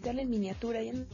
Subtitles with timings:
[0.00, 0.82] cómo editarla en miniatura.
[0.82, 1.04] Ya no-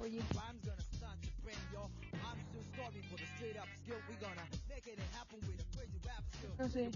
[0.00, 0.20] Oye,
[6.58, 6.90] no sé.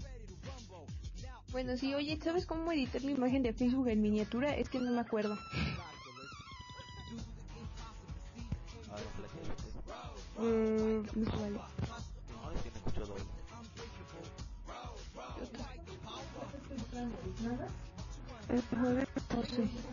[1.51, 4.55] Bueno, sí, oye, ¿sabes cómo editar la imagen de Facebook en miniatura?
[4.55, 5.37] Es que no me acuerdo.
[10.39, 11.59] Mm, no vale.
[19.57, 19.92] Mm,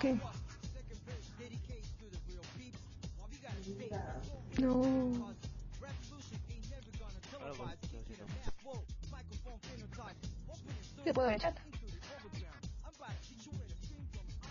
[0.00, 0.16] ¿Qué?
[4.60, 5.34] No.
[11.04, 11.54] Te puedo echar.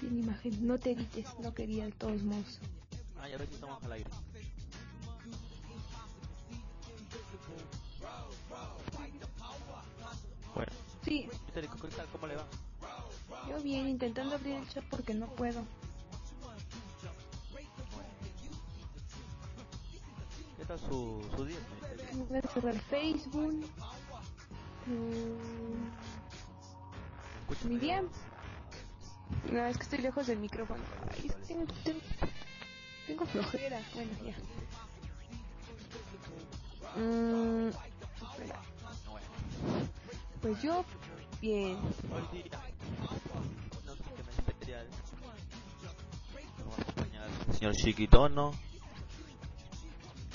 [0.02, 2.60] Bien imagen, no te edites, no quería de todos modos.
[3.20, 4.10] Ah, ya ves que estamos al aire.
[10.54, 10.72] Bueno,
[11.04, 11.30] Sí.
[12.12, 12.46] ¿Cómo le va?
[13.48, 15.64] Yo bien, intentando abrir el chat porque no puedo.
[20.58, 21.58] ¿Qué tal su, su día?
[22.30, 23.66] Voy a cerrar Facebook.
[24.86, 25.88] Mm.
[27.68, 28.04] Mi día.
[29.52, 30.84] No, es que estoy lejos del micrófono.
[31.12, 32.00] Ay, tengo, tengo,
[33.06, 33.82] tengo flojera.
[33.94, 34.36] Bueno, ya.
[37.02, 37.72] Mm.
[40.42, 40.86] Pues yo,
[41.42, 41.78] bien.
[42.12, 42.60] Hoy día,
[43.19, 44.88] qué me especial.
[46.58, 48.52] Nos va a acompañar el señor Chiquitono.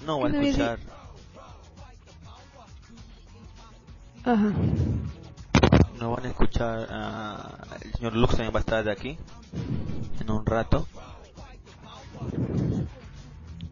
[0.07, 0.79] No va a ¿Qué me escuchar.
[4.25, 4.53] Ajá.
[5.99, 9.19] No van a escuchar a el señor Lux también va a estar de aquí
[10.21, 10.87] en un rato.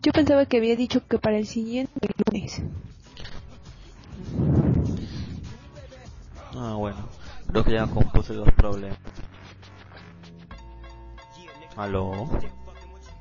[0.03, 2.63] Yo pensaba que había dicho que para el siguiente lunes.
[6.55, 7.09] Ah, bueno.
[7.51, 8.99] Creo que ya compuse los problemas.
[11.77, 12.29] Aló.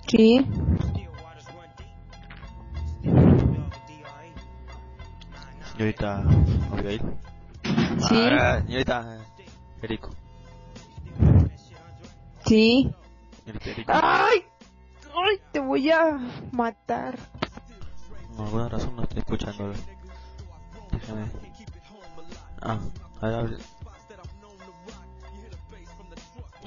[0.07, 0.45] Sí.
[5.71, 6.23] Señorita
[6.71, 7.01] Abigail.
[8.07, 8.27] Sí.
[8.31, 9.17] Ah, señorita
[9.81, 10.09] Erico.
[12.45, 12.91] Sí.
[13.45, 13.91] Señorita Erico.
[13.95, 14.45] ¡Ay!
[15.15, 15.41] ¡Ay!
[15.51, 16.19] Te voy a
[16.51, 17.17] matar.
[18.35, 19.73] Por alguna razón no estoy escuchándolo.
[20.91, 21.25] Déjame.
[22.61, 22.79] Ah,
[23.21, 23.45] a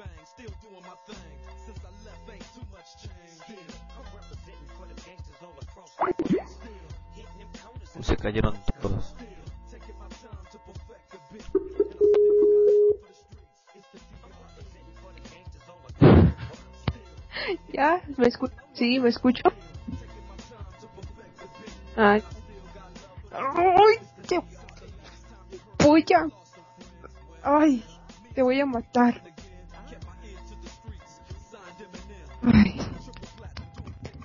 [0.00, 0.50] Erico.
[8.02, 9.14] Se cayeron todos.
[17.72, 18.00] ¿Ya?
[18.16, 18.54] ¿Me escucho?
[18.72, 19.42] Sí, ¿me escucho?
[21.96, 22.22] Ay.
[23.32, 23.96] ¡Ay!
[24.26, 24.40] Te
[25.84, 26.28] voy a...
[27.42, 27.84] ¡Ay!
[28.34, 29.29] Te voy a matar.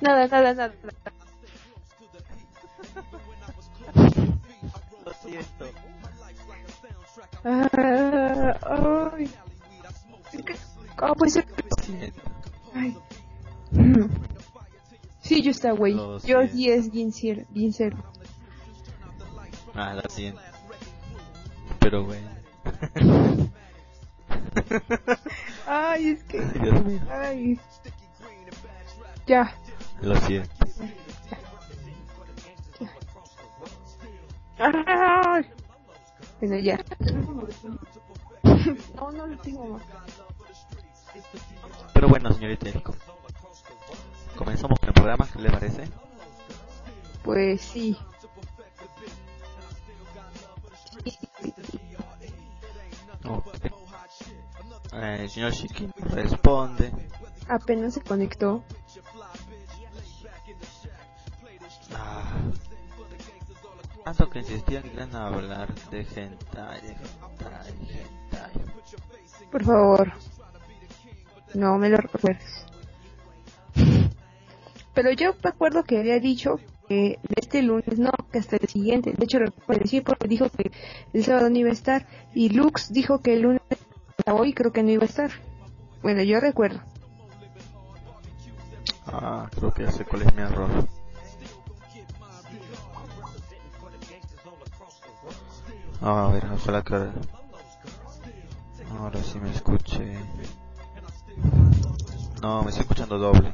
[0.06, 0.74] Nada, nada, nada.
[5.04, 5.66] Lo siento.
[7.44, 8.60] Ah,
[9.16, 9.32] ay.
[10.96, 11.46] ¿Cómo puede ser?
[12.76, 12.96] Ay.
[15.22, 15.96] Sí, yo está, güey.
[16.24, 17.98] Yo sí es bien cero, bien cero.
[19.74, 20.40] Ah, lo siento.
[21.80, 22.30] Pero bueno.
[25.68, 26.42] Ay, es que...
[26.42, 27.02] Dios mío.
[27.10, 27.60] Ay.
[29.26, 29.52] Ya.
[30.02, 30.52] Lo siento.
[34.58, 35.46] Ay.
[36.40, 36.80] Bueno, ya.
[38.96, 39.84] No, no lo tengo más.
[41.94, 42.96] Pero bueno, señorita Eriko.
[44.38, 45.90] Comenzamos con el programa, ¿qué le parece?
[47.24, 47.98] Pues sí.
[53.28, 53.48] Ok.
[54.94, 56.92] Eh, el señor Shiki responde.
[57.48, 58.64] Apenas se conectó.
[64.18, 68.52] Tanto que insistían que iban a hablar de hentai, de hentai, hentai.
[69.52, 70.14] Por favor.
[71.54, 72.66] No me lo recuerdes.
[74.94, 78.70] Pero yo me acuerdo que había dicho que de este lunes no, que hasta el
[78.70, 79.12] siguiente.
[79.12, 80.72] De hecho, lo puedo decir porque dijo que
[81.12, 82.08] el sábado no iba a estar.
[82.34, 83.62] Y Lux dijo que el lunes
[84.18, 85.32] hasta hoy creo que no iba a estar.
[86.02, 86.80] Bueno, yo recuerdo.
[89.08, 90.70] Ah, creo que ya sé cuál es mi error.
[96.02, 97.12] Ah, a ver, ojalá que ahora,
[99.00, 100.18] ahora sí me escuche.
[102.42, 103.54] No, me estoy escuchando doble.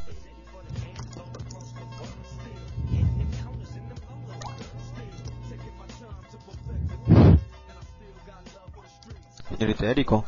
[9.50, 10.26] Señorita Eriko,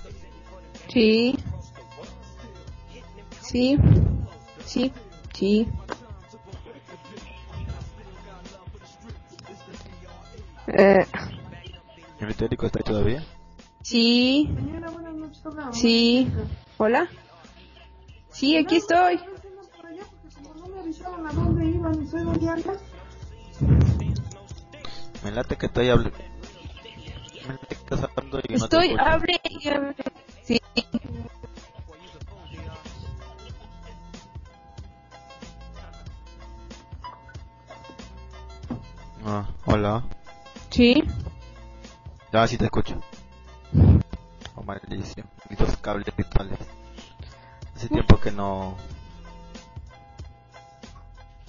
[0.89, 1.35] Sí.
[3.41, 3.77] Sí.
[4.63, 4.93] Sí.
[5.33, 5.67] Sí.
[10.67, 11.05] Eh,
[12.29, 13.23] ¿está ahí todavía?
[13.81, 14.49] sí.
[15.71, 16.31] Sí.
[16.77, 17.07] Hola.
[18.31, 19.19] Sí, aquí estoy.
[25.23, 26.17] Me late que estoy hablando.
[27.47, 29.95] Me late que estás hablando y no te Estoy, y abre.
[30.43, 30.61] Sí.
[39.25, 40.03] Ah, hola.
[40.69, 41.01] Sí.
[42.33, 42.99] Ya, sí te escucho.
[44.55, 45.27] Oh, maldición.
[45.49, 46.57] Mis dos cables virtuales.
[47.75, 48.75] Hace tiempo que no...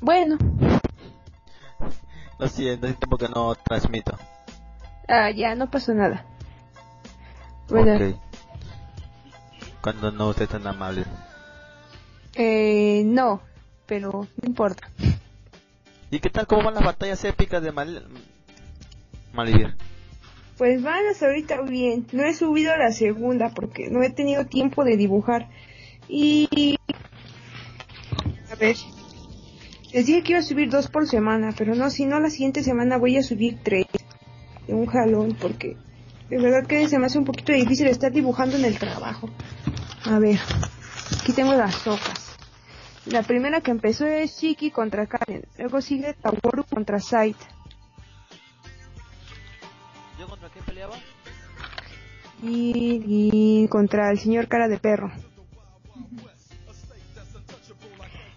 [0.02, 0.36] Bueno.
[2.38, 4.18] Lo siento, hace tiempo que no transmito.
[5.08, 6.26] Ah, ya, no pasó nada.
[7.70, 8.20] Bueno.
[9.80, 11.06] Cuando no usted tan amable.
[12.34, 13.40] eh, no,
[13.86, 14.90] pero no importa.
[16.10, 16.46] ¿Y qué tal?
[16.46, 18.06] ¿Cómo van las batallas épicas de Mal...
[19.32, 19.74] Malivir?
[20.58, 22.06] Pues van hasta ahorita bien.
[22.12, 25.49] No he subido la segunda porque no he tenido tiempo de dibujar.
[26.08, 26.76] Y...
[28.50, 28.76] A ver.
[29.92, 32.62] Les dije que iba a subir dos por semana, pero no, si no, la siguiente
[32.62, 33.87] semana voy a subir tres.
[34.66, 35.76] De un jalón, porque
[36.30, 39.28] de verdad que se me hace un poquito difícil estar dibujando en el trabajo.
[40.04, 40.38] A ver,
[41.20, 42.37] aquí tengo las hojas.
[43.06, 45.44] La primera que empezó es Shiki contra Karen.
[45.58, 47.44] Luego sigue Taworu contra Saito.
[50.74, 50.96] Peleaba?
[52.42, 55.12] y, y contra el señor cara de perro.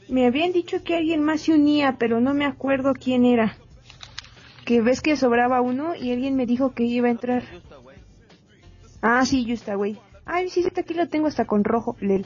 [0.08, 3.58] Me habían dicho que alguien más se unía, pero no me acuerdo quién era.
[4.63, 7.44] Que ves que sobraba uno y alguien me dijo que iba a entrar.
[9.01, 10.00] Ah, sí, Justa, güey.
[10.25, 12.25] Ay, sí, sí, aquí lo tengo hasta con rojo, Lel.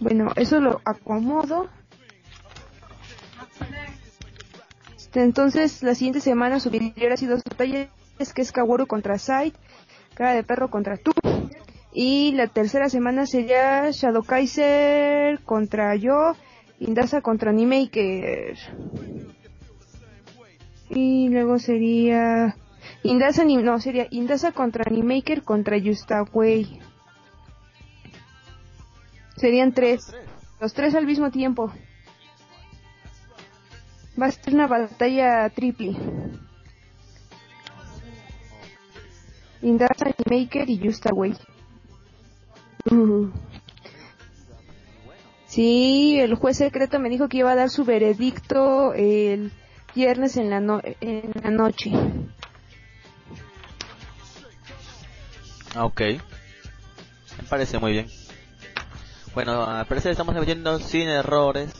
[0.00, 1.68] Bueno, eso lo acomodo.
[5.14, 7.88] Entonces, la siguiente semana subiré ahora sí dos batallas,
[8.30, 9.54] que es Kaworu contra Sight,
[10.14, 11.12] Cara de Perro contra tú.
[11.92, 16.34] Y la tercera semana sería Shadow Kaiser contra yo,
[16.78, 18.56] Indasa contra Animaker.
[20.90, 22.56] Y luego sería
[23.02, 26.80] Indasa no, sería Indasa contra Animaker contra Yustaway.
[29.36, 30.14] Serían Tres.
[30.60, 31.72] los tres al mismo tiempo.
[34.20, 35.96] Va a ser una batalla triple.
[39.62, 41.34] Indasa, Animaker y Justaway.
[42.90, 43.28] Uh.
[45.46, 49.52] Sí, el juez secreto me dijo que iba a dar su veredicto el
[49.94, 51.90] viernes en la, no- en la noche.
[55.74, 56.00] Ah, ok.
[56.00, 58.06] Me parece muy bien.
[59.34, 61.70] Bueno, al parecer estamos emitiendo sin errores.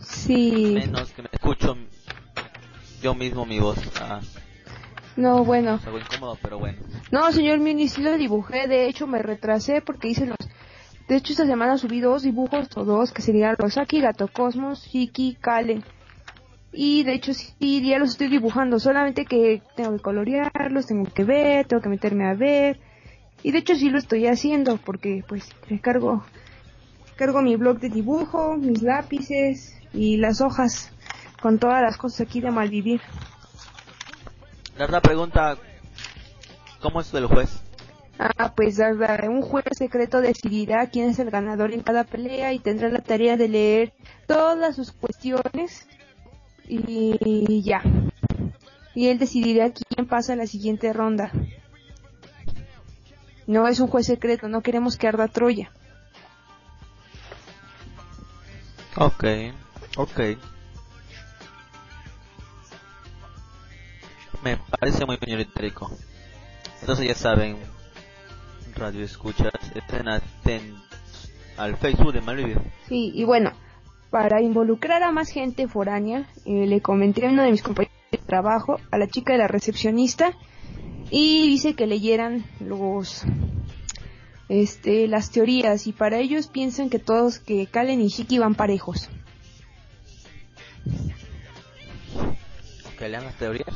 [0.00, 0.72] Sí.
[0.74, 1.76] Menos que me escucho
[3.02, 3.78] yo mismo mi voz.
[4.00, 4.20] Ah,
[5.18, 5.74] No, bueno.
[5.74, 6.78] es algo incómodo, pero bueno.
[7.10, 8.68] No, señor Mini, sí lo dibujé.
[8.68, 10.36] De hecho, me retrasé porque hice los...
[11.08, 15.36] De hecho, esta semana subí dos dibujos, o dos, que serían Rosaki, Gato Cosmos, Shiki,
[15.40, 15.82] Kalen.
[16.72, 18.78] Y de hecho, sí, ya los estoy dibujando.
[18.78, 22.78] Solamente que tengo que colorearlos, tengo que ver, tengo que meterme a ver.
[23.42, 25.48] Y de hecho, sí lo estoy haciendo porque, pues,
[25.82, 26.22] cargo,
[27.16, 30.92] cargo mi blog de dibujo, mis lápices y las hojas
[31.42, 33.00] con todas las cosas aquí de malvivir.
[34.78, 35.58] La verdad pregunta,
[36.80, 37.50] ¿cómo es el juez?
[38.16, 42.88] Ah, pues un juez secreto decidirá quién es el ganador en cada pelea y tendrá
[42.88, 43.92] la tarea de leer
[44.28, 45.88] todas sus cuestiones
[46.68, 47.82] y ya.
[48.94, 51.32] Y él decidirá quién pasa a la siguiente ronda.
[53.48, 55.72] No es un juez secreto, no queremos que arda Troya.
[58.94, 59.24] Ok,
[59.96, 60.20] ok.
[64.42, 65.90] Me parece muy señorítérico.
[66.80, 67.56] Entonces ya saben,
[68.76, 72.60] radio escuchas, estén atentos al Facebook de Malvivir.
[72.88, 73.52] Sí, y bueno,
[74.10, 78.18] para involucrar a más gente foránea, eh, le comenté a uno de mis compañeros de
[78.18, 80.32] trabajo, a la chica de la recepcionista,
[81.10, 83.24] y dice que leyeran los
[84.48, 89.08] este, las teorías y para ellos piensan que todos, que Kalen y Shiki van parejos.
[92.98, 93.74] ¿Que lean las teorías?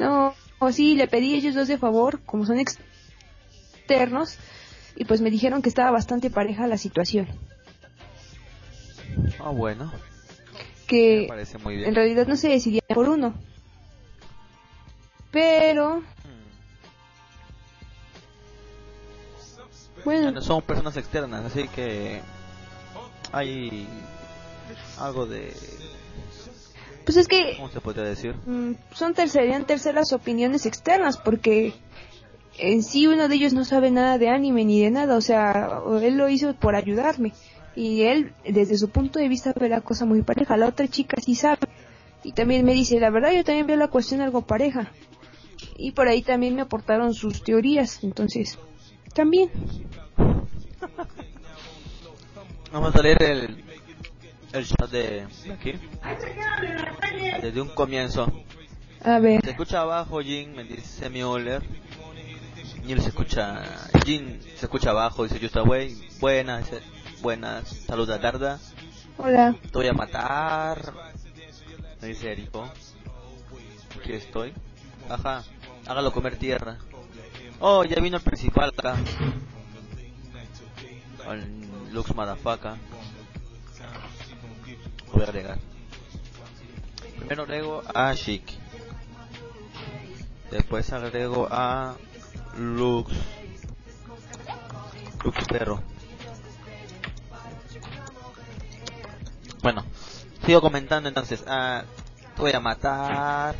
[0.00, 4.38] No, o sí, le pedí a ellos dos de favor, como son externos,
[4.96, 7.28] y pues me dijeron que estaba bastante pareja la situación.
[9.38, 9.92] Ah, bueno.
[10.86, 13.34] Que en realidad no se decidía por uno.
[15.30, 16.02] Pero
[20.02, 20.40] Bueno.
[20.40, 22.22] Son personas externas, así que
[23.32, 23.86] hay
[24.98, 25.54] algo de...
[27.04, 27.54] Pues es que...
[27.56, 28.34] ¿Cómo se podría decir?
[28.46, 31.74] Mm, son serían terceras opiniones externas, porque
[32.58, 35.80] en sí uno de ellos no sabe nada de anime ni de nada, o sea,
[36.02, 37.32] él lo hizo por ayudarme.
[37.74, 40.56] Y él, desde su punto de vista, ve la cosa muy pareja.
[40.56, 41.60] La otra chica sí sabe.
[42.24, 44.92] Y también me dice, la verdad yo también veo la cuestión algo pareja.
[45.76, 48.02] Y por ahí también me aportaron sus teorías.
[48.02, 48.58] Entonces,
[49.14, 49.50] también.
[52.72, 53.64] Vamos a leer el,
[54.52, 55.74] el chat de, aquí.
[57.40, 58.30] Desde un comienzo.
[59.02, 59.42] A ver.
[59.42, 61.62] Se escucha abajo, Jin, me dice Müller.
[62.84, 63.62] Neil se escucha,
[64.04, 66.08] Jin se escucha abajo, dice Justa Way.
[66.20, 66.70] Buenas,
[67.22, 68.58] buenas, saluda Darda.
[69.18, 69.54] Hola.
[69.62, 70.92] Te voy a matar.
[72.00, 72.70] Me dice Erico.
[73.98, 74.52] Aquí estoy.
[75.08, 75.44] Ajá,
[75.86, 76.78] hágalo comer tierra.
[77.60, 78.96] Oh, ya vino el principal acá.
[81.30, 82.76] El Lux Madafaka.
[85.12, 85.58] A agregar.
[87.18, 88.42] Primero agrego a Chic.
[90.50, 91.96] Después agrego a
[92.56, 93.12] Lux.
[95.24, 95.82] Lux Perro.
[99.62, 99.84] Bueno,
[100.44, 101.44] sigo comentando entonces.
[101.46, 101.84] Ah,
[102.36, 103.54] voy a matar.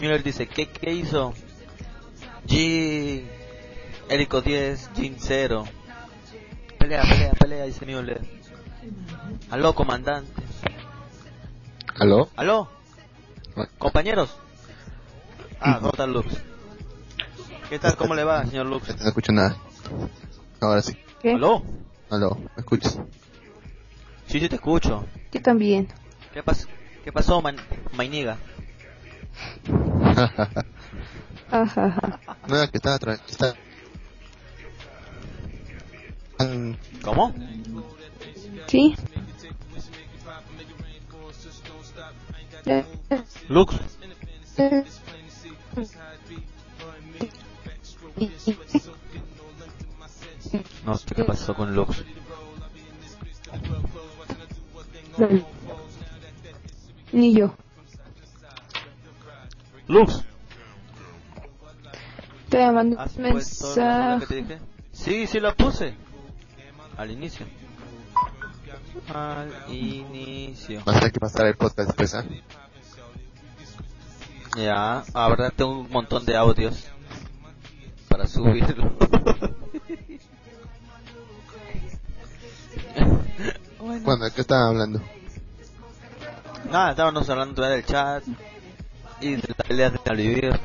[0.00, 1.34] Miller dice, ¿qué, qué hizo?
[2.46, 3.28] Jin,
[4.08, 5.64] Erico 10, Jin 0.
[6.78, 8.20] Pelea, pelea, pelea, dice Müller.
[9.50, 10.43] Aló, comandante.
[11.98, 12.28] ¿Aló?
[12.36, 12.68] ¿Aló?
[13.78, 14.36] Compañeros.
[15.60, 16.26] Ah, ¿cómo está Lux?
[17.68, 17.96] ¿Qué tal?
[17.96, 18.88] ¿Cómo le va, señor Lux?
[19.00, 19.56] No escucho nada.
[20.60, 20.96] Ahora sí.
[21.22, 21.32] ¿Qué?
[21.34, 21.62] ¿Aló?
[22.10, 22.36] ¿Aló?
[22.36, 22.98] ¿Me escuchas?
[24.26, 25.04] Sí, sí te escucho.
[25.32, 25.88] Yo también.
[26.32, 26.66] ¿Qué, pas
[27.04, 27.56] ¿Qué pasó, man
[27.92, 28.36] Mainiga?
[32.48, 33.54] No, que está, está...
[37.02, 37.32] ¿Cómo?
[38.66, 38.96] Sí.
[43.48, 43.74] Lux.
[50.84, 52.02] No sé qué pasó con Lux.
[57.12, 57.54] Ni yo.
[59.88, 60.24] Lux.
[62.48, 64.26] Te mandé un mensaje.
[64.26, 64.58] Te dije?
[64.92, 65.94] Sí, sí lo puse.
[66.96, 67.46] Al inicio.
[69.12, 70.82] Al inicio.
[70.84, 72.42] Vas a tener que pasar el podcast después, ¿eh?
[74.56, 76.86] Ya, ahora tengo un montón de audios
[78.08, 78.92] para subirlo.
[83.80, 84.24] bueno.
[84.24, 85.00] ¿de qué estaban hablando?
[86.70, 88.22] Nada, estábamos hablando del chat
[89.20, 90.60] y de las peleas de Malvivir.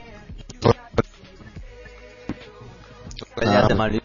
[3.36, 4.04] Peleas de Malvivir.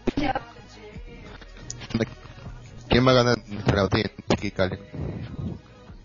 [2.89, 4.79] ¿Quién va a ganar entre Gautier y Kalen?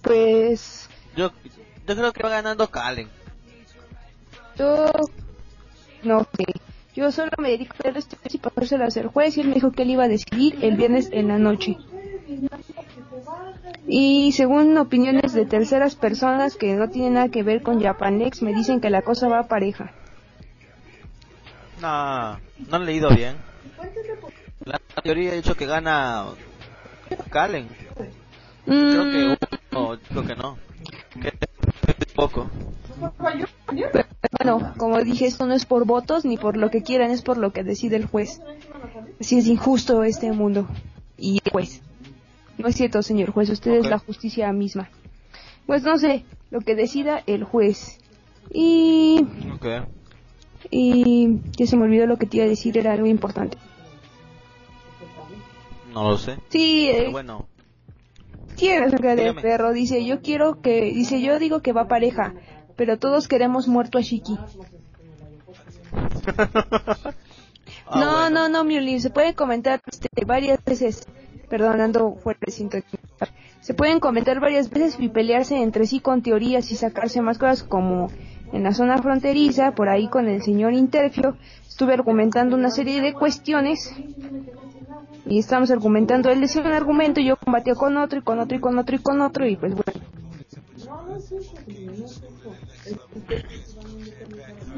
[0.02, 0.88] Pues...
[1.16, 1.30] Yo,
[1.86, 3.08] yo creo que va ganando Kalen.
[4.56, 4.90] Yo...
[6.02, 6.44] No sé.
[6.94, 9.54] Yo solo me dedico a ver esto y pasárselo a hacer juez y él me
[9.54, 11.76] dijo que él iba a decidir el viernes en la noche.
[13.86, 18.54] Y según opiniones de terceras personas que no tienen nada que ver con Japanex, me
[18.54, 19.92] dicen que la cosa va pareja.
[21.80, 22.38] No,
[22.68, 23.36] no he leído bien.
[24.64, 26.26] La teoría ha dicho que gana
[27.30, 27.68] Calen.
[28.64, 29.38] Creo que
[29.72, 30.58] no, creo que no.
[31.20, 31.32] Que
[32.14, 32.50] poco.
[34.38, 37.38] Bueno, como dije, esto no es por votos ni por lo que quieran, es por
[37.38, 38.40] lo que decide el juez.
[39.20, 40.68] Así es injusto este mundo.
[41.16, 41.82] Y pues,
[42.58, 44.90] no es cierto, señor juez, usted es la justicia misma.
[45.66, 47.98] Pues no sé, lo que decida el juez.
[48.52, 49.26] Y...
[50.70, 53.56] Y ya se me olvidó lo que te iba a decir, era algo importante.
[55.92, 56.38] No lo sé.
[56.48, 57.48] Sí, eh, Pero bueno.
[58.57, 59.42] tiene acerca del Dígame.
[59.42, 59.72] perro.
[59.72, 60.92] Dice, yo quiero que...
[60.92, 62.35] Dice, yo digo que va pareja,
[62.76, 64.38] pero todos queremos muerto a Shiki.
[67.92, 68.31] Ah, no, bueno.
[68.31, 71.09] no, no, Miuli, se puede comentar este, varias veces.
[71.48, 72.87] Perdón, ando fuera de sintonía.
[73.61, 77.64] Se pueden comentar varias veces y pelearse entre sí con teorías y sacarse más cosas
[77.64, 78.09] como
[78.53, 81.37] en la zona fronteriza, por ahí con el señor Interfio,
[81.68, 83.92] estuve argumentando una serie de cuestiones
[85.26, 88.56] y estamos argumentando, él decía un argumento y yo combatía con otro y con otro
[88.56, 90.00] y con otro y con otro y pues bueno.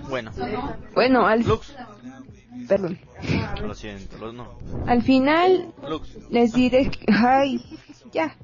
[0.09, 0.31] Bueno.
[0.95, 1.75] Bueno, al, Lux.
[2.69, 2.99] perdón,
[3.63, 4.19] Lo siento.
[4.19, 4.59] Lo, no.
[4.87, 6.09] al final Lux.
[6.31, 7.65] les diré que, ay,
[8.13, 8.37] ya.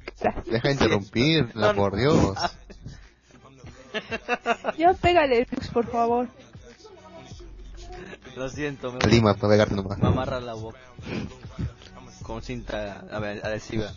[0.46, 2.36] Deja de interrumpirla, por Dios.
[4.76, 6.28] Ya pégale, Lux, por favor.
[8.36, 8.92] Lo siento.
[8.92, 9.98] Me, Lima, para pegarte nomás.
[9.98, 10.78] me amarra la boca.
[12.28, 13.90] Con cinta adhesiva.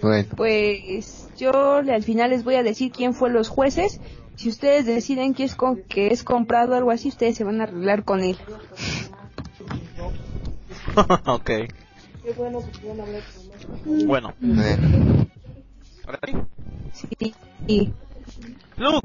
[0.00, 4.00] Bueno, Pues yo al final les voy a decir quién fue los jueces.
[4.34, 7.60] Si ustedes deciden que es, con, que es comprado o algo así, ustedes se van
[7.60, 8.38] a arreglar con él.
[11.26, 11.50] ok.
[14.06, 14.32] Bueno.
[16.94, 17.34] sí.
[17.68, 17.92] Sí.
[18.78, 19.00] Lux.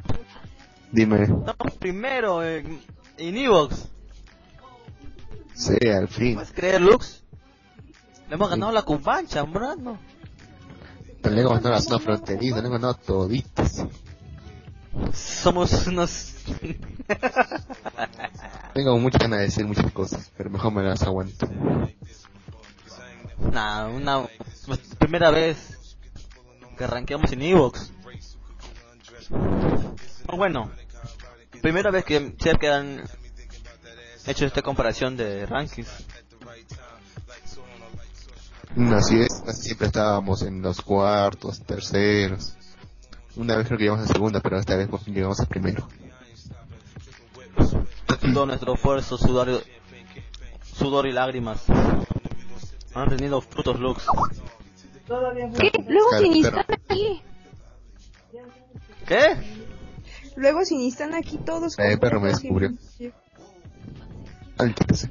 [0.93, 1.23] dime.
[1.23, 2.79] Estamos primero en,
[3.17, 3.89] en Evox.
[5.59, 6.35] Sí, al fin.
[6.35, 7.21] ¿Puedes creer, Lux?
[8.29, 9.99] Le hemos ganado la cumbancha, hombrando.
[11.21, 13.85] Pero le he ganado la zona fronteriza, le he ganado toditas.
[15.13, 16.35] Somos unos...
[18.73, 21.45] Tengo muchas ganas de decir muchas cosas, pero mejor me las aguanto.
[23.51, 24.29] nah, una...
[24.97, 25.77] Primera vez
[26.77, 27.91] que arranqueamos en Evox.
[30.37, 30.71] Bueno,
[31.61, 33.03] primera vez que sé que han
[34.29, 35.89] hecho esta comparación de rankings.
[38.75, 42.55] Mm, Así es, casi siempre estábamos en los cuartos, terceros.
[43.35, 45.87] Una vez creo que llegamos a segunda, pero esta vez fin llegamos a primero.
[48.33, 51.63] Todo nuestro esfuerzo, sudor, y- sudor y lágrimas
[52.93, 54.03] han tenido frutos, Lux.
[55.07, 55.71] ¿Qué?
[55.87, 57.21] Luego Claro, si ni pero- están aquí.
[59.07, 59.63] ¿Qué?
[60.35, 61.77] Luego si ni están aquí todos.
[61.79, 62.69] Eh, con perro me descubrió.
[64.59, 65.09] Al que sé.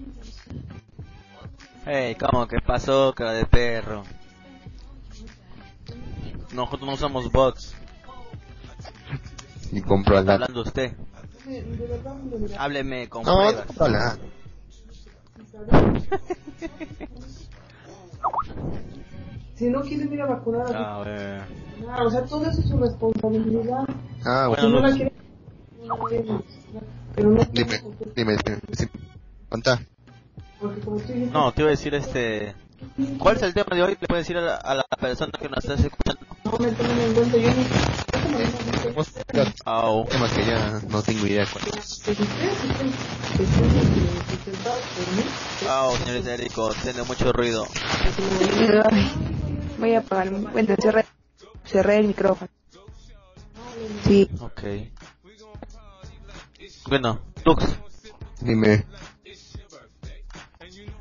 [1.87, 4.05] Hey, ¿cómo que pasó, cara de perro?
[6.53, 7.75] Nosotros no usamos bots.
[9.73, 10.93] Y compró al hablando usted.
[12.59, 13.67] Hábleme con No, pruebas.
[13.79, 14.19] no, hola.
[19.55, 21.03] Si no quieren ir a vacunar a.
[21.91, 23.85] Ah, o sea, todo eso es su responsabilidad.
[24.25, 24.97] Ah, Si bueno, no la Luz.
[24.97, 25.13] quieren,
[25.87, 26.43] no la quieren.
[27.15, 27.81] Pero no dime,
[28.15, 28.37] dime, dime,
[28.77, 28.91] dime.
[29.59, 29.81] Contá.
[31.33, 32.55] No, te iba a decir este...
[33.19, 33.97] ¿Cuál es el tema de hoy?
[34.01, 36.21] Le puedes decir a la, a la persona que nos está escuchando.
[36.45, 37.51] no me tomen en cuenta, yo
[39.33, 40.05] ya Au.
[40.07, 42.03] temas que ya no tengo idea cuál es.
[45.69, 47.67] Au, señorita Erico, tiene mucho ruido.
[49.79, 50.31] Voy a apagar.
[50.31, 51.05] Bueno, cerré,
[51.65, 52.49] cerré el micrófono.
[54.05, 54.29] Sí.
[54.41, 54.63] Ok.
[56.89, 57.65] Bueno, Lux,
[58.41, 58.85] Dime,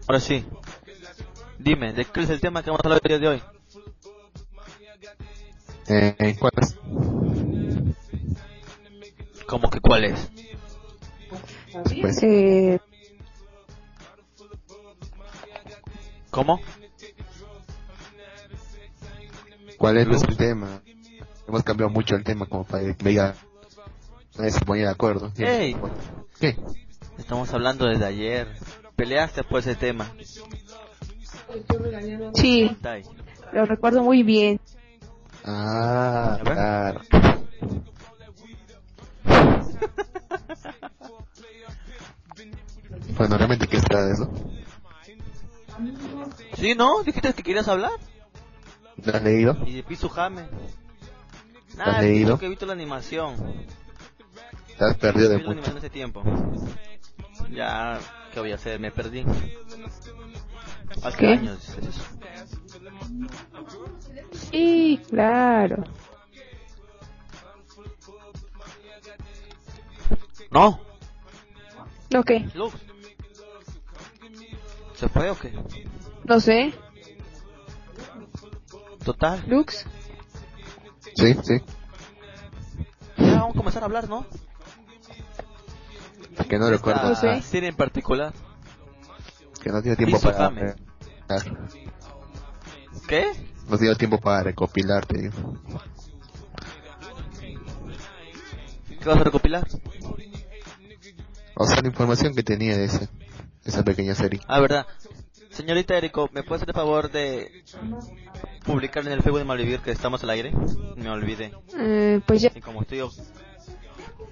[0.07, 0.45] ahora sí.
[1.59, 3.43] Dime, ¿de qué es el tema que vamos a hablar el día de hoy?
[5.89, 6.75] eh, ¿cuál es?
[9.47, 10.29] ¿Cómo que cuál es?
[12.01, 12.79] Pues, Eh,
[16.29, 16.59] ¿Cómo?
[19.77, 20.81] ¿Cuál es nuestro tema?
[21.47, 23.35] Hemos cambiado mucho el tema como para que me diga.
[24.37, 25.31] Nadie se ponía de acuerdo.
[25.37, 25.75] Ey.
[26.39, 26.57] ¿Qué?
[27.17, 28.47] Estamos hablando desde ayer.
[28.97, 30.11] Peleaste por ese tema.
[32.33, 32.69] sí,
[33.53, 34.59] lo recuerdo muy bien.
[35.45, 37.01] Ah, claro.
[43.17, 44.29] Bueno, realmente, ¿qué será de eso?
[46.55, 47.03] Sí, ¿no?
[47.03, 47.91] Dijiste que querías hablar.
[49.03, 49.57] ¿Lo has leído?
[49.65, 50.41] Y de Pisu Jame.
[50.43, 50.47] ¿Lo
[51.81, 52.37] has Nada, leído?
[52.37, 53.35] que he visto la animación.
[54.79, 55.49] Has perdido de mucho.
[55.51, 56.23] animación hace tiempo.
[57.51, 57.99] Ya,
[58.37, 58.79] ¿qué voy a hacer?
[58.79, 59.25] Me perdí.
[61.01, 61.27] Hace ¿Qué?
[61.27, 62.03] años es eso.
[64.31, 65.83] Sí, claro.
[70.51, 70.79] No,
[72.15, 72.31] Ok.
[72.53, 72.75] Lux.
[74.93, 75.51] ¿Se fue o qué?
[76.25, 76.73] No sé.
[79.03, 79.43] Total.
[79.47, 79.83] Lux.
[81.15, 81.61] Sí, sí.
[83.17, 84.27] Ya vamos a comenzar a hablar, ¿no?
[86.49, 87.09] Que no recuerdo.
[87.09, 87.31] No sé.
[87.33, 88.33] Esta serie en particular.
[89.61, 90.45] Que no tiene tiempo Hizo para...
[90.45, 90.75] James.
[91.27, 91.45] recopilar.
[93.07, 93.25] ¿Qué?
[93.69, 95.53] No tiene tiempo para recopilar, te digo.
[98.99, 99.67] ¿Qué vas a recopilar?
[101.55, 103.09] O sea, la información que tenía de ese,
[103.65, 104.39] esa pequeña serie.
[104.47, 104.85] Ah, verdad.
[105.49, 107.63] Señorita Erico, ¿me puede hacer el favor de
[108.63, 110.53] publicar en el Facebook de Malvivir que estamos al aire?
[110.95, 111.51] Me olvidé.
[111.75, 113.01] Eh, pues ya, Y como estoy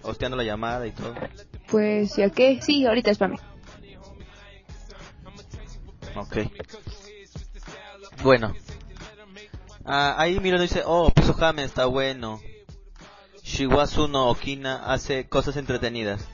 [0.06, 1.14] hosteando la llamada y todo.
[1.70, 3.40] pues ya que, sí, ahorita es para mí.
[6.16, 6.38] Ok.
[8.24, 8.54] Bueno.
[9.86, 12.40] Ah, ahí Miro dice, oh, Piso Jame está bueno.
[13.44, 16.26] Shiwasu no Okina hace cosas entretenidas.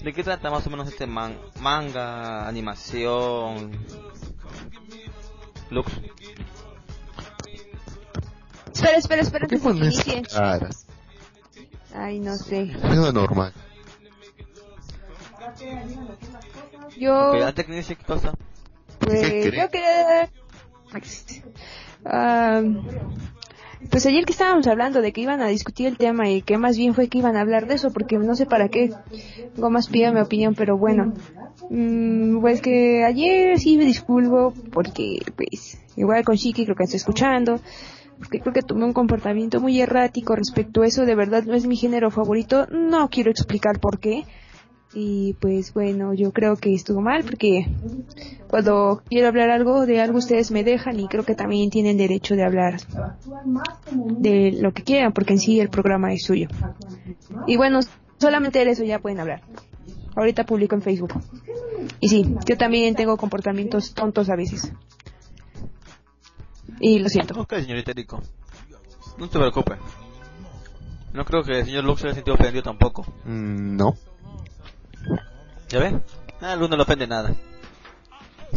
[0.00, 3.72] ¿De qué trata más o menos este man- manga, animación?
[5.70, 5.92] Lux.
[8.72, 10.22] Espera, espera, espera, ¿Por qué antes de que inicie.
[10.34, 10.86] caras?
[11.94, 12.62] Ay, no sé.
[12.72, 13.52] Es lo normal.
[16.98, 18.32] Yo, Ok, antes que inicie, ¿qué cosa?
[18.98, 20.28] pues, yo quería...
[22.04, 22.62] Ah,
[23.90, 26.76] pues ayer que estábamos hablando de que iban a discutir el tema y que más
[26.76, 28.92] bien fue que iban a hablar de eso, porque no sé para qué
[29.56, 31.14] Gomas pide mi opinión, pero bueno.
[31.70, 36.96] Mm, pues que ayer sí me disculpo porque, pues, igual con Shiki creo que está
[36.96, 37.60] escuchando,
[38.22, 41.66] porque creo que tomé un comportamiento muy errático respecto a eso, de verdad no es
[41.66, 44.24] mi género favorito, no quiero explicar por qué.
[44.94, 47.66] Y pues bueno, yo creo que estuvo mal porque
[48.48, 52.36] cuando quiero hablar algo de algo ustedes me dejan y creo que también tienen derecho
[52.36, 52.76] de hablar
[54.18, 56.46] de lo que quieran porque en sí el programa es suyo.
[57.48, 57.80] Y bueno,
[58.18, 59.42] solamente de eso ya pueden hablar.
[60.14, 61.14] Ahorita publico en Facebook.
[61.98, 64.72] Y sí, yo también tengo comportamientos tontos a veces.
[66.80, 67.40] Y lo siento.
[67.40, 68.22] Ok, señorita Erico.
[69.18, 69.78] No te preocupes.
[71.12, 73.02] No creo que el señor Lux se haya sentido ofendido tampoco.
[73.24, 73.96] Mm, no.
[75.68, 76.00] ¿Ya ve?
[76.40, 77.34] Ah, Luz no le ofende nada.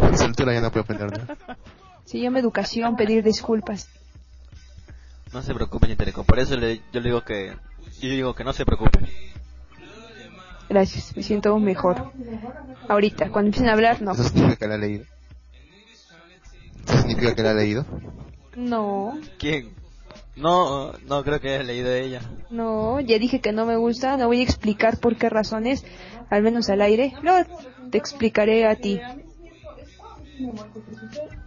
[0.01, 1.57] A esa altura ya no puedo aprender nada.
[2.05, 3.89] Se llama educación pedir disculpas.
[5.33, 6.23] No se preocupe, señorita Erico.
[6.23, 7.55] Por eso le- yo le digo que...
[8.01, 8.99] Yo digo que no se preocupe.
[10.69, 12.11] Gracias, me siento mejor.
[12.89, 14.13] Ahorita, cuando empiecen a hablar, no.
[14.13, 15.05] ¿Eso significa que la leído?
[16.87, 17.85] ¿Eso significa que la ha leído?
[18.55, 19.73] No, ¿Quién?
[20.35, 22.21] No, no creo que haya leído de ella.
[22.49, 25.85] no, ya dije que no me gusta, no voy a explicar por qué razones,
[26.29, 27.13] al menos al aire.
[27.21, 27.49] Luego
[27.89, 28.99] te explicaré a ti.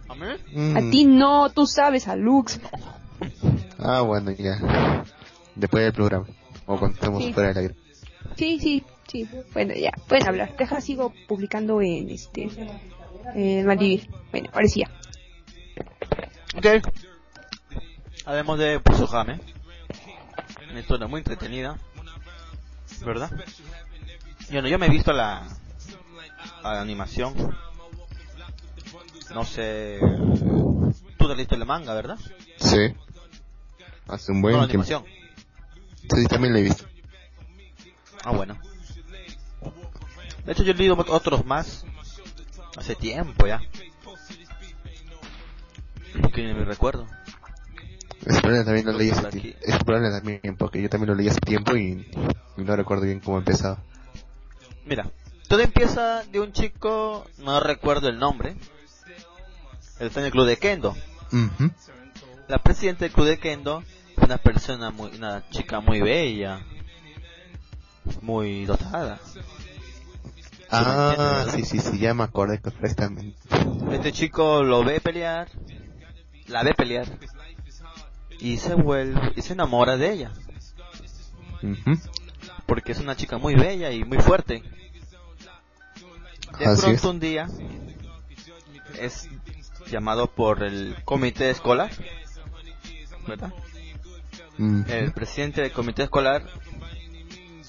[0.07, 0.25] ¿A mí?
[0.53, 0.77] Mm.
[0.77, 2.59] A ti no, tú sabes, a Lux.
[3.77, 5.03] Ah, bueno, ya.
[5.55, 6.25] Después del programa.
[6.65, 7.33] O cuando estemos Sí.
[7.33, 7.75] fuera del aire.
[8.35, 9.27] Sí, sí, sí.
[9.53, 10.55] Bueno, ya, pueden hablar.
[10.57, 12.49] Deja, sigo publicando en este.
[13.35, 14.09] En Maldivir.
[14.31, 14.89] Bueno, ahora sí ya.
[16.55, 16.65] Ok.
[18.25, 19.39] Hablemos de Pusohame.
[20.69, 21.77] Una historia muy entretenida.
[23.05, 23.31] ¿Verdad?
[24.51, 25.47] Bueno, yo me he visto la,
[26.63, 27.33] la animación.
[29.33, 29.99] No sé.
[31.17, 32.17] Tú te leíste el manga, ¿verdad?
[32.57, 32.93] Sí.
[34.07, 34.85] Hace un buen no la tiempo.
[34.87, 35.05] animación.
[36.13, 36.85] Sí, también la he visto.
[38.23, 38.59] Ah, bueno.
[40.45, 41.85] De hecho, yo he leído ot- otros más.
[42.77, 43.61] Hace tiempo ya.
[46.33, 47.07] Que ni me recuerdo.
[48.25, 49.59] Ese problema también lo leí hace tiempo.
[49.61, 52.11] Ese problema también, porque yo también lo leí hace tiempo y,
[52.57, 53.77] y no recuerdo bien cómo empezaba.
[54.85, 55.09] Mira,
[55.47, 58.55] todo empieza de un chico, no recuerdo el nombre.
[59.99, 60.95] Él está en el club de Kendo.
[61.31, 61.71] Ujú.
[62.47, 63.83] La presidenta del club de Kendo
[64.17, 66.61] es una persona muy, una chica muy bella,
[68.21, 69.19] muy dotada.
[70.71, 73.37] Ah, sí, sí, sí, ya me acordé perfectamente.
[73.91, 75.49] Este chico lo ve pelear,
[76.49, 77.07] la ve pelear
[78.39, 80.31] y se vuelve y se enamora de ella,
[82.65, 84.63] porque es una chica muy bella y muy fuerte.
[86.57, 87.03] De Así pronto es.
[87.05, 87.47] un día
[88.99, 89.29] es
[89.89, 91.89] llamado por el comité escolar,
[93.27, 93.53] ¿verdad?
[94.57, 96.43] El presidente del comité escolar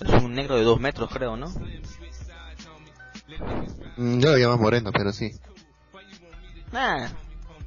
[0.01, 1.49] es un negro de dos metros, creo, ¿no?
[3.97, 5.31] Mm, Yo lo llamo moreno, pero sí.
[6.73, 7.09] Ah,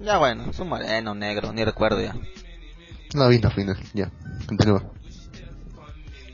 [0.04, 2.16] ya bueno, es un moreno, negro, ni recuerdo ya.
[3.14, 4.12] No vino al final, ya.
[4.48, 4.84] Continúa.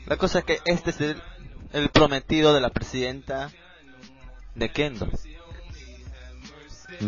[0.06, 1.22] La cosa es que este es el,
[1.72, 3.50] el prometido de la presidenta
[4.54, 5.08] de Kendo.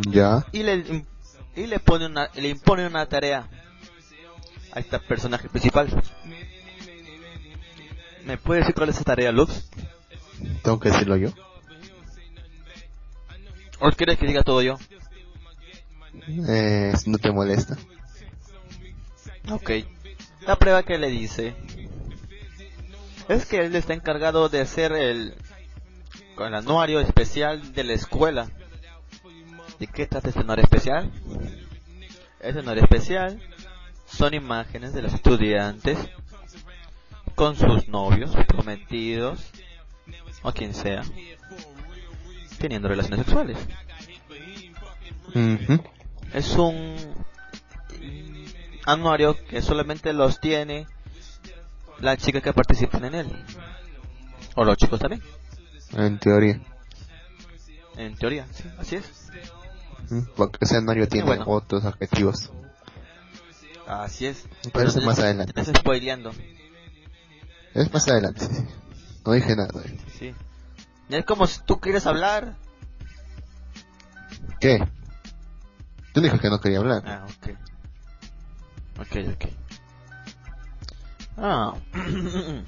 [0.09, 0.46] Ya.
[0.53, 1.05] Y le,
[1.57, 3.48] y le, pone una, le impone una tarea
[4.72, 6.03] a este personaje principal.
[8.25, 9.68] ¿Me puede decir cuál es esa tarea, Lux?
[10.62, 11.31] Tengo que decirlo yo.
[13.81, 14.79] ¿O quieres que diga todo yo?
[16.28, 17.76] Eh, no te molesta.
[19.50, 19.70] Ok.
[20.46, 21.54] La prueba que le dice
[23.28, 25.35] es que él está encargado de hacer el,
[26.38, 28.50] el anuario especial de la escuela.
[29.78, 31.11] ¿De qué trata este anuario especial?
[32.40, 33.40] Este anuario especial
[34.06, 35.98] son imágenes de los estudiantes
[37.35, 39.50] con sus novios, prometidos
[40.42, 41.02] o quien sea,
[42.58, 43.58] teniendo relaciones sexuales.
[45.35, 45.82] Ujú.
[46.35, 46.97] Es un
[48.87, 50.87] anuario que solamente los tiene
[52.01, 53.45] las chicas que participan en él.
[54.55, 55.23] O los chicos también,
[55.92, 56.61] En teoría.
[57.97, 59.05] en teoría, sí, así es.
[60.11, 60.27] Ujú.
[60.37, 61.45] Porque ese anuario tiene bueno.
[61.47, 62.51] otros objetivos.
[63.87, 64.47] Así es.
[64.73, 65.53] Pero eso te- más adelante.
[65.53, 66.33] Te estás spoileando,
[67.75, 68.66] Es más adelante, sí.
[69.25, 69.71] No dije nada.
[70.18, 70.35] sí.
[71.09, 72.57] Es como si tú quieres hablar.
[74.61, 74.87] ¿Qué?
[76.12, 77.03] Tú dijo que no quería hablar.
[77.07, 77.57] Ah, ok.
[79.01, 79.44] Ok, ok.
[81.38, 81.75] Ah.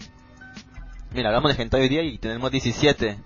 [1.13, 3.19] Mira, hablamos de gente hoy día y tenemos 17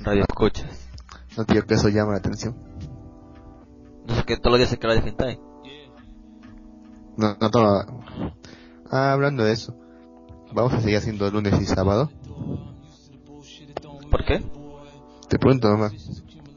[0.00, 0.88] radio escuchas.
[1.36, 2.56] No tío, que eso llama la atención.
[4.06, 5.38] No sé que todos los días se queda de gente
[7.16, 8.02] No, no todo.
[8.90, 9.76] Ah, hablando de eso.
[10.52, 12.10] Vamos a seguir haciendo lunes y sábado.
[14.10, 14.42] ¿Por qué?
[15.28, 15.92] Te pregunto nomás.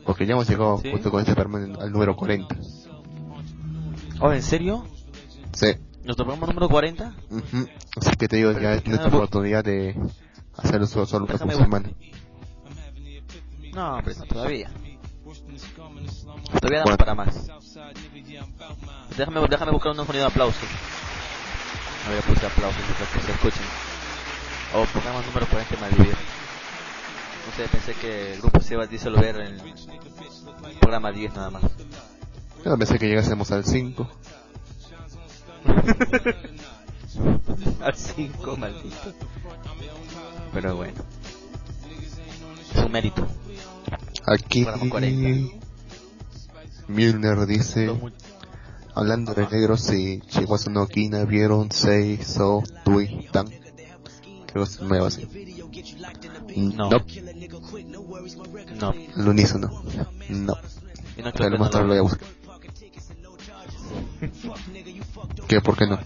[0.05, 0.91] Porque ya hemos llegado Sí.
[0.91, 2.55] justo con este programa al número 40.
[4.19, 4.85] Oh, ¿en serio?
[5.53, 5.67] Sí.
[6.03, 7.13] ¿Nuestro programa número 40?
[7.29, 7.67] Ujú.
[7.95, 9.95] Así que te digo, ya es nuestra Ah, bu- oportunidad de
[10.57, 11.89] hacerlo solo, solo una Déjame semana.
[13.73, 14.69] No, pero no todavía.
[16.59, 16.91] Todavía Bueno.
[16.91, 17.47] no para más.
[19.17, 20.59] Déjame, déjame buscar un sonido de aplauso.
[22.05, 23.63] A ver, puse aplausos para que se escuchen.
[24.75, 26.15] O programa número 40 Malvivir.
[27.45, 31.49] No sé, pensé que el grupo se iba a disolver en el programa 10 nada
[31.49, 31.63] más.
[32.63, 34.09] Yo pensé que llegásemos al 5.
[37.81, 39.13] Al 5, maldito.
[40.53, 41.03] Pero bueno.
[42.73, 43.27] Es un mérito.
[44.25, 44.63] Aquí.
[44.63, 45.57] Programa 40.
[46.87, 47.91] Milner dice.
[48.95, 53.62] Hablando de negros, si Chihuahua no Kina vieron Sei So Tui Tan.
[54.53, 55.27] Creo que es nuevo así.
[56.55, 56.89] No.
[56.89, 57.03] No.
[58.79, 58.93] No.
[59.15, 59.83] Al unísono.
[60.29, 60.53] No.
[60.53, 60.55] No
[61.15, 62.27] creo Pero que más no tarde lo voy a buscar.
[65.47, 65.59] ¿Qué?
[65.61, 65.99] ¿Por qué no?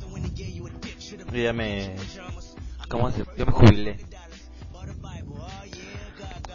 [1.31, 1.95] Yo ya me...
[2.89, 3.25] ¿Cómo se...?
[3.37, 4.05] Yo me jubilé.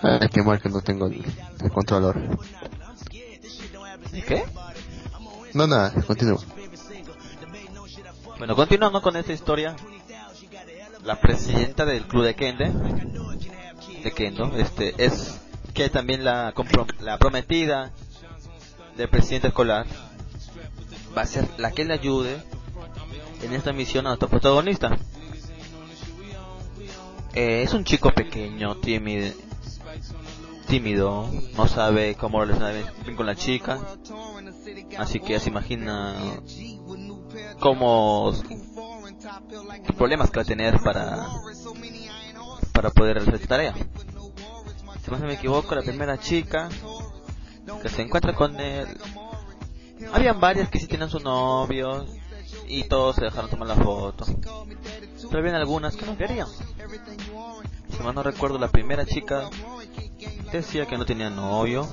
[0.02, 1.22] Ay, qué mal que no tengo el,
[1.60, 2.16] el controlador.
[4.26, 4.44] ¿Qué?
[5.52, 6.40] No, nada, continúa.
[8.38, 9.76] Bueno, continuando con esta historia,
[11.04, 12.72] la presidenta del club de Kende,
[14.02, 15.40] de Kendo, este, es
[15.74, 16.52] que también la,
[17.00, 17.92] la prometida
[18.96, 19.86] del presidente escolar
[21.16, 22.42] va a ser la que le ayude
[23.42, 24.96] en esta misión a nuestro protagonista.
[27.34, 29.32] Eh, es un chico pequeño, tímido,
[30.68, 33.80] tímido, no sabe cómo relacionar bien- con la chica,
[34.98, 36.14] así que se imagina
[37.58, 38.32] cómo
[39.96, 41.26] problemas que va a tener para
[42.72, 43.74] para poder realizar esta tarea.
[45.04, 46.68] Si no me equivoco, la primera chica
[47.82, 48.86] que se encuentra con él,
[50.12, 52.06] habían varias que sí tenían su novio
[52.66, 54.24] y todos se dejaron tomar la foto.
[55.28, 56.48] Pero habían algunas que no querían.
[57.90, 59.50] Si mal no recuerdo, la primera chica
[60.50, 61.86] decía que no tenía novio,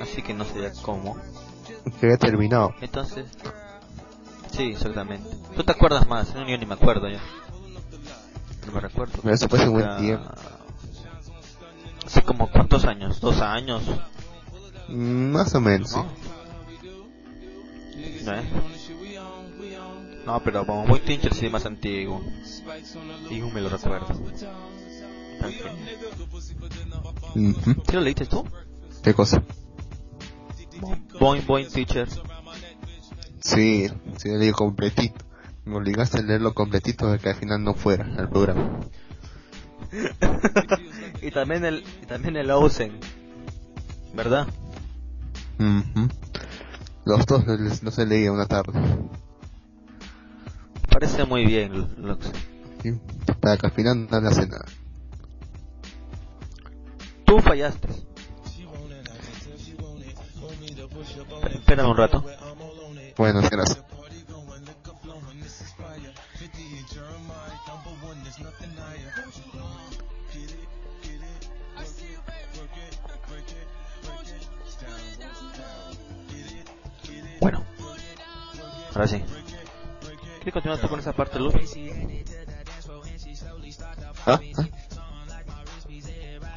[0.00, 1.16] así que no sabía cómo.
[2.00, 2.74] Que había terminado.
[2.80, 3.26] Entonces,
[4.52, 5.28] sí, exactamente.
[5.56, 6.34] ¿Tú te acuerdas más?
[6.34, 7.20] No, yo ni me acuerdo ya.
[8.66, 9.18] No me recuerdo.
[9.22, 10.30] Pero eso fue hace buen Era- tiempo.
[12.06, 13.82] Hace como cuántos años, dos años,
[14.88, 15.96] Más o menos, sí.
[15.96, 16.06] ¿no?
[18.24, 18.44] ¿No es?
[20.26, 22.22] No, pero como muy Tincher sí más antiguo.
[23.30, 24.06] Y me lo recuerdo.
[25.40, 25.50] Ok.
[27.34, 27.72] Ujú.
[27.86, 28.44] ¿Sí lo leíste tú?
[29.02, 29.42] ¿Qué cosa?
[31.18, 32.08] Boing Boing Teacher.
[33.42, 35.24] Sí, sí, lo leí completito.
[35.64, 38.80] Me obligaste a leerlo completito para que al final no fuera al programa.
[41.22, 42.98] y también el y también el Ozen.
[44.14, 44.46] ¿Verdad?
[47.04, 48.72] Los dos los, los he leído una tarde.
[50.90, 52.30] Parece muy bien, Lux.
[52.82, 52.92] Sí,
[53.40, 54.64] Para que al final no le hace nada.
[57.24, 57.88] Tú fallaste.
[61.54, 62.24] Espérame un rato.
[63.16, 63.78] Buenas, gracias.
[77.40, 77.64] Bueno,
[78.94, 79.22] ahora sí.
[80.36, 81.54] ¿Quieres continuar con esa parte, Luz?
[84.26, 84.40] ¿Ah?
[84.56, 84.68] ¿Ah?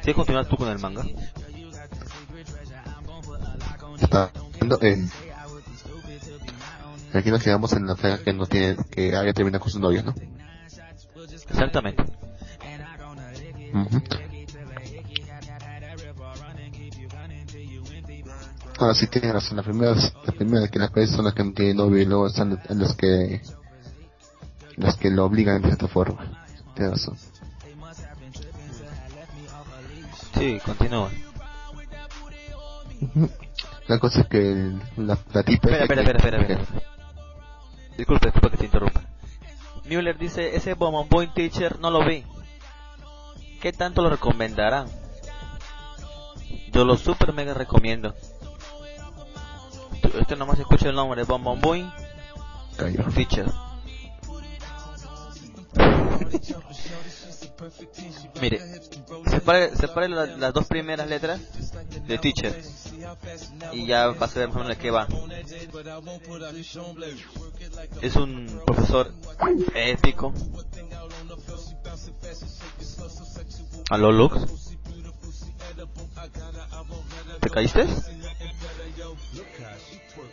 [0.00, 1.04] ¿Quieres continuar tú con el manga?
[4.00, 4.32] Está.
[4.80, 5.08] Eh.
[7.12, 10.04] Aquí nos quedamos en la saga que no tiene, que haya terminado con sus novios,
[10.04, 10.14] ¿no?
[11.50, 12.02] Exactamente.
[18.78, 21.52] Ahora sí tiene razón, las primeras, las primeras que las parejas son las que no
[21.52, 23.40] tienen novio y luego están los que,
[24.76, 26.44] los que lo obligan de cierta forma.
[26.74, 27.16] Tiene razón.
[30.34, 31.10] Sí, continúa.
[33.88, 35.68] La cosa es que el- la, la tipa...
[35.70, 36.82] Espera, espera, espera, espera, espera.
[37.96, 39.02] Disculpe, disculpe que te interrumpa.
[39.84, 42.24] Müller dice, ese Bomb Boy Teacher no lo vi.
[43.60, 44.88] ¿Qué tanto lo recomendarán?
[46.72, 48.14] Yo lo super mega recomiendo.
[50.20, 51.90] Este nomás escucha el nombre, Bomb Boy.
[53.14, 53.46] Teacher.
[58.40, 58.60] Mire,
[59.30, 61.40] separe, separe la- las dos primeras letras
[62.06, 62.54] de Teacher
[63.72, 65.06] y ya vas a ver más o menos de qué va.
[68.02, 69.12] Es un profesor
[69.74, 70.32] épico.
[73.90, 74.34] ¿Aló, Lux?
[77.40, 77.86] ¿Te caíste?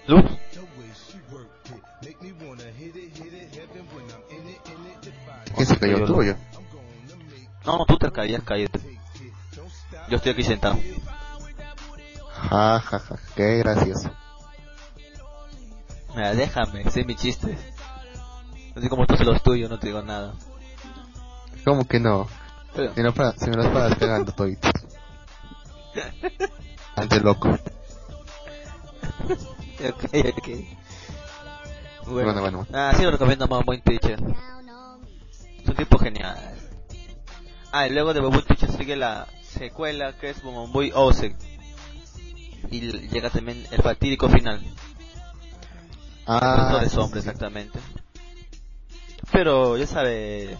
[0.07, 0.31] ¿Lux?
[5.83, 6.05] ¿Quién se cayó?
[6.05, 6.33] ¿Tú o yo?
[7.65, 8.69] No, tú te caías caído.
[10.09, 10.77] Yo estoy aquí sentado.
[12.49, 14.11] Ja, ja, ja, qué gracioso.
[16.15, 17.57] Mira, déjame, sé mi chiste.
[18.75, 20.33] Así como tú se los tuyos, no te digo nada.
[21.63, 22.27] ¿Cómo que no?
[22.75, 24.71] Pero- Se me, para, se me las paras pegando toditos.
[26.95, 27.49] Ante loco.
[29.19, 30.03] ok,
[30.37, 30.49] ok.
[32.07, 32.67] Bueno, bueno.
[32.73, 34.19] Ah, sí lo recomiendo más Buen Teacher.
[35.73, 36.37] Un tipo genial.
[37.71, 41.35] Ah, y luego de Buen Teacher sigue la secuela que es Boy Ose.
[42.69, 44.61] Y llega también el fatídico final.
[46.27, 47.29] Ah, Profesores sí, hombres, sí.
[47.31, 47.79] exactamente.
[49.31, 50.55] Pero ya sabe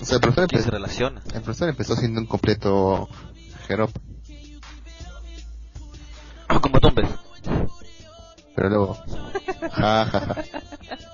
[0.00, 1.20] O sea, el profesor, quién se empezó, relaciona.
[1.34, 3.08] el profesor empezó siendo un completo
[3.66, 3.90] jerop,
[6.62, 7.10] Como Tumbes.
[8.54, 8.98] pero luego...
[9.72, 10.44] Ja, ja, ja.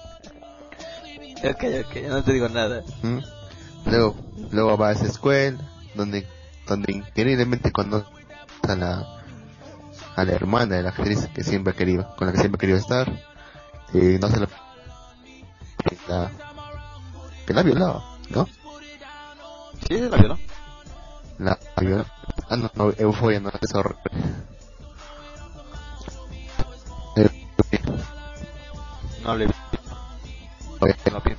[1.51, 2.83] Ok, ok, no te digo nada.
[3.03, 3.19] ¿Mm?
[3.87, 4.17] Luego,
[4.51, 5.59] luego va a esa escuela
[5.95, 6.27] donde,
[6.67, 8.07] donde increíblemente conoce
[8.63, 9.07] a la,
[10.17, 12.61] a la hermana de la actriz que siempre ha querido, con la que siempre ha
[12.61, 13.13] querido estar,
[13.93, 16.31] y no se la, que la,
[17.47, 18.49] que la ha violado, ¿no?
[19.87, 20.39] Sí, la vio, ¿no?
[21.39, 22.07] La violó.
[22.49, 24.01] Ah, no, no, euforia, no, es horrible.
[29.23, 29.47] No le
[31.12, 31.35] No vi.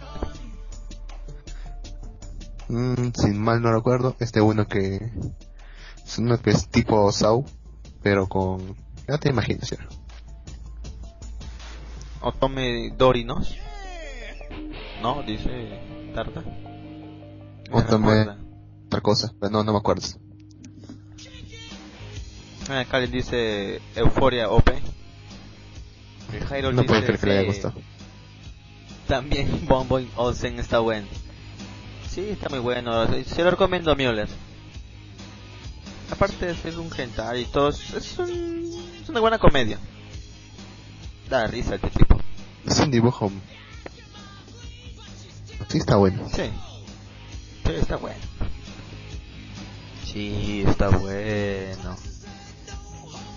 [2.67, 5.11] Mm, sin mal no recuerdo, este uno que
[6.05, 7.45] es uno que es tipo Sau,
[8.01, 8.75] pero con
[9.07, 9.95] ya te imaginas, ¿cierto?
[12.21, 13.55] Otome Dorinos.
[15.01, 15.79] No, dice
[16.15, 16.43] Tarta.
[17.71, 18.35] Otome-
[18.87, 20.07] Otra cosa, pero no, no me acuerdo.
[22.69, 24.71] Ah, Karen dice Euforia OP.
[26.49, 27.75] Jairo No puedo dice creer que le haya gustado.
[29.08, 31.08] También Bomboy Olsen está bueno.
[32.10, 33.08] Sí, está muy bueno.
[33.26, 34.28] Se lo recomiendo a Müller.
[36.12, 39.80] Aparte de ser un hentai y todo, es, un- es una buena comedia.
[41.30, 42.18] Da risa este tipo.
[42.66, 43.32] Es un dibujo.
[45.70, 46.30] Sí, está bueno.
[46.30, 46.43] Sí.
[47.66, 48.20] Sí, está bueno.
[50.06, 51.97] Sí, está bueno.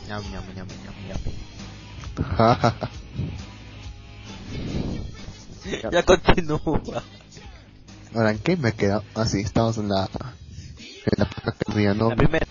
[0.07, 1.19] Ñam, ñam, ñam, ñam, ñam.
[5.93, 7.03] Ya continúa.
[8.15, 9.05] Ahora, ¿en qué me he quedado?
[9.15, 10.09] Ah, sí, estamos en la.
[11.05, 12.47] En la que tenía La primera.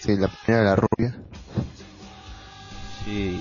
[0.00, 1.16] Sí, la primera, la rubia.
[3.04, 3.40] Sí.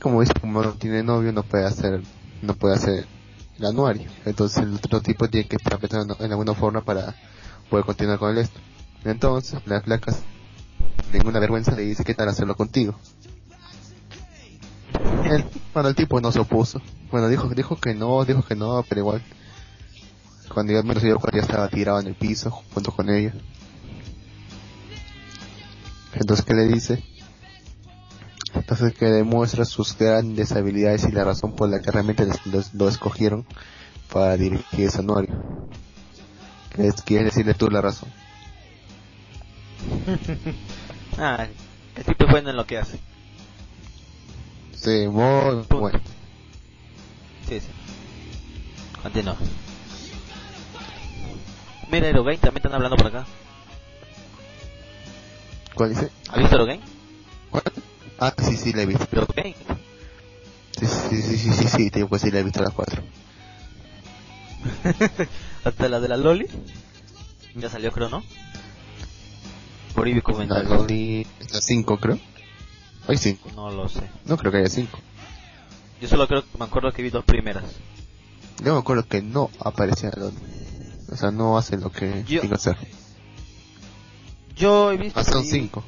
[0.00, 2.02] Como dice, como no tiene novio, no puede hacer.
[2.42, 3.06] No puede hacer
[3.58, 4.08] el anuario.
[4.24, 7.14] Entonces, el otro tipo tiene que estar pensando en alguna forma para
[7.70, 8.60] poder continuar con el esto.
[9.04, 10.22] Entonces, las placas,
[11.12, 12.98] ninguna vergüenza, le dice: ¿Qué tal hacerlo contigo?
[15.24, 16.80] Él, bueno, el tipo no se opuso.
[17.10, 19.22] Bueno, dijo, dijo que no, dijo que no, pero igual.
[20.52, 23.34] Cuando ya menos se dio cuenta ya estaba tirado en el piso junto con ella.
[26.14, 27.02] Entonces, ¿qué le dice?
[28.54, 32.26] Entonces, que demuestra sus grandes habilidades y la razón por la que realmente
[32.72, 33.44] lo escogieron
[34.10, 35.02] para dirigir ese
[36.78, 38.10] es, quieres decirle tú la razón.
[41.18, 41.46] Ah,
[41.94, 42.98] el tipo es bueno en lo que hace.
[44.86, 46.00] Sí, muy bueno.
[47.48, 47.66] Sí, sí.
[49.02, 49.36] Continúa.
[51.90, 53.26] Mira, Erogame también están hablando por acá.
[55.74, 56.08] ¿Cuál dice?
[56.28, 56.80] ¿Has visto Erogame?
[57.50, 57.64] ¿Cuál?
[58.20, 59.08] Ah, sí, sí, la he visto.
[59.10, 59.56] Erogame.
[60.78, 62.74] Sí, sí, sí, sí, sí, sí, te digo que sí, la he visto a las
[62.74, 63.02] cuatro.
[65.64, 66.46] Hasta la de la Loli.
[67.56, 68.22] Ya salió, creo, ¿no?
[69.96, 70.76] Por Ibi La comentario.
[70.76, 72.20] Loli, las cinco, creo.
[73.08, 73.50] Hay cinco.
[73.54, 74.00] No lo sé.
[74.24, 74.98] No creo que haya cinco.
[76.00, 77.64] Yo solo creo me acuerdo que vi dos primeras.
[78.64, 80.10] Yo me acuerdo que no aparecía.
[81.10, 82.76] O sea, no hace lo que Yo- tiene que hacer.
[84.56, 85.84] Yo he visto Ah, son cinco.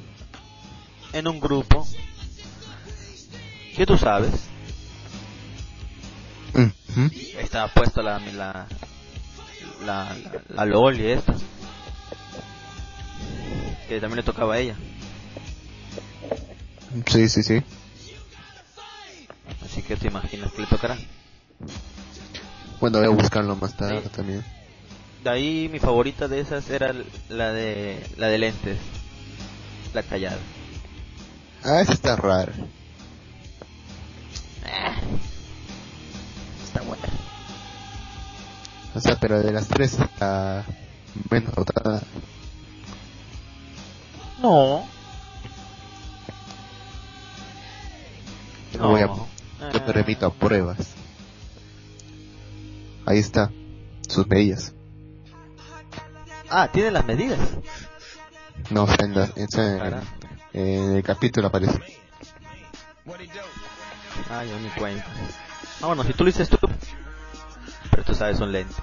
[1.12, 1.86] en un grupo
[3.76, 4.32] que tú sabes,
[7.38, 8.66] estaba puesto la la
[9.84, 10.16] la, la,
[10.48, 11.34] la Loli esta
[13.88, 14.76] que también le tocaba a ella.
[17.06, 17.62] Sí, sí, sí.
[19.64, 20.96] Así que te imaginas que le tocará.
[22.80, 24.08] Bueno, voy a buscarlo más tarde Sí.
[24.10, 24.44] también.
[25.22, 26.94] De ahí mi favorita de esas era
[27.28, 28.78] la de la de lentes,
[29.92, 30.38] la callada.
[31.64, 32.52] Ah, esa está rara.
[36.64, 37.08] Está buena.
[38.94, 40.64] O sea, pero de las tres está
[41.30, 42.02] menos dotada.
[44.40, 44.86] No.
[48.78, 49.28] Yo voy a- No.
[49.72, 50.78] Yo me remito a pruebas.
[53.06, 53.50] Ahí está.
[54.08, 54.72] Sus medidas.
[56.50, 57.38] Ah, tiene las medidas.
[58.70, 60.02] No, está en, la, está en- Cara.
[60.52, 61.78] en el capítulo aparece.
[64.30, 65.04] Ah, yo ni cuenta.
[65.82, 66.58] Ah, bueno, si tú lo dices tú.
[67.90, 68.76] Pero tú sabes, son lentes.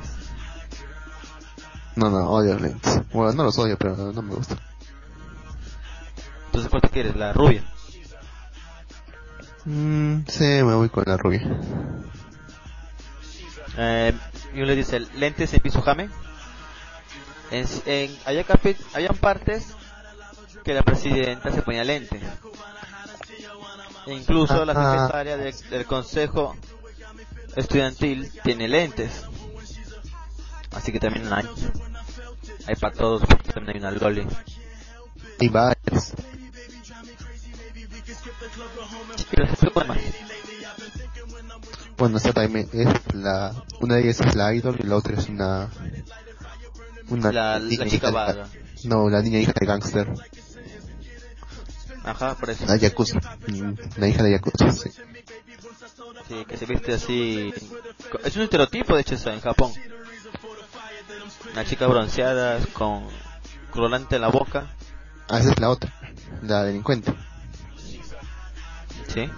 [1.95, 3.01] No, no, odio los lentes.
[3.13, 4.57] Bueno, no los odio, pero no me gusta.
[6.47, 7.15] Entonces, ¿cuál te quieres?
[7.15, 7.63] La rubia.
[9.65, 11.41] Mm, sí, me voy con la rubia.
[13.77, 14.13] Eh,
[14.53, 16.09] y uno le dice, lentes en piso jame.
[17.51, 19.67] En, en, había, capi- habían partes
[20.63, 22.21] que la presidenta se ponía lentes.
[24.07, 24.91] E incluso la Ajá.
[24.91, 26.55] secretaria de- del consejo
[27.55, 29.23] estudiantil tiene lentes.
[30.71, 31.45] Así que también hay.
[32.67, 34.27] Hay para todos, porque también hay una loli.
[35.39, 36.13] Y varias.
[39.31, 39.97] Pero se fue más.
[41.97, 43.53] Bueno, esta también es la...
[43.79, 45.69] Una de ellas es la idol y la otra es una...
[47.09, 48.47] Una La, niña la chica hija de- vaga.
[48.83, 50.07] No, la niña hija de gangster.
[52.03, 52.65] Ajá, por eso.
[52.65, 53.19] La Yakuza.
[53.47, 54.89] Mm, La hija de Yakuza, sí.
[56.27, 57.53] Sí, que se viste así.
[58.23, 59.71] Es un estereotipo, de hecho, eso en Japón.
[61.53, 63.07] Una chica bronceada con
[63.71, 64.73] colorante en la boca.
[65.29, 65.91] Ah, esa es la otra.
[66.41, 67.13] La delincuente.
[69.15, 69.31] ¿Sí?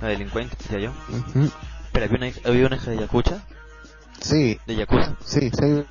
[0.00, 0.90] La delincuente, decía yo.
[1.08, 1.50] Ujú.
[1.92, 3.42] Pero había una, había una de Yakuza.
[4.20, 5.16] Sí, De Yakuza.
[5.24, 5.84] sí, sí.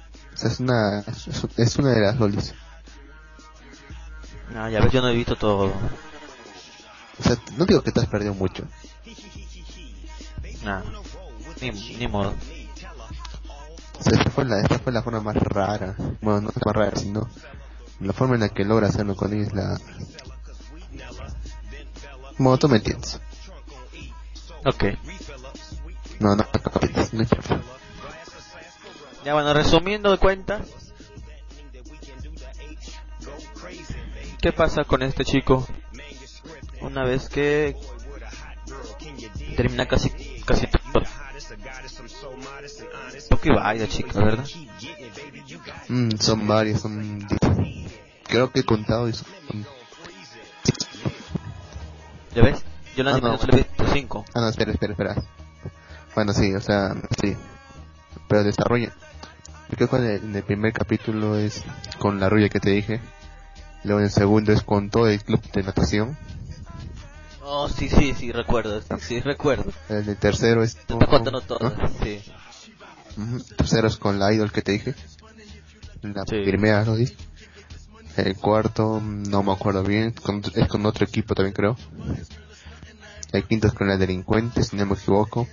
[0.45, 0.99] es una...
[0.99, 2.53] es- Es una de las lolis.
[4.55, 5.73] Ah, ya ves, yo no he visto todo.
[7.19, 8.63] O sea, no digo que te has perdido mucho.
[10.63, 10.83] Nada.
[11.61, 12.33] Ni, ni modo.
[13.99, 15.95] O sea, esta fue la, esta fue la forma más rara.
[16.21, 17.29] Bueno, no es más rara, sino
[17.99, 19.79] la forma en la que logra hacerlo con ella es la...
[22.43, 23.21] Bueno, tú me entiendes.
[24.65, 24.85] Ok.
[26.19, 27.61] No, no, no.
[29.23, 30.67] Ya bueno, resumiendo de cuentas.
[34.41, 35.67] ¿Qué pasa con este chico?
[36.81, 37.75] Una vez que
[39.55, 40.09] termina casi
[40.43, 41.03] casi todo.
[43.29, 44.47] Poco vaya chica, ¿verdad?
[45.89, 47.27] Mm, son varios, son...
[48.23, 49.27] Creo que he contado y son...
[52.35, 52.63] ¿Ya ves?
[52.95, 53.37] Yo la Ah, anime no.
[53.37, 54.25] solo he visto 5.
[54.33, 55.15] Ah, no, espera, espera, espera.
[56.15, 57.35] Bueno, sí, o sea, sí.
[58.27, 58.91] Pero desarrolla.
[59.69, 61.63] Yo creo que en el, en el primer capítulo es
[61.99, 62.99] con la rubia que te dije.
[63.83, 66.17] Luego en el segundo es con todo el club de natación.
[67.43, 69.71] Oh, sí, sí, sí, recuerdo, sí, sí, recuerdo.
[69.89, 70.75] En el tercero es...
[70.75, 71.89] Te contando todo, ¿no?
[72.03, 72.21] sí.
[73.17, 73.35] Ujú.
[73.37, 74.95] El tercero es con la idol que te dije.
[76.01, 76.43] La Sí.
[76.45, 77.05] primera di.
[78.17, 80.11] El cuarto, no me acuerdo bien.
[80.11, 81.77] con- es con otro equipo también creo.
[83.31, 85.47] El quinto es con la delincuente, si no me equivoco.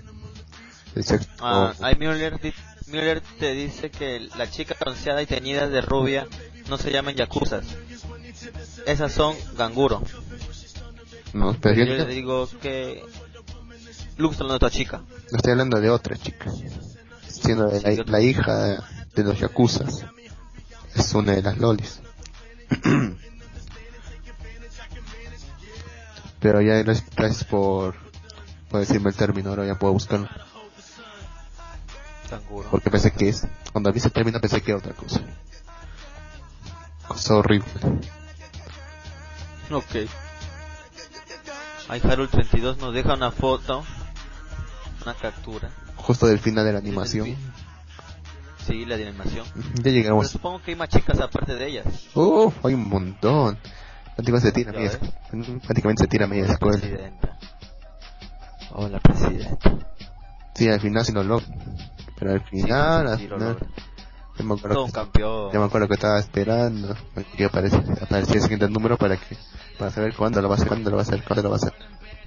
[0.95, 1.33] El sexto...
[1.41, 6.27] Ah, Müller, te dice que la chica bronceada y teñida de rubia
[6.69, 7.65] no se llaman yakuzas.
[8.87, 10.03] Esas son ganguro.
[11.35, 13.05] no, pero yo, Yo no- le digo que
[14.17, 15.03] Lux está hablando de otra chica.
[15.31, 16.51] no estoy hablando de otra chica.
[17.29, 18.83] Siendo de la, la hija
[19.15, 20.05] de los yakuzas.
[20.97, 22.01] Es una de las lolis.
[26.41, 27.97] Pero ya gracias, por,
[28.71, 30.29] por decirme el término, ahora ya puedo buscarlo.
[32.71, 35.21] Porque pensé que es, cuando vi ese término pensé que era otra cosa.
[37.09, 37.71] Cosa horrible.
[39.71, 40.09] Ok.
[41.89, 43.83] Ahí Harold 32 nos deja una foto,
[45.03, 45.71] una captura.
[45.97, 47.35] Justo del final de la animación.
[48.69, 49.47] Sí, la animación.
[49.47, 49.53] Ya
[49.83, 50.29] Pero llegamos.
[50.29, 51.87] supongo que hay más chicas aparte de ellas.
[52.15, 53.59] Uf, hay un montón.
[54.15, 55.01] Prácticamente se tira media, ves.
[55.33, 56.79] escu- prácticamente se tira media La escuela.
[56.79, 57.39] presidenta.
[58.73, 59.73] Hola, presidenta.
[60.55, 61.47] Sí, al final sí lo logra.
[62.19, 63.59] Pero al final, sí, al sí, final,
[64.39, 65.53] yo me acuerdo que- campeón.
[65.53, 66.97] Yo me acuerdo que estaba esperando
[67.37, 69.37] que aparece, aparecía el siguiente número para que
[69.79, 71.57] para saber cuándo lo va a hacer, cuándo lo va a hacer, cuándo lo va
[71.57, 71.73] a hacer.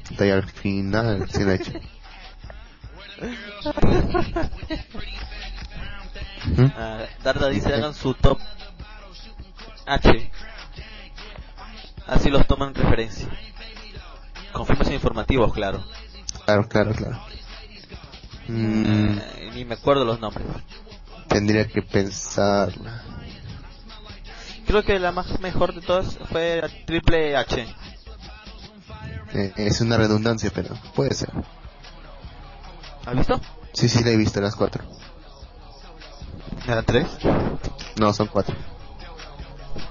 [0.10, 1.72] Hasta al final sí lo ha hecho.
[6.52, 6.72] Ujú.
[6.78, 8.40] Ah, Darda dice hagan su top
[9.86, 10.32] H.
[12.08, 13.28] Así los toman en referencia.
[14.52, 15.84] Confirmación informativos, claro.
[16.46, 17.20] Claro, claro, claro.
[18.48, 20.46] Mm, Eh, ni me acuerdo los nombres.
[21.28, 22.74] tendría que pensar.
[24.68, 27.66] Creo que la más mejor de todas fue Triple H.
[29.34, 31.30] Eh, es una redundancia, pero puede ser.
[33.06, 33.40] ¿Has visto?
[33.74, 34.84] Sí, sí, la he visto las cuatro.
[36.68, 37.08] ¿Eran tres?
[37.96, 38.56] No, son cuatro.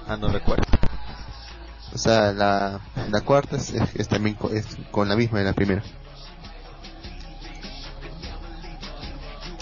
[0.07, 0.65] Ah, no recuerdo.
[1.93, 5.45] O sea, la, la cuarta es, es- es también co- es con la misma de
[5.45, 5.83] la primera.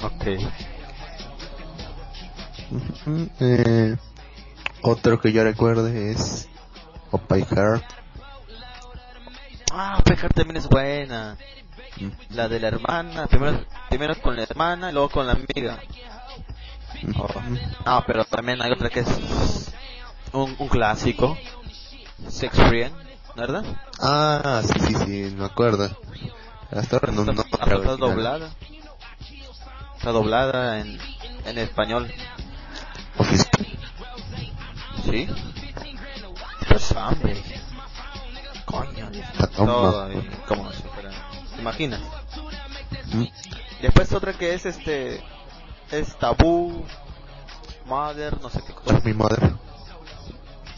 [0.04, 0.26] Ok.
[2.72, 3.98] Ujú, eh,
[4.82, 6.48] otro que yo recuerde es
[7.12, 7.84] Opie Heart.
[9.72, 11.36] Ah, Pejar también es buena.
[12.30, 15.80] La de la hermana, primero, primero con la hermana y luego con la amiga.
[17.18, 17.28] Oh.
[17.86, 19.08] Ah, pero también hay otra que es
[20.34, 21.38] un, un clásico.
[22.30, 22.94] Sex Friend,
[23.36, 23.64] ¿verdad?
[24.00, 25.90] Ah, sí, sí, sí, me acuerdo.
[26.72, 28.50] Hasta ahora no, no, Hasta- está doblada.
[29.98, 31.00] Está doblada en,
[31.46, 32.12] en español.
[33.18, 33.68] Oficial.
[35.10, 35.28] ¿Sí?
[36.68, 37.44] Pues hambre.
[38.66, 39.10] Coño.
[39.56, 41.10] Todo, y- ¿Cómo no se fuera?
[41.56, 42.02] ¿Te imaginas?
[43.14, 43.24] Mm,
[43.82, 45.24] Después otra que es este...
[45.92, 46.86] Es Tabú...
[47.86, 49.02] Mother, no sé qué cosa.
[49.04, 49.52] Mi Mother.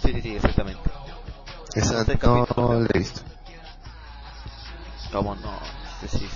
[0.01, 0.89] Sí, sí, sí, exactamente.
[1.75, 2.79] Esa Este no capítulo.
[2.79, 3.21] la he visto.
[5.11, 5.51] ¿Cómo no?
[6.01, 6.29] Este sí.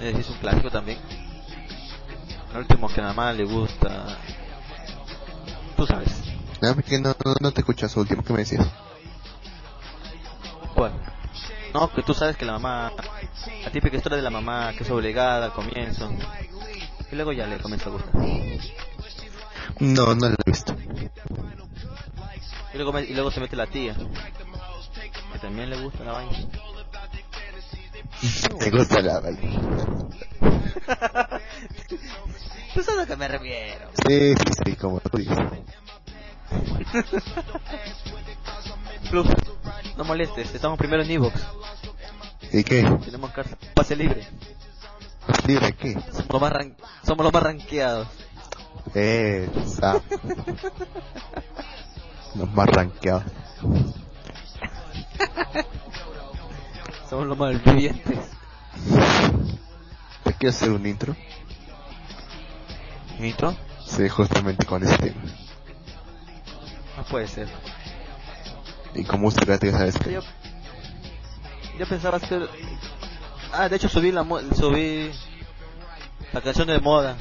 [0.00, 0.98] Ese sí es un clásico también.
[2.52, 4.16] El último que a mamá le gusta...
[5.76, 6.22] Tú sabes.
[6.62, 8.66] Nada más que no, no, no te escuchas último, ¿qué me decías?
[10.74, 10.92] ¿Cuál?
[11.74, 12.92] No, que tú sabes que la mamá,
[13.70, 16.10] la típica historia de la mamá que es obligada al comienzo,
[17.10, 18.12] y luego ya le comienza a gustar.
[19.78, 20.74] No, no la he visto.
[22.74, 23.94] Y luego, y luego se mete la tía,
[25.32, 26.36] que también le gusta la vaina.
[28.60, 29.40] Me gusta la vaina.
[32.74, 33.88] ¿Tú sabes a qué me refiero?
[34.06, 35.38] Sí, sí, sí, como tú dices.
[39.10, 39.26] Plus,
[39.96, 41.34] no molestes, estamos primero en Evox,
[42.52, 42.82] ¿Y qué?
[43.04, 43.30] tenemos
[43.74, 44.26] pase libre,
[45.46, 45.92] ¿Libre qué?
[45.94, 46.76] somos los más, ran-
[47.06, 48.08] somos los más rankeados.
[48.94, 50.00] Eh, sa-
[52.34, 53.24] Los más rankeados.
[57.08, 58.18] Somos los más vivientes.
[60.24, 61.16] ¿Te quiero hacer un intro?
[63.18, 63.54] ¿Nitro?
[63.86, 65.20] Sí, justamente con ese tema.
[66.96, 67.48] No puede ser.
[68.94, 70.20] Y con música, ya sabes que...
[71.80, 72.46] Yo, pensaba hacer...
[73.54, 74.22] Ah, de hecho subí la
[74.54, 75.10] subí
[76.30, 77.16] la canción de moda.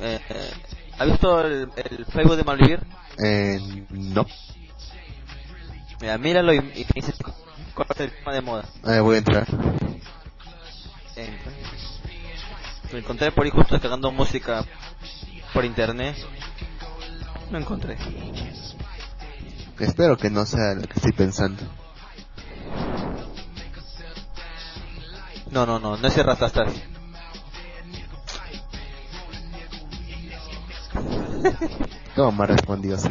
[0.00, 0.50] Eh, eh,
[0.96, 2.80] ¿Ha visto el, el Facebook de Malvivir?
[3.18, 3.58] Eh,
[3.90, 4.24] no.
[6.00, 7.16] Mira, míralo y, y dices
[7.74, 8.64] cuál es el tema de moda.
[8.86, 9.48] Eh, voy a entrar.
[11.16, 11.52] Entra.
[12.92, 14.64] Lo encontré por ahí justo descargando música
[15.52, 16.16] por internet.
[17.50, 17.98] Lo encontré.
[19.80, 21.60] Espero que no sea lo que estoy pensando.
[25.54, 26.68] No, no, no, no es el Rastastas.
[32.16, 33.08] ¿Cómo me ha respondido así?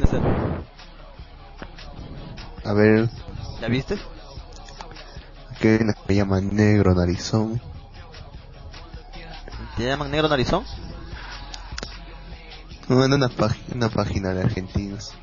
[2.65, 3.09] A ver,
[3.61, 3.97] ¿Ya viste?
[5.61, 5.79] que
[6.09, 7.61] me llama Negro Narizón.
[9.77, 10.65] ¿Te llaman negro narizón?
[12.89, 15.13] Bueno, una, página, una página de argentinos.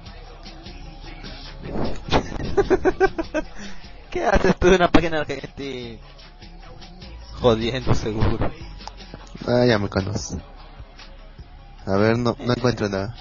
[4.10, 6.00] ¿Qué haces tú en una página de Argentina?
[7.40, 8.50] Jodiendo seguro.
[9.46, 10.38] Ah, ya me conoce.
[11.86, 13.14] A ver, no, no encuentro nada.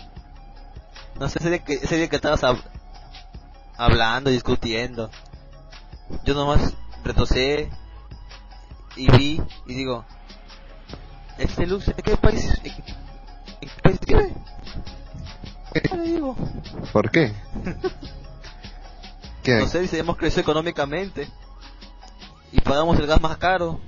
[1.19, 2.55] No sé, ese día que, ese día que estabas a...
[3.77, 5.09] hablando, discutiendo.
[6.25, 7.69] Yo nomás retrocedí
[8.95, 10.03] y vi y digo,
[11.37, 12.73] ¿este Lux de qué país, en
[13.69, 14.33] qué país vive?
[15.73, 16.35] ¿Qué le digo?
[16.91, 17.33] ¿Por qué?
[19.43, 19.59] ¿Qué?
[19.59, 21.29] No sé, dice, hemos crecido económicamente
[22.51, 23.79] y pagamos el gas más caro.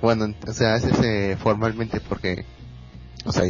[0.00, 2.44] Bueno, o sea, es ese formalmente porque,
[3.24, 3.44] o sea,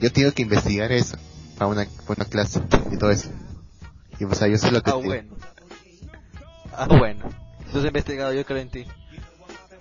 [0.00, 1.16] yo tengo que investigar eso
[1.56, 2.60] para una, para una clase
[2.92, 3.30] y todo eso.
[4.20, 5.34] Y o sea, yo sé lo que Ah, bueno.
[6.76, 7.28] Ah, bueno.
[7.58, 8.86] Entonces he investigado, yo creo en ti.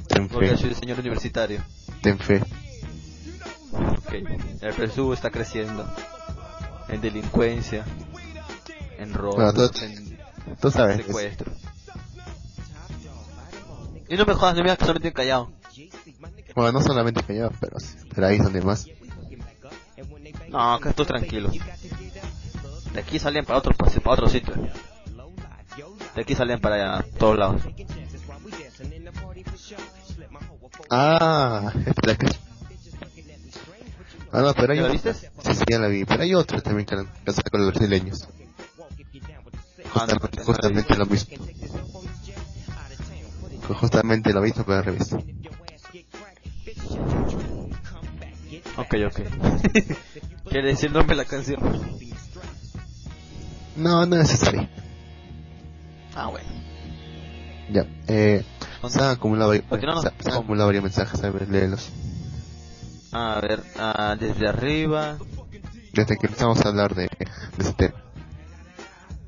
[0.08, 1.62] ten Porque fe, soy señor universitario.
[2.02, 2.42] ten fe.
[3.72, 4.14] Ok.
[4.62, 5.86] El Perú está creciendo.
[6.88, 7.86] En delincuencia.
[8.98, 9.52] En robo.
[9.54, 10.18] Tú- en
[10.62, 11.52] Tú sabes, es- secuestro.
[14.10, 15.52] Y no me jodas, no me digas que solo estoy callado.
[16.56, 17.78] Bueno, no solamente callado, pero,
[18.14, 18.88] pero ahí es donde más.
[20.50, 21.50] No, acá estoy tranquilo.
[22.94, 24.54] De aquí salen para otro, para otro sitio.
[26.16, 27.62] De aquí salen para todos lados.
[30.90, 32.28] Ah, espera que...
[34.32, 35.14] Ah, no, pero hay ¿Ya la viste?
[35.14, 36.06] Sí, sí, ya la vi.
[36.06, 38.28] Pero hay otra también que que saca con los brasileños.
[39.94, 41.38] Ah, Justamente, justamente lo mismo.
[43.80, 45.16] Justamente lo mismo, pero al revés.
[48.78, 49.20] Ok, ok.
[50.50, 51.60] Quiere decir nombre de la canción.
[53.76, 54.68] No, no es necesario.
[56.16, 56.48] Ah, bueno.
[57.70, 58.44] Ya, eh,
[58.88, 61.50] se han acumulado, ¿Por qué no nos- se, se han acumulado varios mensajes, a ver,
[61.50, 61.90] léelos.
[63.12, 65.18] A ver, ah, desde arriba.
[65.94, 67.96] Desde que empezamos a hablar de, de ese tema.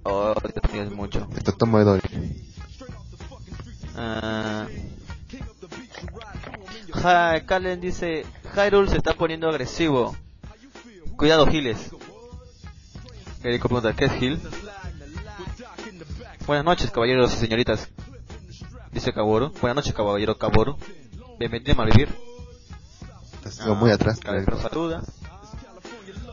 [0.04, 1.28] Oh, Dios mío, es mucho.
[1.36, 2.02] Esto tomo de doble.
[3.96, 4.68] Ah.
[7.02, 8.26] Ja, Kalen dice,
[8.56, 10.16] Hyrule se está poniendo agresivo.
[11.16, 11.92] Cuidado, Giles.
[13.44, 14.42] Erico pregunta, ¿qué es Gil?
[16.46, 17.90] Buenas noches, caballeros y señoritas.
[18.92, 19.52] Dice Kaworu.
[19.62, 20.78] Buenas noches, caballero Kaworu.
[21.38, 22.10] Bienvenido a Malvivir.
[23.44, 24.20] Te sigo muy atrás.
[24.20, 25.02] Caballero pero saluda.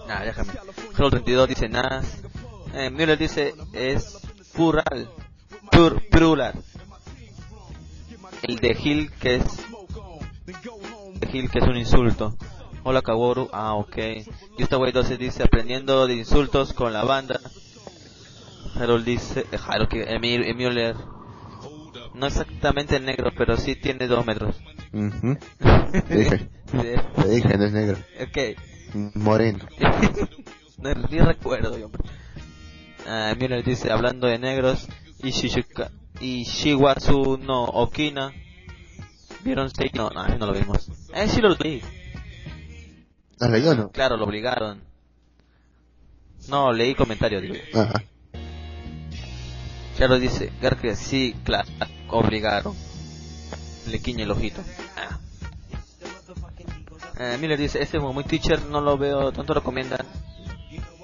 [0.08, 0.52] Nah, déjame.
[0.96, 2.06] Solo 32 dice Nas.
[2.74, 4.18] Eh, Müller dice es
[4.52, 5.10] plural.
[5.70, 6.54] Pur, plural.
[8.42, 9.65] El de Gil que es
[11.24, 12.36] Gil que es un insulto.
[12.82, 13.48] Hola Kaworu.
[13.52, 13.96] Ah, ok.
[14.58, 17.40] Y esta wey 12 dice aprendiendo de insultos con la banda.
[18.74, 20.96] Harold dice, eh, Harold que Emil, Müller.
[22.14, 24.56] No exactamente negro, pero sí tiene dos metros.
[24.92, 25.38] Ujú.
[26.08, 26.48] Te dije,
[27.14, 27.96] te dije, no es negro.
[28.20, 28.38] Ok.
[29.14, 29.66] Moreno.
[30.78, 32.02] no, ni recuerdo, hombre.
[33.06, 34.88] Ah, Müller dice, hablando de negros,
[36.20, 38.32] Ishiwatsu no Okina.
[39.47, 39.92] ¿Vieron Sei?
[39.94, 40.90] No, no, no lo vimos.
[41.14, 41.80] Eh, sí lo leí.
[43.38, 43.90] ¿Has leído o no?
[43.92, 44.82] Claro, lo obligaron.
[46.49, 47.55] No, leí comentarios, digo.
[47.74, 48.03] Ajá.
[49.97, 51.68] Claro, dice, Garque, sí, claro,
[52.11, 52.74] obligaron.
[53.86, 54.61] Le quiñe el ojito.
[54.97, 55.16] Ah.
[57.20, 60.05] Eh, Miller dice, este muy teacher no lo veo, tanto lo recomiendan.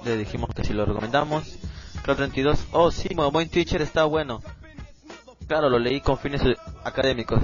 [0.03, 1.59] Le dijimos que si lo recomendamos.
[2.03, 4.41] Claro 32, oh sí, muy teacher está bueno.
[5.47, 6.41] Claro, lo leí con fines
[6.83, 7.41] académicos.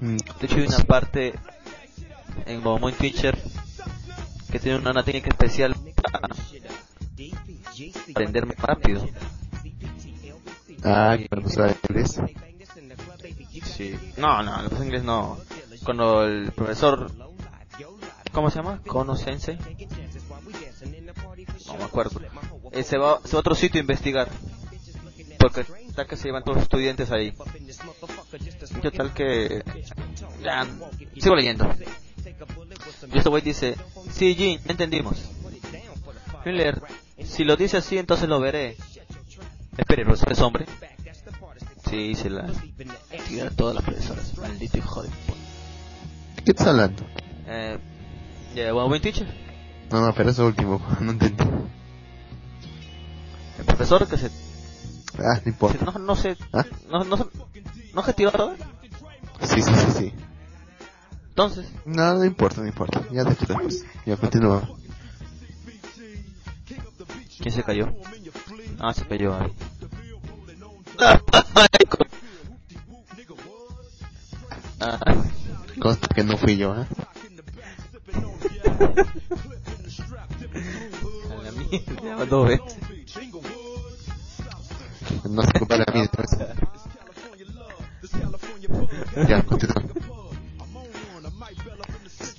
[0.00, 1.34] Mm, De hecho hay una parte
[2.44, 3.36] en muy teacher
[4.50, 5.74] que tiene una, una técnica especial
[6.12, 6.28] para
[8.10, 9.08] aprenderme rápido.
[10.84, 12.20] Ah, para usar el inglés.
[13.64, 13.96] Sí.
[14.16, 15.38] No, no, el inglés no.
[15.84, 17.10] Cuando el profesor,
[18.32, 18.80] ¿cómo se llama?
[18.86, 19.58] Kono Sensei.
[21.66, 22.20] No me acuerdo.
[22.72, 24.28] Eh, se, va, se va a otro sitio a investigar.
[25.38, 25.64] Porque
[25.96, 27.32] está que se llevan todos los estudiantes ahí.
[28.76, 29.64] Y total que...
[30.42, 30.66] Ya,
[31.18, 31.74] sigo leyendo.
[33.12, 33.76] Y este güey dice,
[34.10, 35.16] sí, Jin, entendimos.
[36.44, 36.82] Miller,
[37.24, 38.76] si lo dice así, entonces lo veré.
[39.78, 40.66] Espere, ¿el profesor es hombre?
[41.88, 42.46] Sí, se la
[43.26, 44.36] tira todas las profesoras.
[44.36, 45.08] Maldito hijo de...
[45.08, 45.38] puta.
[46.36, 47.04] ¿De qué estás hablando?
[47.46, 47.78] Eh,
[48.54, 49.26] yeah, bueno, buen teacher.
[49.90, 51.42] No, no, pero eso último, no entendí.
[53.58, 54.45] El profesor que se...
[55.18, 55.84] Ah, no importa.
[55.84, 56.36] No, no sé...
[56.52, 56.64] ¿Ah?
[56.90, 57.30] No, no, no.
[59.42, 60.12] Sí, sí, sí, sí.
[61.28, 63.02] Entonces, No, no importa, no importa.
[63.10, 63.84] Ya después.
[64.04, 64.68] Ya continúa.
[67.38, 67.94] ¿quién se cayó?
[68.78, 69.52] Ah, se cayó ahí.
[74.80, 74.98] Ah,
[75.80, 76.86] Consta que no fui yo, ¿eh?
[81.30, 82.75] a la mierda, dos veces.
[85.36, 86.10] No se culpa la mía.
[89.28, 89.82] Ya, continúa.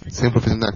[0.10, 0.74] Soy un profesional.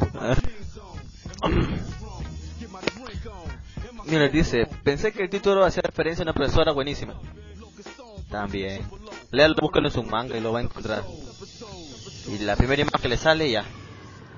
[4.06, 7.16] Miller dice, pensé que el título hacía referencia a una profesora buenísima.
[8.30, 8.88] También.
[9.32, 11.04] Léalo, búscalo en su manga y lo va a encontrar.
[12.28, 13.66] Y la primera imagen que le sale ya.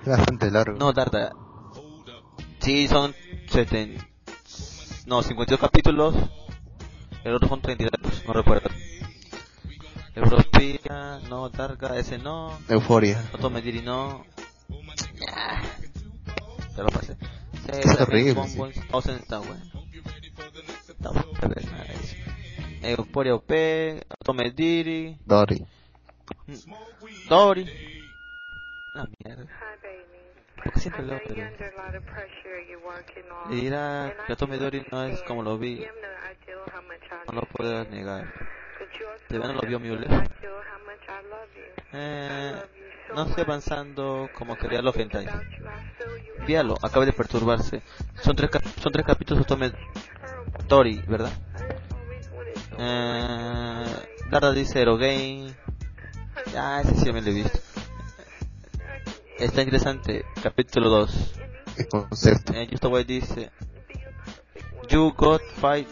[0.06, 0.78] Bastante largo.
[0.78, 1.34] No, tarda.
[2.60, 3.14] Sí, son
[3.50, 3.98] seten...
[5.06, 6.16] No, 52 capítulos.
[7.24, 8.70] El otro son 32, no recuerdo.
[10.16, 12.58] Europea, no, Targa, ese no.
[12.70, 13.24] Euforia.
[13.34, 14.26] Otto Mediri no.
[15.20, 15.62] Ya.
[16.76, 17.16] Ya lo pasé.
[17.16, 18.34] Sí, Es horrible,
[21.56, 22.16] de eso.
[22.82, 23.52] Euforia OP,
[24.20, 25.66] Otto Mediri, Dory.
[27.30, 27.70] Dory.
[28.94, 29.46] La mierda.
[30.64, 30.70] Hi, baby.
[30.70, 31.36] Porque siempre I leo, know pero...
[31.36, 32.62] you're under a lot of pressure.
[32.70, 33.52] You're working on.
[33.52, 35.86] Le dirá and I que Otto can Medori no es como lo vi.
[37.28, 38.34] No lo puedes negar.
[39.30, 40.30] Verdad no lo vio Müller.
[41.94, 42.54] Eh,
[43.16, 45.28] no estoy avanzando como quería los hentai.
[46.48, 47.82] Véalo, acaba de perturbarse.
[48.22, 48.50] Son tres,
[48.82, 49.74] son tres capítulos de.
[50.68, 51.32] Tori, ¿verdad?
[52.78, 53.86] Eh.
[54.30, 55.54] Darda dice Erogame.
[56.56, 57.60] Ah, ese sí me lo he visto.
[59.44, 60.26] Está interesante.
[60.42, 61.32] Capítulo 2.
[61.78, 62.54] El concepto.
[62.54, 63.52] Eh, Justo White dice
[64.90, 65.88] You got fight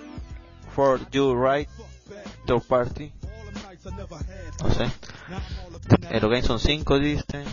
[0.76, 1.68] for you right
[2.46, 3.12] third party.
[4.62, 4.92] No sé.
[6.12, 7.44] Erogame son 5, dice.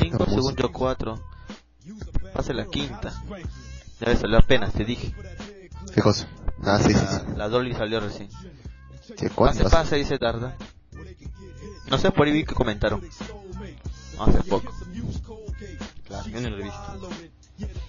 [0.00, 1.20] 5 según yo 4.
[2.32, 3.12] Pase la quinta.
[4.00, 5.14] Ya ves, salió apenas, te dije.
[5.94, 6.28] ¿Qué cosa?
[6.62, 7.26] Ah, sí, sí, La, sí.
[7.36, 8.28] la Dolly salió recién.
[8.30, 9.70] Sí, Pase, ¿Cuántas?
[9.72, 10.56] pase, dice Tarda.
[11.88, 13.02] No sé, por ahí vi que comentaron.
[14.18, 14.72] Hace poco.
[16.06, 17.10] Claro, yo no lo he visto.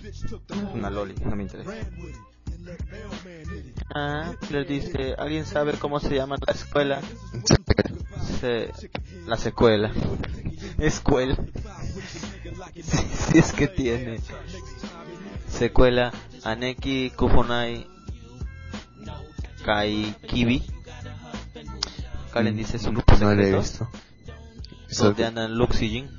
[0.09, 0.33] Es
[0.73, 1.71] una loli, no me interesa.
[3.93, 7.01] Ah, le dice, ¿alguien sabe cómo se llama la escuela?
[8.39, 8.71] Se...
[9.27, 9.91] La secuela.
[10.79, 11.35] Escuela.
[12.73, 14.19] Sí, sí es que tiene.
[15.49, 16.11] Secuela,
[16.43, 17.87] Aneki Kufonai
[19.63, 20.63] Kai Kibi.
[22.33, 23.59] Karen dice es un grupo No lo he secreto.
[23.61, 23.89] visto.
[24.97, 26.09] Donde andan Lux y Jin.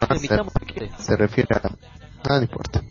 [0.00, 1.68] ah, se, se refiere a...
[2.24, 2.82] Ah, no importa.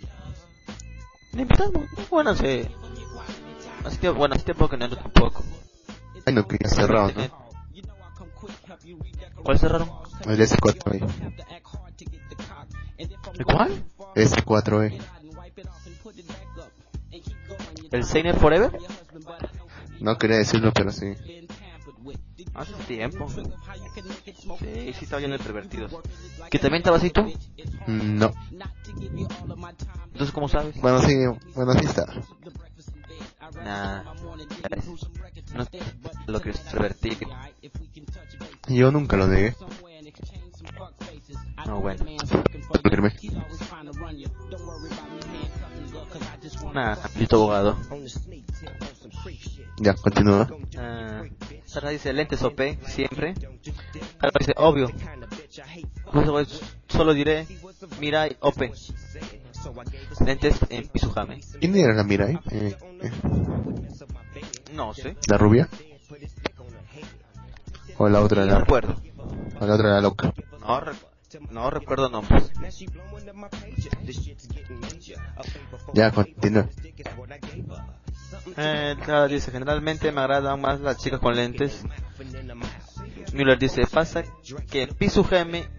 [1.34, 1.84] Le invitamos.
[2.10, 2.70] Bueno, se...
[3.86, 5.44] Hace tiempo, bueno, hace tiempo que no tampoco.
[6.26, 7.50] Ay, no, que ya cerrado, ¿no?
[9.44, 9.90] ¿Cuál cerraron?
[10.26, 11.38] El S4E.
[12.98, 13.84] ¿El cuál?
[14.16, 15.02] S4E.
[17.92, 18.72] ¿El Seiner Forever?
[20.00, 21.16] No quería decirlo, pero sí.
[22.60, 23.30] Hace tiempo.
[23.30, 25.94] Sí, sí estaba lleno de pervertidos.
[26.52, 27.22] ¿Que también estabas ahí tú?
[27.88, 28.34] No.
[30.12, 30.76] Entonces, ¿cómo sabes?
[30.82, 31.16] Bueno, sí,
[31.56, 32.06] bueno, sí está.
[33.64, 34.04] Nah,
[35.56, 35.66] no
[36.28, 37.18] lo que es pervertir.
[38.68, 39.56] Yo nunca lo negué.
[41.66, 42.06] No, bueno.
[46.74, 47.78] Nah, listo abogado.
[49.78, 50.50] Ya, continúa.
[51.70, 53.36] Sara dice lentes OP, siempre.
[54.18, 54.90] Carlos dice obvio.
[56.12, 57.46] Pues, solo diré
[58.00, 58.72] Mirai OP.
[60.26, 61.40] Lentes en Pizujame.
[61.60, 62.40] ¿Quién era la Mirai?
[62.52, 63.12] Eh, eh,
[64.74, 65.70] No sé, ¿La rubia?
[68.00, 68.96] ¿O la otra, no la, recuerdo.
[69.60, 70.34] o la otra, la loca?
[70.62, 70.94] No, re-
[71.52, 72.50] no recuerdo nombres.
[75.94, 76.68] Ya, continúa.
[78.58, 78.96] Eh,
[79.30, 81.84] dice generalmente me agradan más las chicas con lentes.
[83.34, 84.24] Müller dice pasa
[84.70, 85.70] que en Pizujame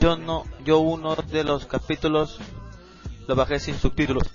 [0.00, 2.40] yo no, yo uno de los capítulos
[3.26, 4.30] lo bajé sin subtítulos.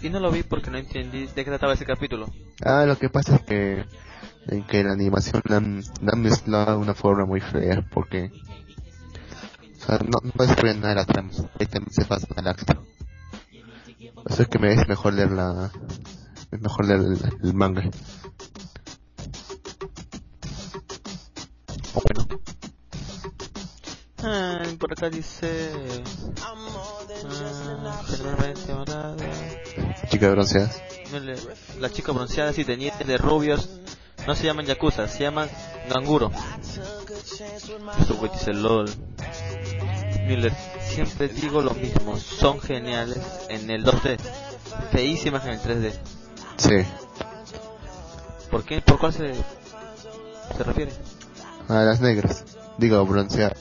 [0.00, 2.26] Y no lo vi porque no entendí de qué trataba ese capítulo.
[2.64, 3.84] Ah, lo que pasa es que
[4.46, 8.30] en que la animación la han, la mezclado de una forma muy fea, porque
[9.76, 12.72] o sea, no, no desarrollan nada la trama, también se pasa al acto.
[12.72, 12.97] Eso
[14.26, 15.70] es que me es mejor leer la
[16.50, 17.82] es mejor leer el, el manga.
[21.94, 22.26] O bueno.
[24.22, 25.70] Ah, por acá dice...
[26.42, 29.16] ah, generalmente morada.
[30.10, 30.82] Chica bronceadas.
[31.12, 31.36] Mire,
[31.80, 33.68] La chica bronceada y teñidas de rubios
[34.26, 35.48] no se llaman yakuza, se llaman
[35.88, 36.30] ganguro.
[38.00, 38.90] Eso güey dice lol.
[40.28, 43.18] Miller, siempre digo lo mismo, son geniales
[43.48, 44.18] en el 2D,
[44.92, 45.92] feísimas en el 3D.
[46.58, 46.86] Sí.
[48.50, 48.80] ¿Por qué?
[48.82, 50.92] ¿Por cuál se, se refiere?
[51.68, 52.44] A las negras.
[52.78, 53.58] Digo bronceadas.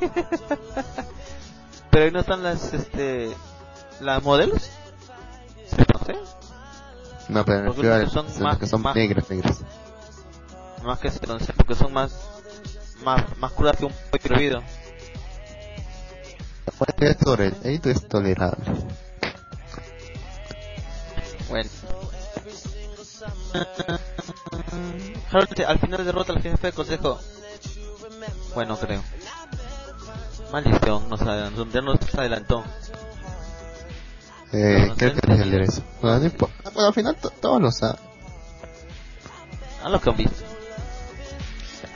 [1.90, 3.30] Pero ahí no están las, este,
[4.00, 4.70] las modelos.
[5.92, 6.14] No sé,
[7.28, 9.58] No, pero me Porque que son las más- que son más- negras, negras.
[10.84, 11.18] más que se
[11.56, 12.12] porque son más,
[13.02, 14.62] más, más crudas que un pollo prohibido.
[16.78, 18.64] Bueno, es tolera- esto es tolerable.
[21.48, 21.70] Bueno.
[25.30, 27.20] Harold al final derrota al jefe de consejo.
[28.54, 29.02] Bueno, creo.
[30.52, 31.64] Maldición, nos adelantó.
[31.82, 32.64] Nos adelantó.
[34.52, 35.82] Eh, No creo que es el de eso.
[36.00, 36.48] Bueno, no.
[36.72, 38.00] Bueno, al final to- todos lo saben.
[39.82, 40.44] A lo que han visto.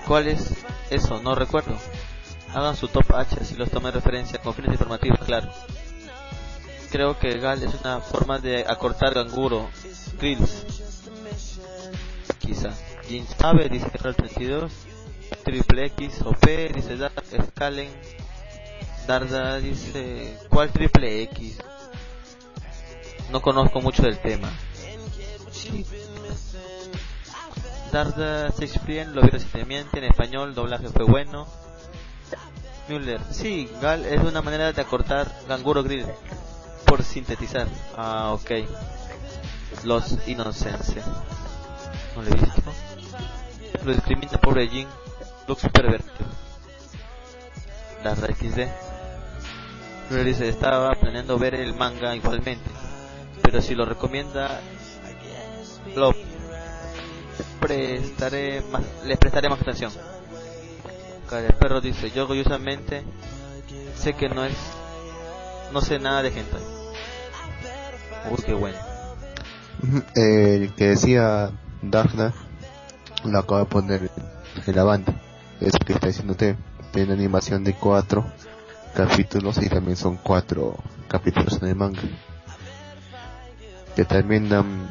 [0.07, 0.51] ¿Cuál es
[0.91, 1.21] eso?
[1.23, 1.77] No recuerdo.
[2.55, 5.51] Hagan su top H si los tomen referencia con fines informativos, claro.
[6.91, 9.69] Creo que Gal es una forma de acortar Ganguro.
[10.19, 10.65] Grills.
[12.39, 12.71] Quizá.
[13.07, 14.73] Jin sabe, dice Carol 32.
[15.45, 17.91] Triple X, OP, dice Dark, Scalen.
[19.07, 20.39] Darda dice.
[20.49, 21.59] ¿Cuál triple X?
[23.31, 24.51] No conozco mucho del tema.
[27.93, 31.47] Darda Shakespeare lo vi recientemente en español, doblaje fue bueno.
[32.89, 36.07] Müller, sí, Gal es una manera de acortar Ganguro Grill
[36.87, 37.69] por sintetizar.
[37.97, 38.51] Ah, ok.
[39.85, 41.03] Los Innocence.
[42.17, 43.85] No lo he.
[43.85, 44.89] Lo discrimina pobre Jin.
[45.47, 46.27] Look pervertido.
[48.03, 48.69] Darda XD.
[50.11, 52.71] Müller dice, estaba planeando ver el manga igualmente.
[53.43, 54.61] Pero si lo recomienda,
[55.95, 56.15] lo
[57.61, 59.93] prestaré más, le prestaré más atención.
[61.29, 63.03] Cara de perro dice, yo orgullosamente
[63.95, 64.57] sé que no es,
[65.73, 66.57] no sé nada de gente.
[68.31, 68.79] Uy, qué bueno.
[70.15, 71.51] El que decía
[71.83, 72.33] Darkna
[73.25, 74.11] lo acaba de poner
[74.67, 75.15] en la banda.
[75.61, 76.57] Es que está diciéndote.
[76.93, 78.25] Tiene una animación de cuatro
[78.95, 80.77] capítulos y también son cuatro
[81.09, 82.01] capítulos en el manga.
[83.95, 84.87] Que también um,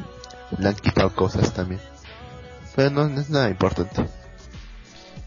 [0.58, 1.80] le han quitado cosas también.
[2.76, 4.06] Pero no, no es nada importante.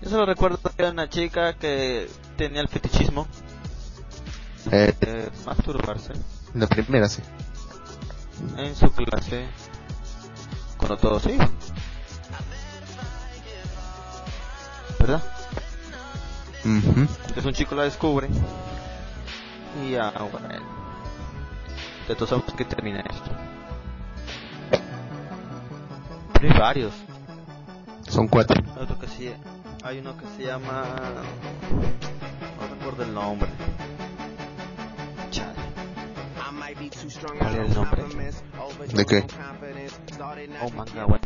[0.02, 3.28] Yo solo recuerdo que era una chica que tenía el fetichismo
[4.72, 6.14] Eh, de masturbarse
[6.54, 7.22] la primera sí.
[8.58, 9.48] en su clase
[10.78, 11.50] cuando todos iban.
[15.00, 15.24] ¿Verdad?
[16.64, 17.00] Ujú.
[17.02, 18.28] Entonces un chico la descubre
[19.84, 20.48] y ya, bueno.
[22.08, 23.32] De todos sabemos que termina esto.
[26.34, 26.94] Pero hay varios.
[28.12, 28.62] Son cuatro.
[28.76, 29.32] Hay otro que sí,
[29.84, 30.84] hay uno que se llama,
[32.60, 33.50] no recuerdo el nombre.
[35.30, 35.54] Chale.
[37.40, 38.04] ¿Cuál es el nombre?
[38.94, 39.26] ¿De qué?
[40.62, 41.26] Oh manga, bueno.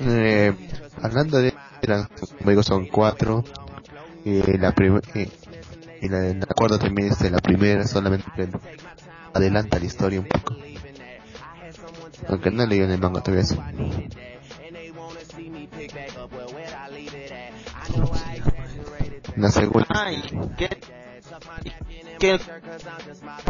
[0.00, 0.70] Eh,
[1.02, 2.08] hablando de eran,
[2.38, 3.42] como digo, son cuatro.
[4.24, 5.02] Y la primera,
[6.00, 8.26] y la, la cuarta también es de la primera, solamente
[9.34, 10.54] adelanta la historia un poco.
[12.26, 13.56] Aunque no he leído en el manga todavía eso.
[19.36, 20.22] La segunda, Ay,
[20.56, 20.68] ¿qué?
[22.18, 22.40] ¿Qué?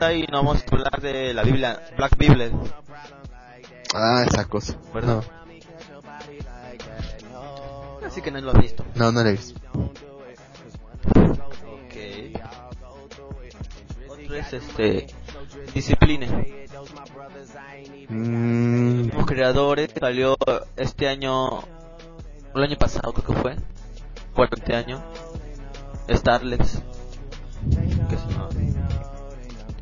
[0.02, 2.52] Ahí, no vamos a hablar de la Biblia, Black Bible.
[3.94, 4.76] ah, esa cosa.
[4.92, 5.22] ¿Verdad?
[7.32, 8.84] No, Así que no lo has visto.
[8.94, 9.58] no, no la he visto.
[11.14, 11.94] Ok.
[14.08, 15.06] Otro es este.
[15.74, 16.67] Discipline.
[18.09, 20.36] Mm, Los creadores salió
[20.76, 21.61] este año.
[22.55, 23.57] El año pasado creo que fue.
[24.34, 25.03] Bueno, este año.
[26.09, 26.82] Starlex.
[28.09, 28.49] Que es una-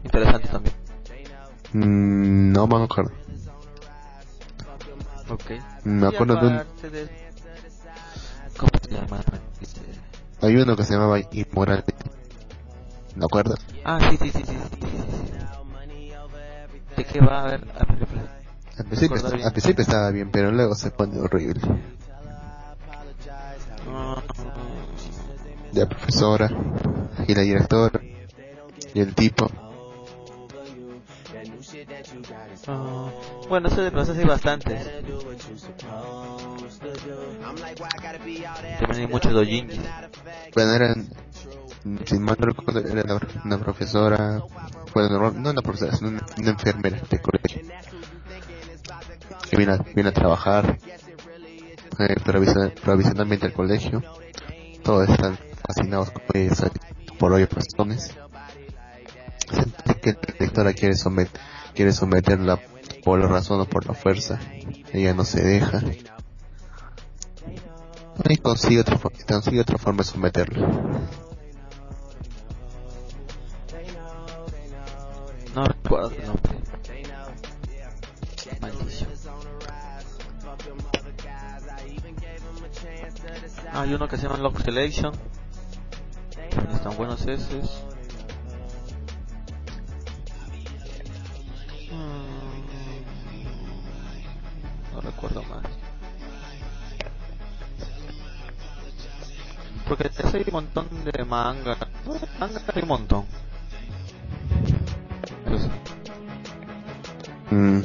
[0.04, 0.74] interesante también.
[1.72, 3.12] mm, no me acuerdo.
[5.28, 5.50] Ok.
[5.84, 6.62] Me acuerdo de un,
[8.56, 9.20] ¿Cómo se llama?
[10.42, 11.84] Hay uno que se llamaba Inmoral.
[13.14, 13.54] ¿De acuerdo?
[13.84, 15.32] Ah, sí, sí, sí, sí, sí, sí, sí,
[16.96, 17.64] ¿De qué va a ver?
[17.74, 18.36] A ver, a ver.
[18.78, 19.46] Al principio, bien.
[19.46, 21.60] al principio estaba bien, pero luego se pone horrible.
[23.88, 24.22] Ah,
[25.72, 26.50] la profesora
[27.26, 28.00] y la directora
[28.94, 29.50] y el tipo.
[32.66, 33.10] ah,
[33.48, 34.82] bueno, eso de procesos hay bastantes.
[38.80, 39.80] También hay muchos dojinjis.
[40.54, 41.08] Bueno, eran,
[42.04, 44.42] si mal recuerdo, era una, profesora,
[44.94, 47.62] bueno, no, no una profesora, sino una, enfermera de colegio.
[49.48, 50.78] Que viene a, viene a trabajar
[51.98, 54.02] eh, provisiona- provisionalmente al colegio.
[54.82, 56.54] Todos están fascinados ella
[57.18, 58.16] por razones.
[59.50, 61.28] Siente que la directora quiere, somet
[61.74, 62.58] quiere someterla
[63.04, 64.40] por la razón o por la fuerza.
[64.92, 65.80] Ella no se deja.
[68.28, 70.68] Y consigue otra, consigue otra forma de someterla.
[75.56, 76.52] No recuerdo el nombre.
[78.60, 79.10] Maldición.
[83.72, 85.14] Hay uno que se llama Lock Selection.
[86.74, 87.82] Están buenos esos.
[91.90, 92.36] Mm,
[94.94, 95.64] No recuerdo más.
[99.88, 101.78] Porque hay un montón de manga.
[102.38, 103.24] Manga hay un montón.
[107.56, 107.80] Mm,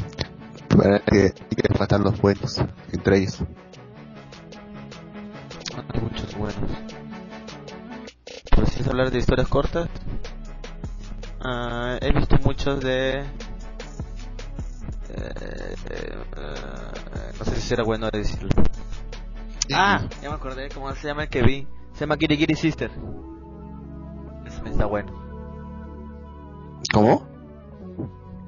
[0.68, 2.60] para que hay que matar los buenos
[2.92, 3.42] entre ellos.
[5.94, 6.72] hay muchos buenos.
[8.50, 9.90] Pero si es hablar de historias cortas,
[11.40, 13.20] ah, he visto muchos de...
[13.20, 13.26] eh,
[15.10, 18.50] eh, eh, no sé si será bueno decirlo.
[19.74, 21.66] Ah, ya me acordé cómo se llama el que vi.
[21.94, 22.92] Se llama Giri Giri Sister.
[24.46, 25.14] Ese me está bueno.
[26.94, 27.26] ¿Cómo?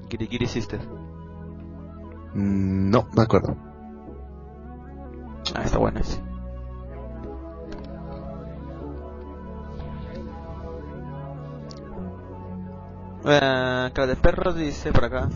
[0.10, 0.80] Giri Giri Sister.
[2.34, 3.56] Mm, no, me acuerdo.
[5.56, 6.22] Ah, está bueno ese.
[13.26, 15.30] Eh, cara de perros dice por acá.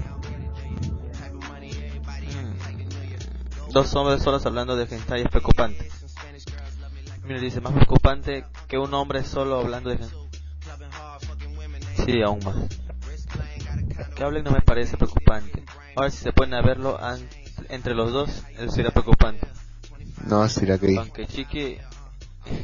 [2.22, 5.90] Mm, Dos hombres solos hablando de hentai es preocupante.
[7.24, 10.20] Mira, dice, más preocupante que un hombre solo hablando de hentai.
[12.06, 12.56] Sí, aún más.
[14.16, 15.64] Que hablen no me parece preocupante.
[15.98, 17.00] Ahora si se ponen a verlo
[17.70, 19.48] entre los dos, eso sería preocupante.
[20.28, 21.80] No, será que Aunque Chiqui...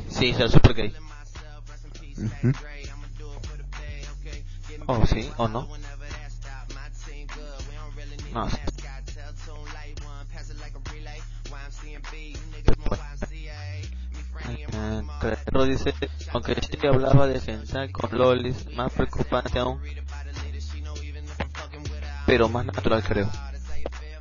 [0.07, 0.93] Sí, será super gay.
[2.15, 2.51] Ujú.
[4.85, 5.67] Oh, sí, o no.
[8.33, 8.47] No.
[15.19, 15.95] Carrero dice,
[16.33, 19.81] aunque Chiqui hablaba de hentai con lolis, más preocupante aún.
[22.25, 23.29] Pero más natural creo.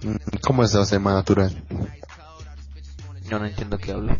[0.03, 1.65] Mm, ¿Cómo es eso más natural?
[3.29, 4.17] Yo no entiendo qué hablo.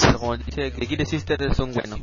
[0.00, 1.96] Pero como dice que Kid Sister es un bueno.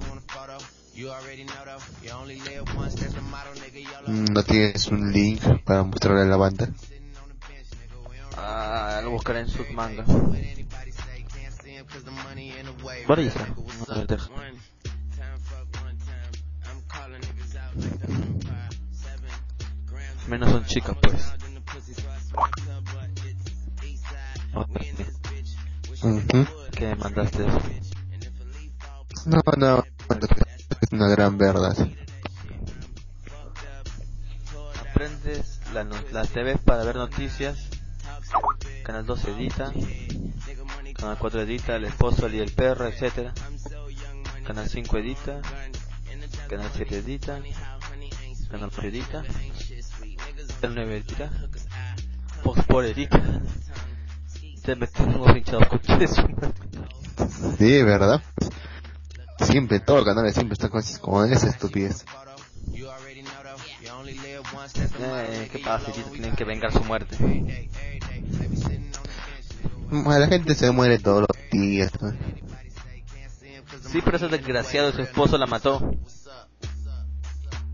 [4.07, 6.70] Mm, ¿No tienes un link para mostrarle a la banda?
[8.38, 10.07] Ah, lo buscaré en sus mangas.
[13.07, 13.47] Bueno, ya está.
[20.30, 21.34] Menos son chicas, pues.
[24.53, 24.69] Ok.
[26.03, 26.47] Ujú.
[26.71, 27.45] ¿Qué me mandaste?
[29.25, 29.84] No, no,
[30.82, 31.75] es una gran verdad.
[34.91, 37.67] Aprendes la, la TV para ver noticias.
[38.84, 39.73] Canal 2 edita.
[40.95, 43.34] Canal 4 edita, el esposo y el perro, etcétera.
[44.45, 45.41] Canal 5 edita.
[46.47, 47.41] Canal 7 edita.
[48.51, 49.23] Canal 8 edita.
[50.61, 51.29] 9 edita.
[52.43, 53.21] Fox Sport edita.
[54.63, 56.27] Te metemos hinchados con eso.
[57.57, 58.21] Sí, ¿verdad?
[59.41, 62.05] Siempre, todos los canales siempre están con, con esa estupidez.
[64.99, 65.91] Eh, ¿Qué pasa?
[66.11, 67.17] Tienen que vengar su muerte.
[69.91, 71.91] La gente se muere todos los días.
[72.01, 72.11] ¿no?
[73.89, 75.95] Sí, pero ese desgraciado, su esposo la mató.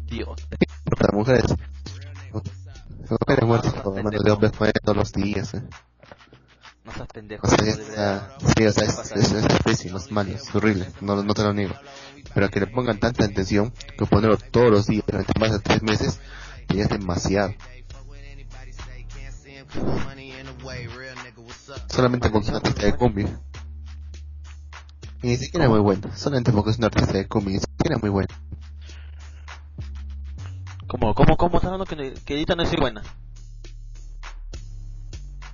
[0.07, 0.47] Dios.
[0.99, 1.43] Las mujeres,
[3.09, 5.53] mujeres muertas por manos de hombres mueren todos los días.
[5.53, 5.63] ¿eh?
[6.83, 7.45] No seas pendejo.
[7.45, 10.53] O sea, no es, ah, sí, o sea, es, es, es pésimo, es malo, es
[10.53, 11.75] horrible, no, no te lo niego.
[12.33, 15.81] Pero que le pongan tanta atención que ponerlo todos los días durante más de tres
[15.81, 16.19] meses,
[16.69, 17.53] ya es demasiado.
[21.87, 23.39] Solamente porque es un artista de cumbia.
[25.21, 27.95] Y ni siquiera es muy bueno, solamente porque es un artista de cumbia, ni siquiera
[27.95, 28.27] es muy bueno.
[30.97, 33.01] ¿Cómo, cómo, cómo estás hablando que, que Edita no es buena?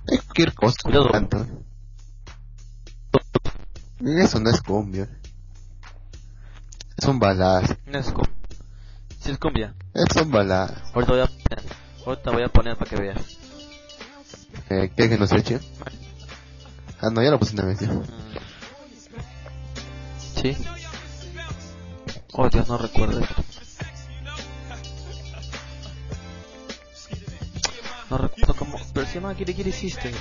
[0.06, 1.08] Es cualquier cosa, Cuidado.
[1.10, 1.44] tanto.
[4.00, 5.08] Eso no es cumbia.
[6.98, 8.32] Son baladas, No es cumbia.
[9.18, 9.74] Sí es cumbia.
[10.14, 10.80] son baladas.
[10.94, 11.64] Ahorita voy a poner,
[12.06, 13.18] ahorita voy a poner para que veas.
[14.70, 15.58] Eh, ¿Quieres que nos eche?
[17.00, 17.82] Ah, no, ya lo puse una vez.
[17.82, 18.02] Mm.
[20.40, 20.56] Sí.
[22.34, 23.34] Oh, Dios, no recuerdo esto.
[28.12, 30.12] No recuerdo cómo, pero se llama Kiri Kiri System.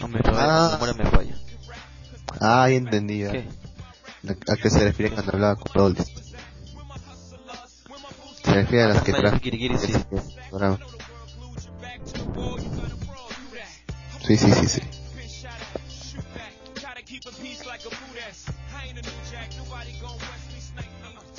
[0.00, 0.68] No me falla, Ah.
[0.70, 1.34] la memoria me falla.
[2.40, 3.18] Ah, ya entendí.
[3.18, 3.32] ya.
[3.32, 3.46] ¿Qué?
[4.48, 6.06] ¿A qué se refiere cuando hablaba con Roldis?
[8.42, 9.38] Se refiere a las que trajo.
[9.38, 10.18] Kiri Kiri System.
[14.26, 14.80] Sí, sí, sí, sí.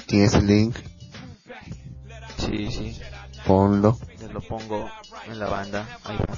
[0.05, 0.75] ¿Tienes el link?
[2.37, 2.99] Sí, sí.
[3.45, 3.97] Ponlo.
[4.19, 4.89] Ya lo pongo
[5.27, 5.99] en la banda.
[6.03, 6.37] Ahí va.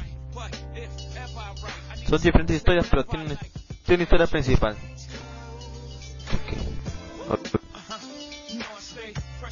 [2.08, 3.38] Son diferentes historias, pero tienen,
[3.86, 4.76] tienen historia principal.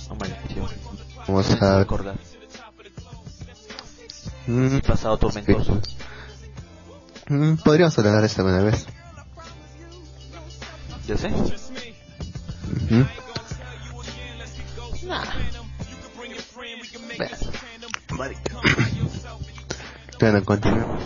[0.10, 0.68] Oh, maldición.
[1.28, 1.80] Vamos a...
[1.80, 2.16] recordar.
[4.45, 5.82] Mm, pasado tormentoso.
[7.30, 8.86] mm, podríamos hablar esta una vez.
[11.08, 11.30] Yo sé.
[11.30, 13.05] Ujú.
[15.04, 15.28] Vean.
[15.28, 15.62] Marica.
[17.17, 17.35] Bueno,
[20.45, 21.03] continuemos.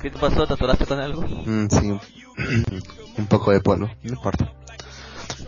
[0.00, 0.46] ¿Qué te pasó?
[0.46, 1.22] ¿Te atoraste con algo?
[1.22, 1.88] Mm, sí,
[3.18, 4.50] un poco de polvo, no importa.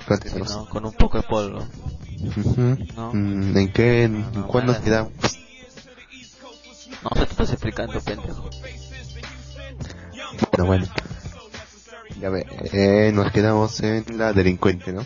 [0.07, 0.51] Continuemos.
[0.51, 1.67] No, con un poco de polvo.
[2.37, 2.77] Ujú.
[2.95, 3.13] No.
[3.13, 4.05] Mm, ¿En qué?
[4.05, 4.79] ¿En No, cuándo nada.
[4.79, 5.13] nos quedamos?
[7.03, 8.51] No, te estás explicando, pendejo.
[10.53, 10.87] Bueno, bueno.
[12.21, 15.05] Ya ve, eh, nos quedamos en la delincuente, ¿no?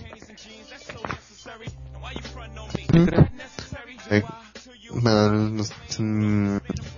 [4.11, 4.23] Eh,
[5.31, 6.57] nos- mm,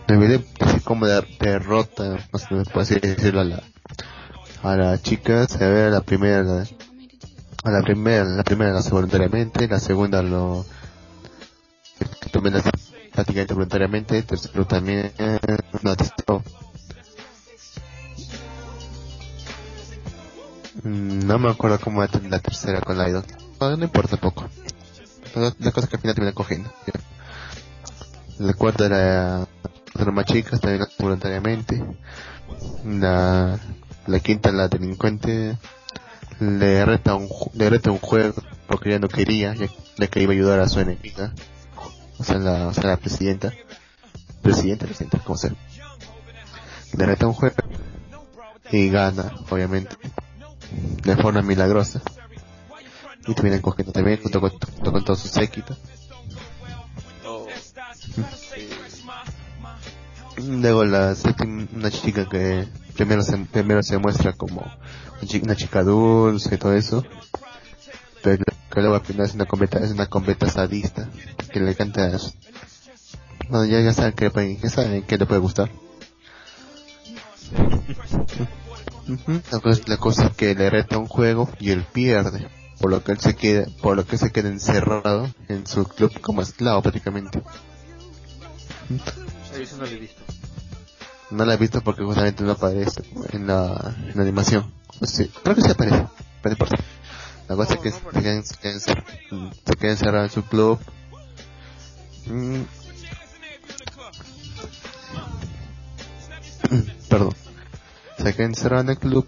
[0.09, 3.63] decir cómo de- derrota, no sé, así decirlo a la,
[4.63, 6.65] a la chica, se ve a la primera,
[7.65, 10.65] a la primera, la primera la hace voluntariamente, la segunda lo,
[12.33, 12.71] también la hace
[13.13, 15.13] prácticamente voluntariamente, tercero también,
[15.83, 15.95] no,
[20.85, 23.25] Mm, no me acuerdo cómo era la tercera con la idol,
[23.61, 24.49] no, no importa poco,
[25.35, 26.73] la, la cosa es que al final termina cogiendo.
[28.39, 29.47] La cuarta era
[29.95, 31.83] otra más chica, también voluntariamente.
[32.85, 33.59] La,
[34.07, 35.57] la quinta, la delincuente,
[36.41, 38.35] le reta un, le reta un juego
[38.67, 41.33] porque ella no quería, ya, ya que iba a ayudar a su enemiga.
[42.19, 43.53] O sea, la, o sea, la presidenta.
[44.43, 45.53] Presidenta, presidenta, como sea.
[46.97, 47.57] Le reta un juego
[48.71, 49.97] y gana, obviamente.
[51.03, 52.01] De forma milagrosa.
[53.27, 55.77] Y terminan cogiendo también junto con, junto con todo su séquito.
[60.37, 64.65] Luego la séptima, una chica que primero se, primero se muestra como
[65.43, 67.05] una chica, dulce y todo eso,
[68.23, 71.09] pero que luego al final es una completa, es una completa sadista,
[71.53, 72.11] que le canta,
[73.49, 75.71] bueno ya, ya saben que le ya saben que le puede gustar.
[79.51, 82.49] La cosa, la cosa es que le reta un juego y él pierde,
[82.83, 86.21] por lo que él se queda, por lo que se queda encerrado en su club
[86.21, 87.41] como esclavo prácticamente.
[89.57, 90.21] Eso no lo he visto.
[91.31, 94.69] No la he visto porque justamente no aparece en la, en la animación.
[95.03, 96.09] Sí, creo que sí aparece,
[96.43, 96.77] pero no importa.
[97.49, 99.05] La cosa es que se queda, se queda encer-
[99.65, 100.81] se queda encerrado en su club.
[102.27, 102.63] Mm.
[107.09, 107.33] Perdón.
[108.19, 109.27] Se queda encerrado en el club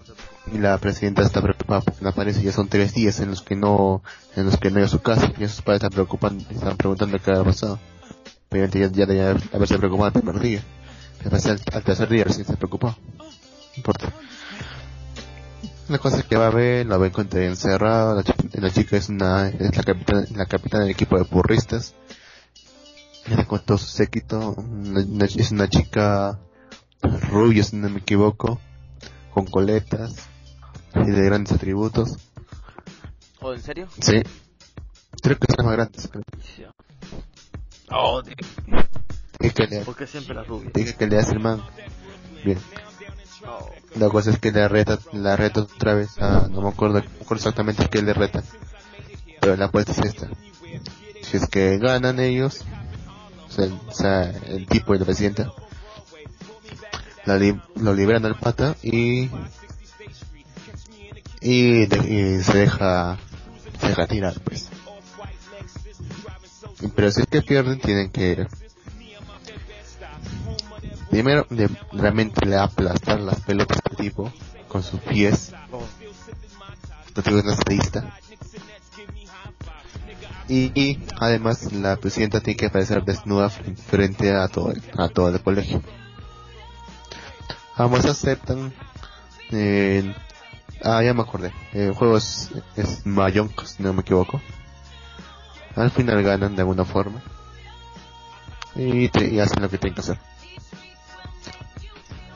[0.53, 2.43] y la presidenta está preocupada porque no aparece.
[2.43, 4.03] Ya son tres días en los que no,
[4.37, 7.19] en los que no hay a su casa y sus padres están preocupando, están preguntando
[7.19, 7.79] qué ha pasado.
[8.51, 10.63] Obviamente ya, ya haberse preocupado el primer día.
[11.21, 12.89] Después al, al tercer día recién se preocupó.
[13.19, 13.25] No
[13.77, 14.13] importa.
[15.89, 18.97] La cosa es que va a ver, la va a encontrar encerrado, la, la chica
[18.97, 21.95] es una, es la capitana, la capitana del equipo de burristas.
[23.27, 24.57] Viene con todo su séquito,
[25.21, 26.39] es una chica
[27.03, 28.61] rubia si no me equivoco,
[29.33, 30.29] con coletas
[30.95, 32.17] y de grandes atributos.
[33.41, 33.89] ¿Oh, en serio?
[34.01, 34.23] Sí.
[35.23, 35.99] Creo que es la más grande.
[36.11, 36.23] creo.
[36.43, 36.65] Sí.
[37.91, 38.23] Oh,
[39.41, 40.71] ¿Y qué le, ¿por qué siempre la rubia?
[40.75, 41.63] y qué le hace el man?
[42.45, 42.59] Bien.
[43.47, 43.71] Oh.
[43.97, 47.05] La cosa es que le reta, la reta otra vez a, no me acuerdo, no
[47.05, 48.43] me acuerdo exactamente qué le reta.
[49.41, 50.29] Pero la apuesta es esta.
[51.23, 52.63] Si es que ganan ellos,
[53.47, 55.53] o sea, el, o sea, el tipo y la presidenta,
[57.27, 59.29] la li- lo liberan al pata y,
[61.45, 63.19] y, de- y se deja,
[63.81, 64.69] se deja tirar pues.
[66.97, 68.47] Pero si es que pierden tienen que
[71.11, 74.33] primero de, realmente le aplastar las pelotas al tipo
[74.69, 75.53] con sus pies.
[77.15, 78.13] No tengo una estadista
[80.49, 85.09] y, y además la presidenta tiene que aparecer desnuda fr- frente a todo el, a
[85.09, 85.81] todo el colegio.
[87.77, 88.73] Ambos aceptan
[89.53, 90.15] eh,
[90.85, 94.41] ah ya me acordé el juego es, es Mahjong si no me equivoco
[95.77, 97.21] al final ganan de alguna forma
[98.77, 100.19] y, te- y hacen lo que tienen que hacer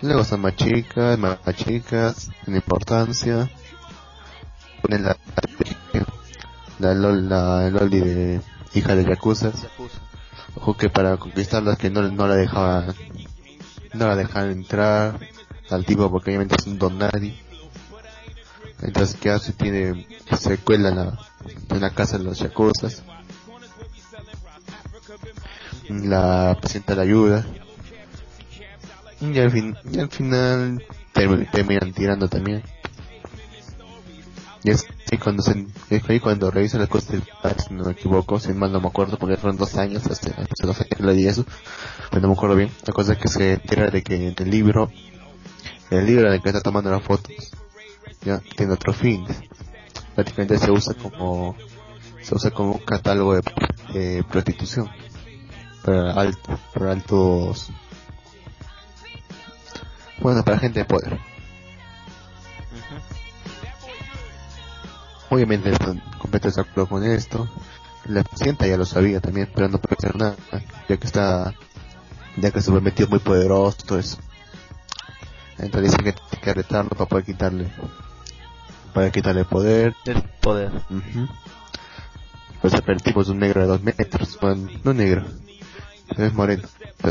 [0.00, 3.50] Luego son más chicas, más chicas, en importancia.
[4.80, 5.16] Ponen la,
[6.78, 8.40] la, la Loli de
[8.74, 9.50] hija de Yakuza.
[10.54, 12.94] Ojo que para conquistarla que no, no la dejaban,
[13.94, 15.18] no la dejaban entrar
[15.68, 17.36] al tipo porque obviamente es un don nadie.
[18.82, 20.06] Entonces que hace tiene,
[20.38, 21.18] se cuela en la,
[21.70, 23.02] en la casa de los Yakuzas.
[25.88, 27.46] La presidenta la ayuda.
[29.20, 32.62] Y al, fin, y al final termi- terminan tirando también.
[34.62, 35.66] Y es ahí cuando, se,
[36.20, 39.16] cuando revisa las cosas del padre, si no me equivoco, si mal no me acuerdo,
[39.18, 41.44] porque fueron dos años, hace, hace dos años que le di eso,
[42.10, 42.70] pero no me acuerdo bien.
[42.86, 44.90] La cosa es que se entera de que el libro,
[45.90, 47.32] el libro en el que está tomando las fotos,
[48.56, 49.26] tiene otro fin.
[50.14, 51.56] Prácticamente se usa como,
[52.22, 53.42] se usa como un catálogo de,
[53.92, 54.88] de prostitución.
[55.84, 57.70] Para alto, para altos,
[60.20, 61.12] bueno, para gente de poder.
[61.12, 61.20] Ujú.
[65.30, 67.48] Obviamente están completamente de acuerdo con esto.
[68.06, 70.34] La paciente ya lo sabía también, pero no puede hacer nada,
[70.88, 71.54] ya que está,
[72.36, 74.18] ya que se prometió muy poderoso, todo eso.
[75.58, 77.68] Entonces dice que tiene que retarlo para poder quitarle,
[78.92, 79.94] para quitarle poder.
[80.04, 80.70] El poder.
[80.90, 81.28] Ujú.
[82.60, 85.24] Pues el tipo es un negro de dos metros, bueno, no negro,
[86.16, 87.10] es moreno, pero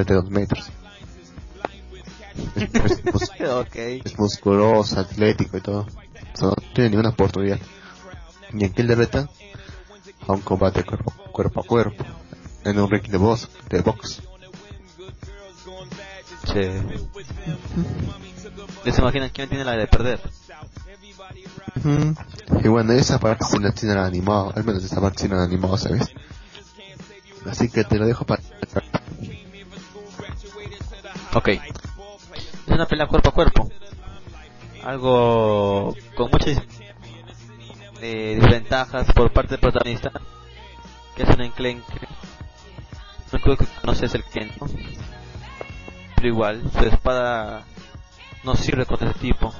[0.00, 0.70] es, de- dos metros.
[2.56, 2.62] Es,
[2.92, 3.76] es mus- ok.
[3.76, 5.80] es musculoso, atlético y todo.
[5.82, 7.58] O sea, no tiene ninguna oportunidad.
[8.54, 9.28] Y en que le reta
[10.26, 12.04] a un combate cuerpo, cuerpo a cuerpo,
[12.64, 14.22] en un ring de box, de box.
[16.46, 16.60] Sí.
[18.86, 20.18] ¿Ya se imaginan quién tiene la de perder?
[22.64, 25.76] Y bueno, esa parte sí la tienen animado, al menos esa parte sí la animado,
[25.76, 26.10] ¿sabes?
[27.48, 28.42] Así que te lo dejo para...
[31.34, 31.48] Ok.
[31.48, 31.60] Es
[32.68, 33.70] una pelea cuerpo a cuerpo.
[34.84, 36.62] Algo con muchas
[38.00, 40.10] eh, desventajas por parte del protagonista.
[41.16, 42.08] Que es un enclenque.
[43.32, 44.66] No creo que conoces el Ken, ¿no?
[46.16, 47.64] Pero igual, su espada
[48.44, 49.52] no sirve contra ese tipo.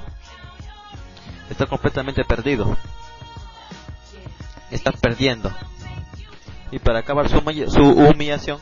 [1.50, 2.76] Está completamente perdido.
[4.70, 5.50] Está perdiendo.
[6.70, 7.38] Y para acabar su,
[7.70, 8.60] su humillación,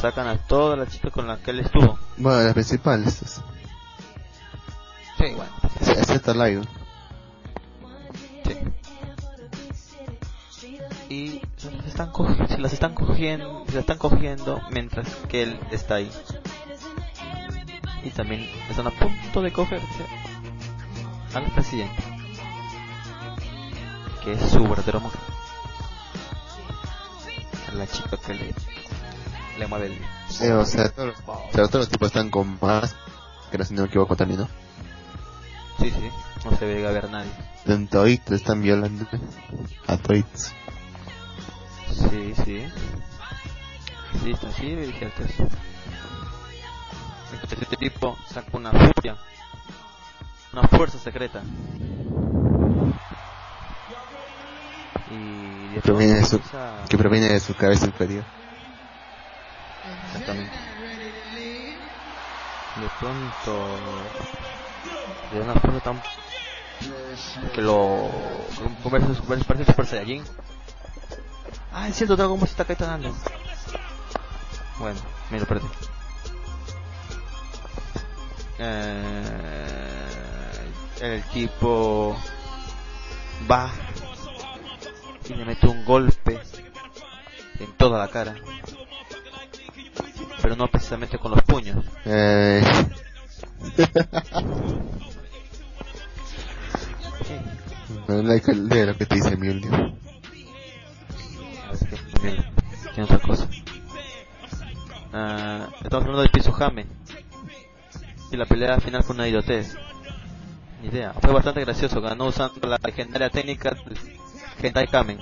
[0.00, 1.98] sacan a toda la chica con la que él estuvo.
[2.18, 3.40] Bueno, la principal, esta es-
[5.16, 5.50] Sí, bueno.
[5.98, 6.68] excepto Lion.
[8.44, 8.56] Sí.
[11.08, 12.12] Y se las están,
[12.48, 16.10] se las están cogiendo, se las están cogiendo mientras que él está ahí.
[18.04, 19.86] Y también están a punto de cogerse
[21.34, 22.02] al presidente,
[24.24, 25.12] que es su verdadero amor.
[27.68, 28.54] A la chica que le,
[29.58, 29.98] le mueve el...
[30.40, 32.94] Eh, o sea, todos, los- o sea, todos los tipos están con más,
[33.50, 34.48] que si no me equivoco también, ¿no?
[35.78, 36.10] Sí, sí,
[36.44, 37.30] no se ve a ver nadie.
[37.66, 39.06] En toditos están violando
[39.86, 40.52] a toditos.
[42.10, 42.64] Sí, sí.
[44.24, 45.46] Sí, está así, me dijiste eso.
[47.32, 49.16] Entonces este tipo saca una furia,
[50.58, 51.42] una fuerza secreta.
[55.10, 58.24] Y de Proviene de pronto su, empieza- que proviene de su cabeza inferior.
[60.06, 60.56] Exactamente.
[62.76, 63.76] De pronto,
[65.32, 66.00] de una forma tan
[67.52, 68.10] que lo
[68.82, 69.08] conversa
[69.46, 70.22] parece Super Saiyajin.
[71.72, 73.14] Ah, es cierto, Dragon Ball se está caetando.
[74.78, 75.00] Bueno,
[75.40, 75.66] lo perdí.
[78.60, 79.77] Eh,
[81.00, 82.16] el tipo
[83.50, 83.70] va
[85.28, 86.40] y le mete un golpe
[87.60, 88.34] en toda la cara.
[90.40, 91.84] Pero no precisamente con los puños.
[92.04, 92.62] Eh,
[98.08, 99.94] no like lo que te dice Mjolnir.
[102.94, 103.48] Tiene otra cosa.
[105.12, 106.86] Ah, estamos hablando de Pizuhame.
[108.30, 109.76] Y la pelea final fue una idiotez.
[110.80, 111.12] Ni idea.
[111.20, 112.00] Fue bastante gracioso.
[112.00, 113.98] Ganó usando la legendaria técnica del
[114.62, 115.18] Hentai Kamen.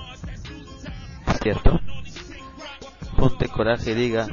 [1.43, 1.81] ¿Cierto?
[3.17, 4.27] Ponte coraje y diga,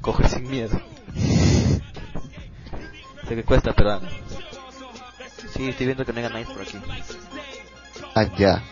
[0.00, 0.80] coge sin miedo.
[3.28, 3.92] sé que cuesta, pero...
[3.92, 4.00] ah,
[5.54, 6.78] Sí, estoy viendo que no hay ganáis por aquí.
[8.14, 8.62] Ah, ya.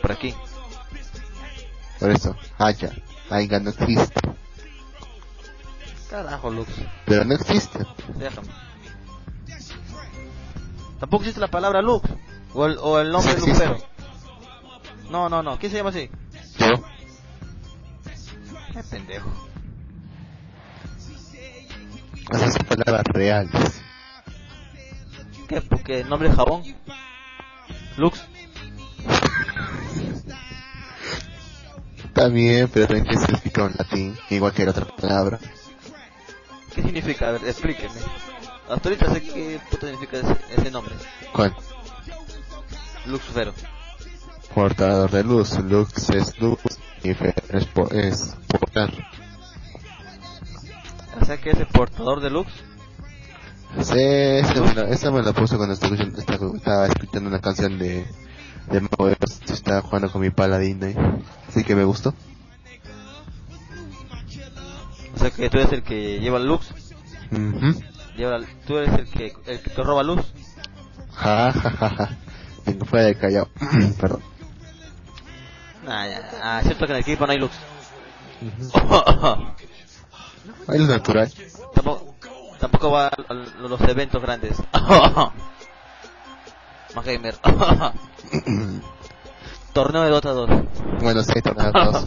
[0.00, 0.34] Por aquí.
[1.98, 2.36] Por eso.
[2.58, 2.90] Ah, ya.
[3.30, 4.20] Aiga no existe.
[6.08, 6.70] Carajo, Lux.
[7.06, 7.78] Pero no existe.
[8.16, 8.69] Déjame.
[11.00, 12.08] Tampoco existe la palabra Lux.
[12.52, 13.48] O el, o el nombre Sí.
[13.48, 13.76] Lucero.
[15.10, 15.58] No, no, no.
[15.58, 16.10] ¿Quién se llama así?
[16.58, 16.66] Yo.
[18.72, 19.30] Qué pendejo.
[22.32, 23.82] Esas son palabras reales.
[25.48, 25.60] ¿Qué?
[25.62, 26.62] Porque el nombre es jabón.
[27.96, 28.22] Lux.
[32.12, 35.38] También, pero también tiene significado en latín, igual que la otra palabra.
[36.74, 37.28] ¿Qué significa?
[37.28, 37.94] A ver, explíqueme.
[38.70, 40.94] Hasta ahorita sé qué puta significa ese, ese nombre.
[41.32, 41.54] ¿Cuál?
[43.06, 43.52] Luxfero.
[44.54, 45.58] Portador de luz.
[45.60, 46.58] Lux es luz
[47.02, 48.90] y Fer es, po- es portar.
[51.20, 52.50] O sea que es el portador de Lux.
[53.82, 57.40] Sí, esa me la, esa me la puse cuando estaba escuchando, estaba, estaba escuchando una
[57.40, 58.04] canción de,
[58.70, 59.08] de Mago.
[59.08, 60.96] Estaba jugando con mi paladín ahí.
[61.48, 62.14] Así que me gustó.
[65.14, 66.68] O sea que tú eres el que lleva la luz.
[67.30, 67.80] Ujú.
[68.20, 70.20] Lleva, tú eres el que, el que te roba luz.
[71.14, 72.10] Ja, ja, ja, ja.
[72.66, 73.48] Vengo fuera de Callao.
[73.98, 74.20] Perdón.
[75.88, 76.30] Ah, ya.
[76.42, 77.52] Ah, cierto que en el equipo no hay luz.
[80.68, 81.32] Ahí lo natural.
[81.74, 82.14] tampoco,
[82.58, 84.58] tampoco va a, a los eventos grandes.
[86.94, 87.38] Más gamer.
[89.72, 90.50] Torneo de Dota 2.
[91.00, 92.06] bueno, sí, torneos todos.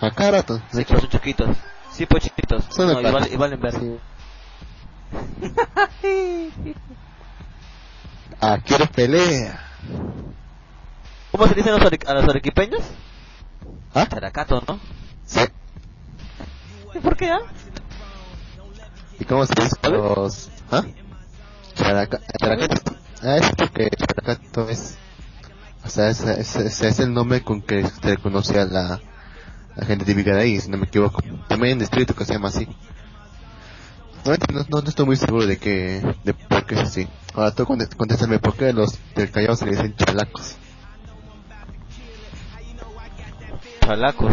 [0.00, 0.60] Acá rato.
[0.72, 1.56] De Sí, son chiquitos.
[1.92, 2.64] Sí, pues chiquitos.
[2.70, 3.78] Son de No, y, y valen ver.
[3.78, 4.00] Sí.
[8.40, 9.60] Ah, quiero pelea.
[11.30, 12.82] ¿Cómo se dicen los a los arequipeños?
[13.94, 14.06] ¿Ah?
[14.08, 14.80] Characato, ¿no?
[15.24, 15.40] Sí.
[16.94, 17.40] ¿Y por qué, ah?
[19.18, 20.50] ¿Y cómo se dice los...
[20.70, 20.82] ¿Ah?
[21.74, 22.20] Characa...
[22.38, 22.96] Characato.
[23.22, 24.96] Ah, es porque Characato es...
[25.84, 29.00] O sea, es, es, es, es el nombre con que se conoce a la,
[29.76, 31.22] la gente típica de ahí, si no me equivoco.
[31.48, 32.68] También hay un distrito que se llama así.
[34.24, 34.32] No,
[34.68, 36.00] no, no estoy muy seguro de que...
[36.22, 37.08] de por qué es así.
[37.34, 40.56] Ahora tú contéstame por qué los del Callao se le dicen chalacos.
[43.80, 44.32] Chalacos.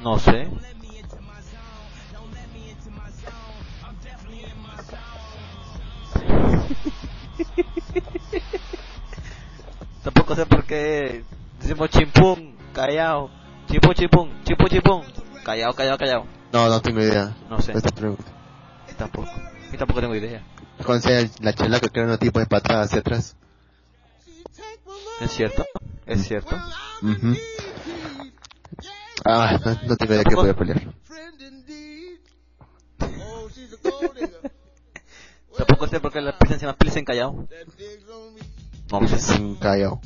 [0.00, 0.48] No sé.
[10.02, 11.24] Tampoco sé por qué
[11.60, 13.28] decimos chimpún, callao,
[13.66, 15.02] chimpún, chimpún, chimpún, chimpún,
[15.44, 16.26] callao, callao, callao.
[16.52, 17.36] No, no tengo idea.
[17.48, 17.72] No sé.
[17.72, 18.24] Esta pregunta.
[18.98, 19.28] Tampoco.
[19.72, 20.42] Yo tampoco tengo idea.
[21.00, 23.36] Sea la chalaca que era un tipo de patada hacia atrás.
[25.20, 25.64] ¿Es cierto?
[26.06, 26.56] ¿Es cierto?
[27.02, 27.36] Ujú.
[29.24, 30.82] Ah, no, no tengo idea que voy a pelear.
[35.56, 37.46] Tampoco sé por qué la pizza se llama Pilsen Callao.
[38.90, 39.08] No.
[39.18, 40.00] Sin Callao.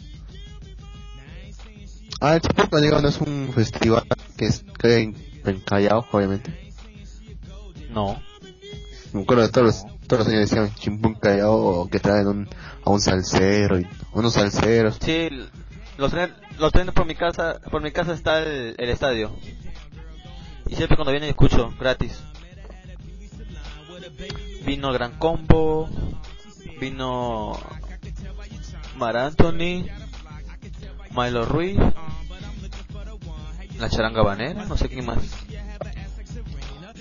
[2.20, 4.04] Ah, el Chipuco digo, no es un festival
[4.36, 6.72] que es que en, en Callao, obviamente.
[7.90, 8.20] No.
[9.18, 12.48] Me acuerdo de todos los, todos los años decían Chimpún Callao que traen un,
[12.84, 14.96] a un salsero y unos salseros.
[15.02, 15.28] Sí,
[15.96, 19.34] los trenes, los trenes por mi casa, por mi casa está el, el estadio.
[20.68, 22.22] Y siempre cuando vienen escucho, gratis.
[24.64, 25.88] Vino Gran Combo,
[26.80, 27.58] vino
[28.98, 29.84] Mar Anthony,
[31.10, 31.78] Milo Ruiz,
[33.80, 35.18] la charanga banera, no sé quién más.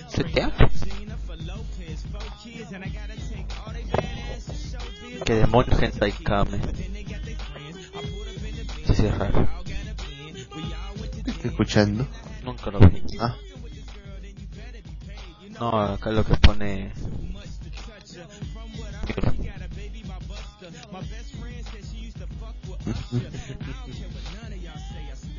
[0.07, 0.52] ¿Setea?
[5.27, 6.57] Que demonios Hentai Kame.
[8.85, 9.45] Sí, sí, es raro.
[11.25, 12.07] Estoy escuchando.
[12.45, 13.03] Nunca lo vi.
[13.19, 13.35] Ah,
[15.59, 16.93] No, acá lo que pone.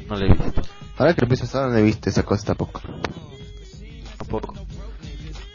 [0.06, 0.62] No le he visto,
[0.98, 2.82] ahora que lo piensas ahora no he visto esa cosa tampoco.
[4.18, 4.54] tampoco.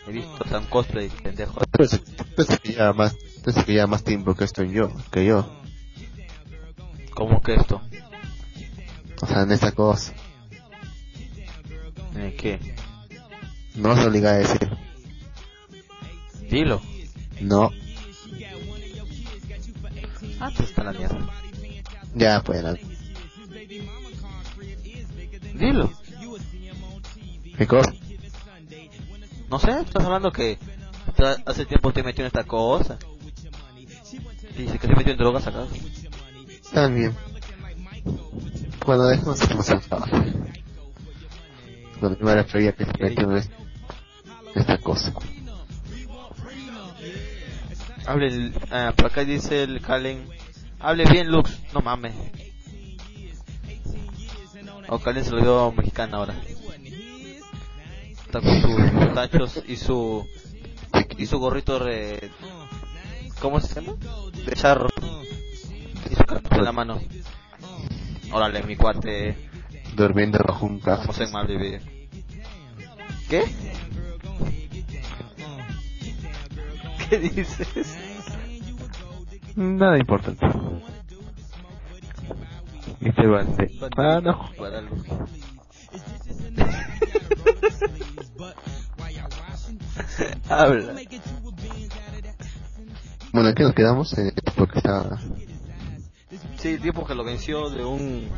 [0.08, 1.62] He visto tan cosplay, pendejo.
[2.64, 5.46] Que ya más, pensé que ya más tiempo que estoy yo, que yo.
[7.14, 7.82] ¿Cómo que esto?
[9.22, 10.14] O sea, en esa cosa.
[12.16, 12.76] ¿Eh, ¿Qué?
[13.76, 14.70] No se obliga a decir.
[16.50, 16.82] Dilo.
[17.42, 17.72] No.
[20.40, 21.20] Antes está la mierda.
[22.16, 22.74] Ya, pues, no.
[25.54, 25.92] Dilo.
[27.58, 27.94] ¿Qué cosa?
[29.50, 30.58] No sé, estás hablando que
[31.46, 32.98] hace tiempo te metió en esta cosa.
[34.58, 35.66] Dice que se metió en drogas acá.
[36.74, 37.16] También.
[38.86, 39.70] Bueno, dejemos de más
[42.00, 43.50] Cuando yo me refería que se metió en es-
[44.56, 45.14] esta cosa.
[48.06, 50.28] Hable, el- ah, por acá dice el Calen.
[50.80, 51.50] Hable bien, Lux.
[51.74, 52.14] No mames.
[54.90, 56.36] O Calen se lo dio mexicana ahora.
[58.26, 60.28] Está con sus tachos y su
[61.18, 62.32] y su gorrito de
[63.40, 63.96] ¿cómo se llama?
[64.46, 64.88] De charro.
[66.52, 67.00] En la mano.
[68.32, 69.36] Órale, mi cuate.
[69.96, 70.82] Durmiendo bajo un.
[70.82, 71.82] Vamos en mal vivir.
[73.30, 73.44] ¿Qué?
[77.10, 77.68] ¿Qué dices?
[79.56, 80.46] Nada importante.
[83.02, 83.72] Y se va de...
[83.98, 84.50] Ah, no.
[90.50, 90.96] Habla.
[93.34, 95.20] Bueno, aquí nos quedamos eh, porque está...
[96.60, 98.30] Sí, el tiempo que lo venció de un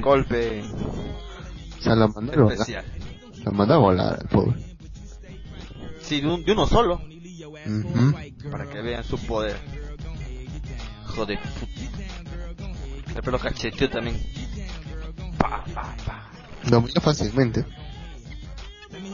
[0.00, 0.62] golpe
[1.78, 2.84] O sea, lo mandó a especial.
[3.44, 4.56] Lo mandó a volar al pobre.
[6.02, 7.00] Sí, de, un- de uno solo.
[7.66, 8.14] Ujú.
[8.50, 9.56] Para que vean su poder.
[11.06, 11.38] Joder.
[13.14, 14.20] El pelo cacheteo también.
[15.38, 16.30] Pa, pa, pa.
[17.00, 17.64] Fácilmente.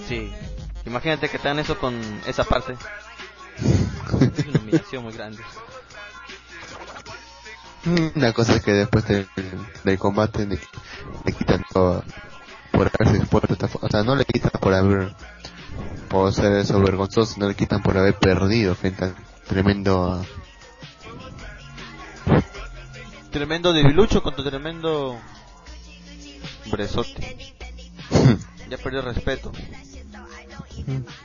[0.09, 0.31] Sí.
[0.85, 1.95] Imagínate que te dan eso con
[2.27, 2.77] esa parte.
[4.37, 5.43] Es una humillación muy grande.
[8.15, 9.29] Una cosa es que después del,
[9.83, 10.59] del combate le,
[11.25, 12.05] le quitan todo
[12.71, 15.15] por haberse expuesto O sea, no le quitan por haber
[16.09, 19.15] por ser eso vergonzoso, no le quitan por haber perdido frente al
[19.49, 20.25] tremendo
[23.31, 25.19] Tremendo debilucho contra tremendo
[26.71, 27.55] bresote.
[28.69, 29.53] Ya perdió respeto.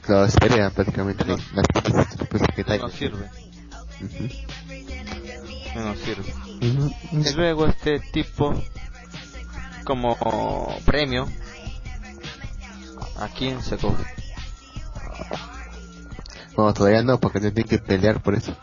[0.02, 1.65] Claro, espera prácticamente la- las
[2.18, 2.91] de que No Tyler.
[2.91, 3.30] sirve.
[4.02, 4.30] Ujú.
[5.80, 6.34] No sirve.
[6.68, 6.95] Ujú.
[7.11, 8.53] Y luego este tipo,
[9.86, 10.18] como
[10.86, 11.28] premio,
[13.19, 14.03] ¿a quién se coge?
[16.57, 18.56] No, todavía no, porque tienen que pelear por eso.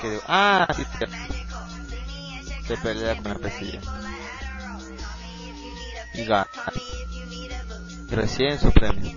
[0.00, 0.84] Que ah, sí.
[2.66, 3.80] Se pelea con la pesilla.
[6.14, 6.46] Y gana.
[8.14, 9.12] Recién su premio.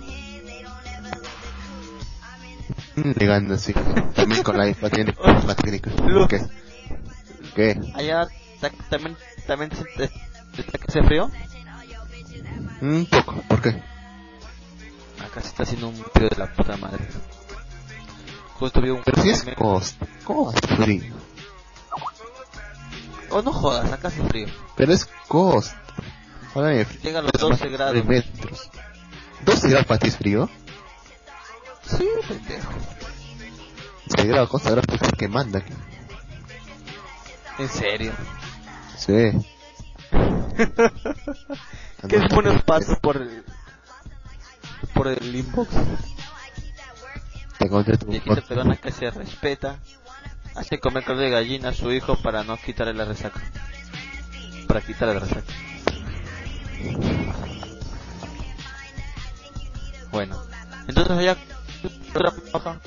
[2.96, 3.74] Mm, gana, sí.
[4.16, 5.14] También con la, la, tiene-
[5.46, 5.92] la técnica.
[6.28, 6.42] ¿Qué?
[7.56, 7.80] ¿Qué?
[7.94, 8.28] Allá
[8.60, 9.16] ta- también,
[9.46, 10.10] también se,
[10.92, 11.30] se frío.
[12.82, 13.70] Un poco, ¿por qué?
[15.24, 17.06] Acá se está haciendo un frío de la puta madre.
[18.56, 20.02] Justo vi un Pero si es meme- cost.
[20.24, 21.14] ¿Cómo hace frío?
[23.30, 24.48] Oh, no jodas, acá hace frío.
[24.76, 25.74] Pero es cost.
[26.56, 28.06] Ahora me Llega a los 12 grados.
[28.06, 28.72] metros.
[29.48, 30.50] ¿12 grados para ti es frío?
[31.84, 32.74] Sí, pendejo.
[34.18, 35.74] 6 grados, cosa grados pues que manda aquí.
[37.58, 38.12] En serio.
[38.98, 39.14] Sí.
[42.10, 43.46] ¿Qué buenos pasos por el,
[44.94, 45.70] por el inbox?
[47.58, 49.80] Te conté tu Viejita peruana que se respeta,
[50.56, 53.42] hace comer caldo de gallina a su hijo para no quitarle la resaca.
[54.68, 55.54] Para quitarle la resaca.
[60.12, 60.42] Bueno,
[60.88, 61.38] entonces allá
[62.16, 62.80] otra baja.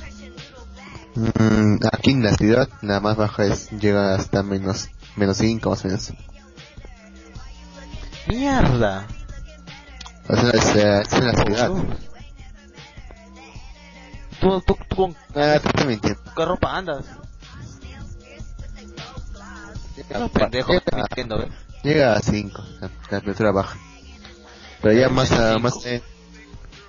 [1.15, 5.83] Mm, aquí en la ciudad nada más baja es llega hasta menos menos 5 más
[5.83, 6.13] o menos.
[8.27, 9.07] Mierda.
[10.29, 11.71] O sea, es, eh, es en la ciudad.
[14.39, 16.21] Tú, tú, tú con Ah, te estoy mintiendo.
[16.35, 17.05] qué ropa andas.
[19.95, 20.25] Llega-
[20.77, 21.49] estás mintiendo, ¿ves?
[21.83, 23.77] Llega a 5, la temperatura baja.
[24.81, 26.09] Pero ya más a, más adentro,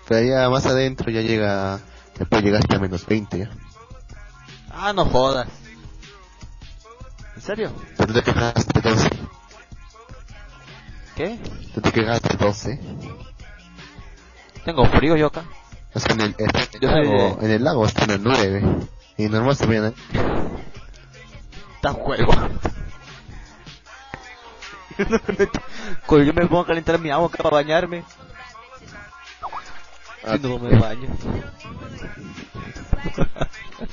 [0.09, 1.81] pero ya más adentro ya llega,
[2.19, 3.51] ya puede llegar hasta menos 20 ya.
[4.71, 5.49] Ah, no jodas.
[7.37, 7.73] ¿En serio?
[7.97, 9.09] Pero tú te quejaste de 12,
[11.17, 11.39] ¿Qué?
[11.75, 12.81] tú te quejaste de 12.
[14.65, 15.45] Tengo frío yo acá.
[15.95, 18.11] O sea, en el, en el Yo soy lago, de- en el lago está en
[18.13, 18.63] el 9.
[19.19, 19.95] Y normal se vean
[21.77, 22.33] Está juego.
[26.07, 28.05] Cuando yo me pongo a calentar mi agua acá para bañarme.
[30.25, 31.09] Ah, Y no me baño.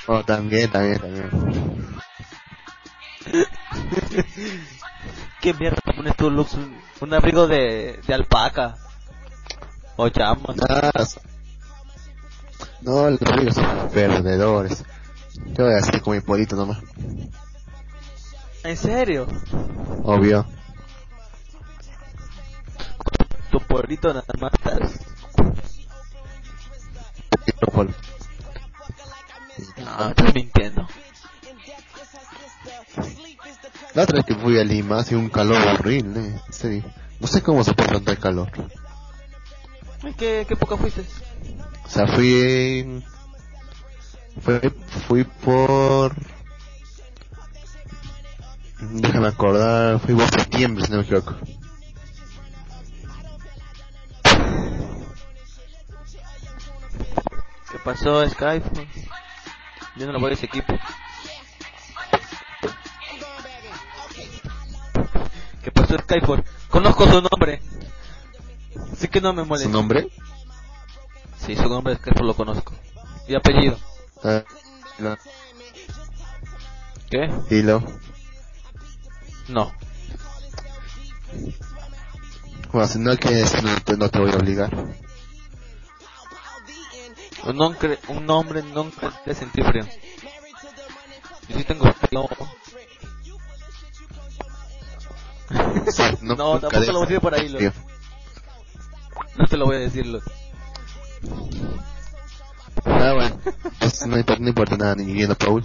[0.08, 1.30] Oh, también, también, también.
[5.42, 6.54] ¿Qué mierda pones tú, Lux?
[6.54, 8.76] Un, un abrigo de, de alpaca.
[9.96, 10.54] O llama.
[12.82, 14.84] No, los amigos son perdedores.
[15.48, 16.78] Yo voy a hacer como mi polito nomás.
[18.64, 19.26] ¿En serio?
[20.04, 20.46] Obvio.
[23.52, 24.52] Tu pueblito nada más
[27.54, 27.94] polo.
[29.78, 30.88] No, estás mintiendo.
[33.94, 36.20] La otra vez que fui a Lima hace un calor horrible.
[36.20, 36.84] En serio.
[37.20, 38.52] No sé cómo soportan tal calor.
[40.18, 41.04] ¿Qué, qué poca fuiste?
[41.86, 43.04] O sea, fui...
[44.42, 44.60] Fui,
[45.08, 46.16] fui por...
[48.80, 51.36] Déjame acordar, fui por septiembre, si no me equivoco.
[57.72, 58.88] ¿Qué pasó, Skype?
[59.96, 60.78] Yo no lo voy a ese equipo.
[65.64, 66.44] ¿Qué pasó, Skype?
[66.70, 67.62] Conozco su nombre.
[68.94, 69.70] Así que no me molesta.
[69.70, 70.08] ¿Su nombre?
[71.46, 72.74] Sí, su nombre es Skype, lo conozco.
[73.28, 73.78] ¿Y apellido?
[74.24, 74.44] Ah,
[74.98, 75.18] no.
[77.10, 77.30] ¿Qué?
[77.50, 77.84] Dilo.
[79.48, 79.72] No.
[82.72, 84.70] Bueno, si no quieres, no te, no te voy a obligar.
[87.50, 89.84] Un nombre, un nombre nunca te sentí frío.
[91.48, 92.30] Yo sí tengo frío.
[96.22, 97.72] No, No, tampoco lo voy a decir por ahí.
[99.36, 100.24] No te lo voy a decir, Luz.
[103.80, 105.64] Es- no, importa, no importa nada, ni viendo Paul.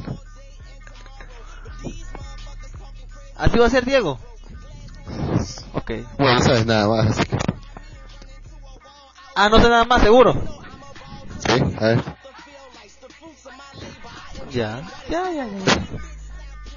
[3.36, 4.18] ¿Así va a ser Diego?
[5.74, 5.90] Ok.
[6.16, 7.18] Bueno, no sabes nada más.
[9.34, 10.63] Ah, no sé nada más, seguro.
[11.54, 11.76] ¿Sí?
[11.78, 12.04] A ver.
[14.50, 15.86] Ya, ya, ya, ya.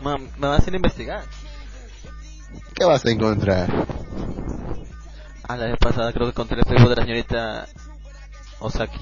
[0.02, 1.24] Ma- me va a hacer investigar.
[2.74, 3.70] ¿Qué vas a encontrar?
[5.48, 7.68] Ah, la vez pasada creo que encontré el Facebook de la señorita
[8.60, 9.00] Osaki.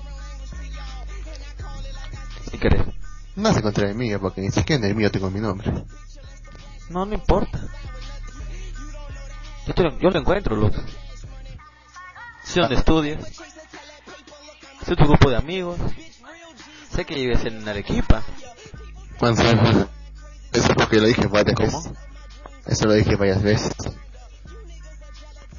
[2.50, 2.94] Sin querer.
[3.36, 5.72] No vas a encontrar el mío, porque ni siquiera en el mío tengo mi nombre.
[6.90, 7.60] No, no importa.
[9.68, 10.74] Yo, te lo, yo lo encuentro, Luz.
[12.44, 13.20] Sé dónde estudias.
[14.86, 15.80] Sé tu grupo de amigos.
[16.94, 18.24] Sé que vives en Arequipa.
[19.20, 19.48] Sí,
[20.54, 21.82] Eso porque lo dije varias ¿Cómo?
[21.84, 21.92] veces.
[22.68, 23.72] Eso lo dije varias veces.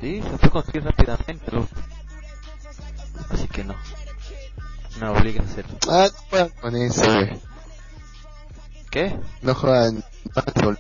[0.01, 1.67] Sí, se puede conseguir rápidamente, Luz.
[3.31, 3.75] Así que no.
[5.01, 5.79] No me obligues a hacerlo.
[5.91, 7.41] Ah, no con eso, güey.
[8.91, 9.19] ¿Qué?
[9.43, 9.55] No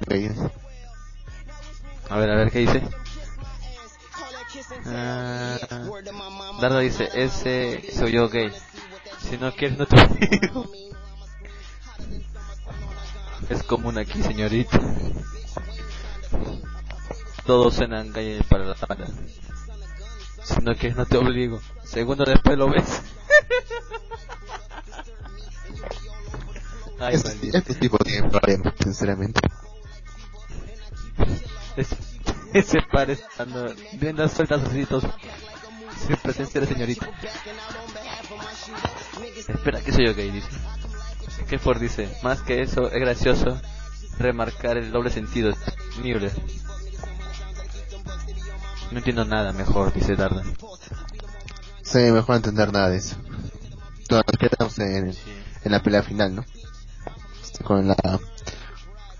[0.08, 0.52] Legends.
[2.08, 2.82] A ver, a ver, ¿qué dice?
[4.84, 5.58] Ah,
[6.60, 8.52] Darda dice, ese soy yo gay.
[9.28, 9.96] Si no quieres, no te
[10.30, 10.66] digo.
[13.48, 14.80] Es común aquí, señorita.
[17.44, 19.06] Todos cenan gay para la banda.
[20.42, 21.60] Si no quieres, no te obligo.
[21.84, 22.84] Segundo, después lo ves.
[26.98, 29.40] Ay, Este, este tipo tiene problemas, sinceramente.
[31.76, 32.15] Es-
[32.52, 35.04] Ese par estando viendo sueltas ositos
[36.06, 37.08] sin presencia señorita.
[39.48, 40.48] Espera, que soy yo gay, dice.
[41.48, 43.60] Que Ford dice, más que eso, es gracioso
[44.18, 45.52] remarcar el doble sentido.
[46.02, 46.32] Müller.
[48.90, 50.42] No entiendo nada mejor, dice Darda.
[51.82, 53.16] Sí, mejor entender nada de eso.
[54.10, 55.14] Nos quedamos en,
[55.64, 56.44] en la pelea final, ¿no?
[57.64, 57.96] Con la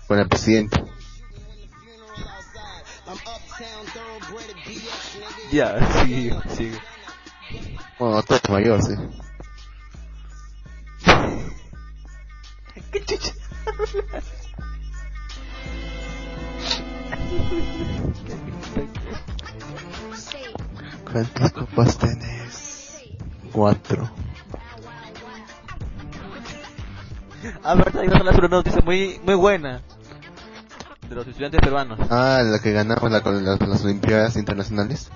[0.07, 0.81] con el presidente.
[5.51, 6.77] Ya, sigue, sigue.
[7.99, 8.93] Bueno, todo es mayor, sí.
[12.91, 13.33] ¿Qué chucha?
[21.11, 23.03] ¿Cuántas copas tenés?
[23.51, 24.09] Cuatro.
[27.63, 28.03] Ah, verdad,
[28.33, 29.81] sobre una noticia muy, muy buena.
[31.09, 31.99] De los estudiantes peruanos.
[32.09, 35.09] Ah, la que ganamos la, con las, las Olimpiadas Internacionales.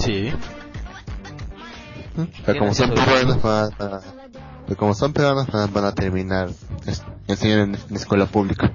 [0.00, 0.32] Sí.
[2.44, 4.00] Pero como son peruanos van a,
[4.66, 6.50] pero como son peruanos van, a terminar
[7.26, 8.72] enseñando en, en escuela pública.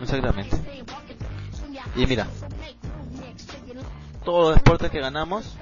[0.00, 0.56] Exactamente.
[1.96, 2.26] Y mira,
[4.24, 5.56] todos los deportes que ganamos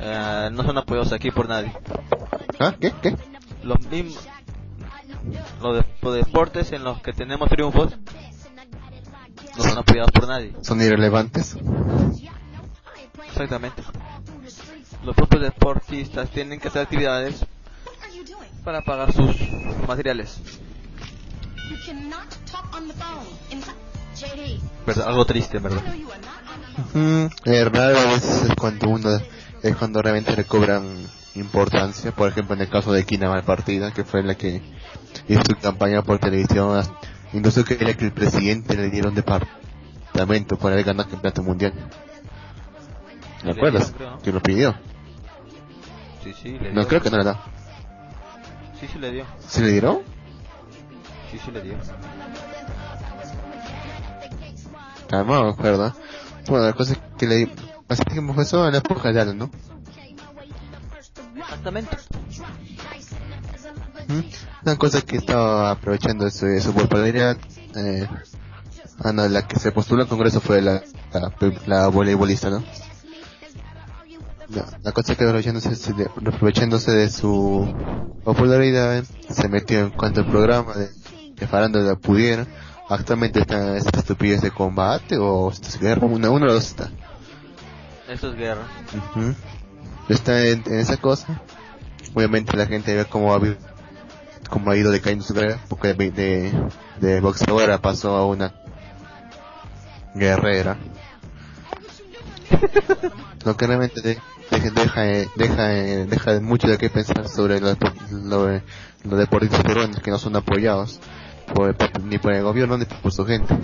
[0.00, 1.72] eh, no son apoyados aquí por nadie.
[2.58, 2.74] ¿Ah?
[2.80, 2.92] ¿Qué?
[3.02, 3.16] ¿Qué?
[3.62, 4.26] Los mismos
[5.60, 7.96] los, de- los deportes en los que tenemos triunfos
[9.56, 10.54] no son apoyados por nadie.
[10.62, 11.56] ¿Son irrelevantes?
[13.36, 13.82] Exactamente.
[15.04, 17.44] Los propios deportistas tienen que hacer actividades
[18.64, 19.36] para pagar sus
[19.86, 20.40] materiales.
[24.86, 25.08] ¿Verdad?
[25.08, 25.82] Algo triste, ¿verdad?
[26.94, 29.10] Mm, raro a veces es cuando uno
[29.62, 32.12] es cuando realmente le cobran importancia.
[32.12, 34.62] Por ejemplo, en el caso de Kina Malpartida, que fue la que
[35.28, 36.82] hizo su campaña por televisión,
[37.34, 41.74] incluso quería que el presidente le diera un departamento para ganar el campeonato mundial.
[43.46, 43.94] ¿Me acuerdas?
[43.98, 44.18] ¿no?
[44.20, 44.74] Que lo pidió.
[46.24, 46.72] Sí, sí, le dio.
[46.72, 47.40] No creo que no le da.
[48.80, 49.24] Sí, sí le dio.
[49.46, 49.98] ¿Sí le dieron?
[51.30, 51.76] Sí, sí le dio.
[55.12, 55.94] Ah, no me acuerdo.
[56.48, 57.48] Bueno, la cosa es que le
[57.88, 59.50] así que fue eso en la época de Alan, ¿no?
[61.36, 61.96] Exactamente.
[64.08, 64.20] ¿Mm?
[64.64, 67.36] Una cosa que estaba aprovechando de su, de su popularidad,
[67.76, 68.08] eh,
[69.04, 70.82] ah, no, la que se postuló al Congreso fue la,
[71.12, 71.32] la,
[71.66, 72.64] la voleibolista, ¿no?
[74.48, 77.74] La, la cosa que aprovechándose de, aprovechándose de su
[78.24, 80.88] popularidad, se metió en cuanto al programa de,
[81.34, 82.46] de farándula pudiera.
[82.88, 86.64] Actualmente está esta estupidez de combate o esta es guerra, una, uno de los dos
[86.66, 86.90] está.
[88.08, 88.62] Esto es guerra.
[90.08, 91.42] Está en, en esa cosa.
[92.14, 93.40] Obviamente la gente ve cómo ha,
[94.48, 96.68] cómo ha ido decayendo su carrera, porque de, de,
[97.00, 98.54] de boxeadora pasó a una
[100.14, 100.76] guerrera.
[103.44, 104.18] Lo que realmente de-
[104.50, 108.60] deja, deja, eh, deja, eh, deja mucho de qué pensar sobre los, depo- lo-
[109.04, 111.00] los deportistas peruanos que no son apoyados
[111.54, 111.74] por,
[112.04, 113.54] ni por el gobierno ni por su gente.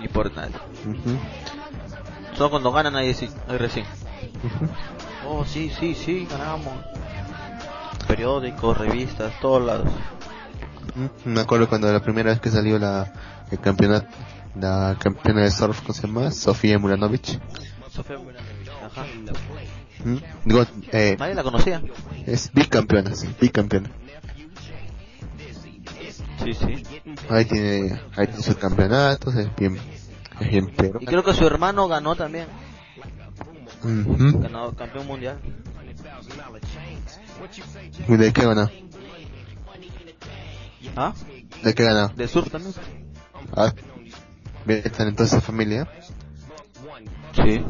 [0.00, 0.54] Ni por nadie.
[0.86, 1.18] Ujú.
[2.36, 3.14] Solo cuando ganan ahí,
[3.48, 3.84] ahí recién.
[4.44, 4.68] Ujú.
[5.28, 6.72] Oh, sí, sí, sí, ganamos.
[8.08, 9.88] periódicos, revistas, todos lados.
[11.24, 13.12] Me acuerdo cuando la primera vez que salió la
[13.50, 14.06] el campeonato,
[14.58, 16.30] la campeona de surf, ¿cómo se llama?
[16.30, 17.38] Sofía Mulanovich.
[17.90, 18.59] Sofía Mulanovich,
[18.90, 19.06] ajá.
[20.04, 21.82] Mm, Digo, eh, Nadie la conocía.
[22.26, 23.90] es bicampeona, sí, bicampeona.
[26.42, 26.82] Sí, sí.
[27.28, 29.76] Ahí tiene, ahí tiene sus campeonatos, es bien,
[30.40, 30.98] es bien pero.
[31.00, 32.46] Y creo que su hermano ganó también.
[33.82, 34.40] Ujú.
[34.40, 35.38] Ganó campeón mundial.
[38.08, 38.70] ¿Y de qué ganó?
[40.96, 41.12] ¿Ah?
[41.62, 42.08] ¿De qué ganó?
[42.08, 42.74] De surf también.
[43.54, 43.72] Ah,
[44.64, 45.88] bien talentosa esa familia.
[47.34, 47.64] Sí.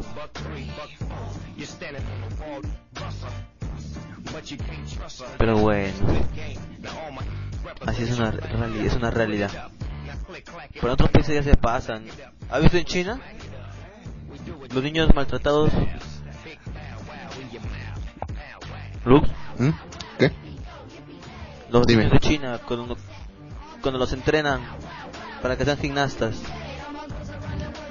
[5.37, 5.93] Pero bueno.
[7.85, 9.51] Así es una realidad, es una realidad.
[10.73, 12.05] Pero en otros países ya se pasan.
[12.49, 13.19] ¿Has visto en China?
[14.73, 15.71] Los niños maltratados.
[19.03, 19.27] Lux,
[19.57, 19.69] ¿Mm?
[20.19, 20.31] ¿Qué?
[21.71, 22.03] los Dime.
[22.03, 22.95] niños de China cuando,
[23.81, 24.61] cuando los entrenan
[25.41, 26.35] para que sean gimnastas.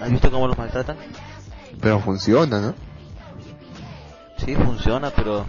[0.01, 0.97] ¿Has visto cómo los maltratan?
[1.81, 2.75] Pero funciona, ¿no?
[4.45, 5.47] Sí, funciona, pero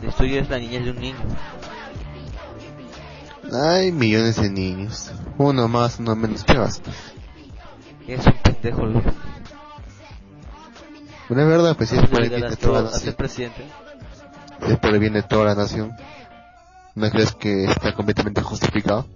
[0.00, 1.16] destruyes la niñez de un niño.
[3.52, 5.12] Hay millones de niños.
[5.38, 6.90] Uno más, uno menos, ¿qué basta?
[8.06, 9.06] Es un pendejo, Lux.
[11.28, 13.14] Pero es verdad, pues si es por el bien de toda la nación.
[13.14, 13.66] presidente.
[14.64, 15.92] Si es por el bien de toda la nación.
[16.94, 19.06] ¿No crees que está completamente justificado?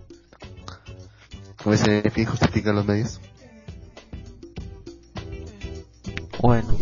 [1.63, 3.21] Como ese fin justifican los medios.
[6.41, 6.77] Bueno.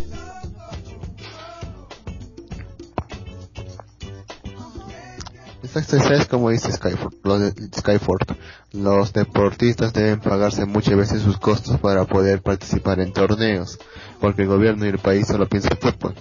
[5.61, 7.13] Exacto, ¿sabes cómo dice Skyford?
[7.23, 8.21] Los de- Skyford?
[8.71, 13.77] Los deportistas deben pagarse muchas veces sus costos para poder participar en torneos,
[14.21, 16.15] porque el gobierno y el país solo piensan en fútbol.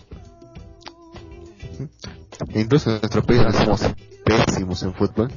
[1.79, 2.59] ¿Mm?
[2.59, 3.81] Incluso en nuestro país somos
[4.25, 5.31] pésimos en fútbol,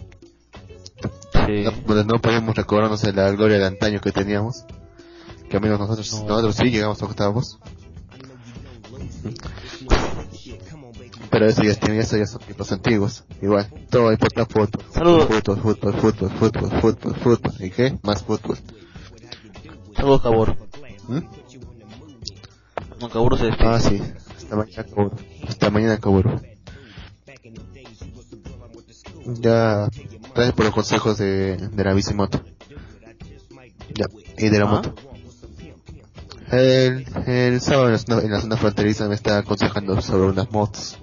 [1.46, 1.64] Sí.
[1.64, 4.66] no- donde no podemos recobrarnos de la gloria de antaño que teníamos,
[5.50, 6.28] que al menos nosotros, No.
[6.28, 7.60] nosotros sí llegamos a octavos.
[11.30, 13.24] Pero eso ya, tiene- eso ya son tiempos antiguos.
[13.42, 14.70] Igual, todo importa fútbol.
[14.94, 15.26] Saludos.
[15.28, 17.54] Fútbol, fútbol, fútbol, fútbol, fútbol, fútbol.
[17.60, 17.98] ¿Y qué?
[18.04, 18.58] Más fútbol.
[19.96, 20.58] Saludos, Cabor.
[21.08, 21.20] ¿Mm?
[23.00, 23.68] No, Cabor se despide.
[23.68, 24.02] Ah, sí.
[24.38, 25.12] Hasta mañana, Kaburu.
[25.48, 26.42] Hasta mañana, Kaburu.
[29.40, 29.88] Ya,
[30.34, 32.44] gracias por los consejos de, de la bicimoto.
[33.94, 34.06] Ya,
[34.38, 34.72] y de la Ah.
[34.72, 34.96] moto.
[36.52, 40.52] El, el sábado en la, zona, en la zona fronteriza me está aconsejando sobre unas
[40.52, 41.00] motos.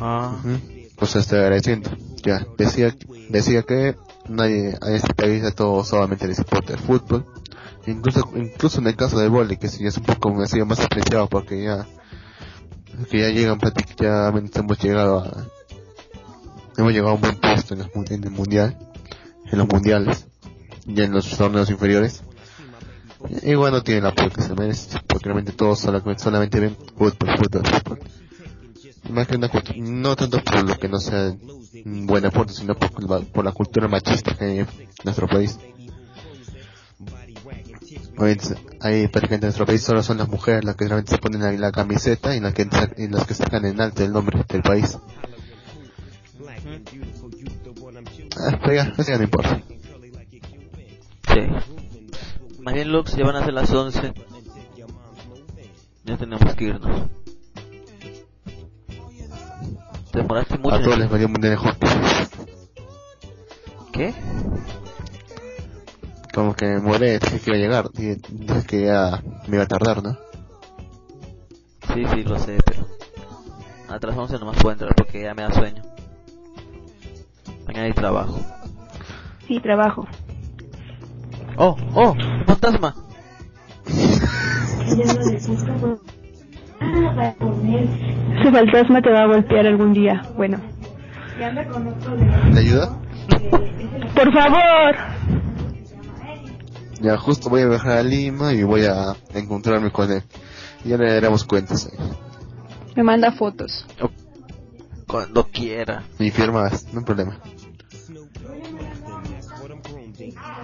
[0.00, 0.36] Ah.
[0.38, 0.58] Ujú.
[0.96, 1.90] Pues estoy agradeciendo.
[2.22, 2.94] Ya, decía,
[3.28, 3.96] decía que
[4.28, 7.26] nadie, en este país a todo solamente les importa el fútbol.
[7.86, 10.80] Incluso, incluso en el caso del vóley, que sí es un poco ha sido más
[10.80, 11.86] apreciado porque ya,
[13.10, 15.46] que ya llegan prácticamente hemos llegado a,
[16.78, 18.78] hemos llegado a un buen puesto en, los en el mundial,
[19.50, 20.28] en los mundiales,
[20.86, 22.22] ya en los torneos inferiores.
[23.42, 27.12] Igual no tiene el apoyo que se merece, porque realmente todos solamente, solamente ven fútbol,
[27.38, 27.98] fútbol, fútbol.
[29.10, 31.34] Más que una cultu- no tanto por lo que no sea
[31.84, 34.68] un buen deporte, sino por, la- por la cultura machista que hay en
[35.04, 35.58] nuestro país.
[38.16, 41.42] Obviamente, Hay prácticamente en nuestro país solo son las mujeres las que realmente se ponen
[41.42, 42.68] ahí la camiseta y las que,
[42.98, 44.98] y las que sacan en alto el nombre del país.
[48.36, 49.60] Ah, pero ya, eso ya no importa.
[51.32, 51.73] Sí.
[52.64, 54.14] Más bien, Lux, ya van a ser las 11.
[56.04, 57.10] Ya tenemos que irnos.
[60.10, 60.74] Te demoraste mucho.
[60.74, 61.90] A todos les valió un hockey.
[63.92, 64.14] ¿Qué?
[66.32, 68.18] Como que me moré, dije que iba a llegar, dije,
[68.66, 70.16] que ya me iba a tardar, ¿no?
[71.92, 72.88] Sí, sí, lo sé, pero...
[73.88, 75.82] Las 11 nomás puedo entrar porque ya me da sueño.
[77.66, 78.40] Mañana hay trabajo.
[79.46, 80.08] Sí, trabajo.
[81.56, 81.76] ¡Oh!
[81.94, 82.12] ¡Oh!
[82.12, 82.94] ¡Un fantasma!
[88.40, 90.22] Ese fantasma te va a golpear algún día.
[90.36, 90.60] Bueno.
[92.52, 92.98] ¿Le ayuda?
[94.14, 94.96] Por favor.
[97.00, 100.22] Ya justo voy a viajar a Lima y voy a encontrarme con él.
[100.84, 101.90] Ya le daremos cuentas.
[101.90, 101.98] ahí.
[102.96, 103.86] Me manda fotos.
[105.06, 106.04] Cuando quiera.
[106.18, 107.40] Y firmas, no hay problema.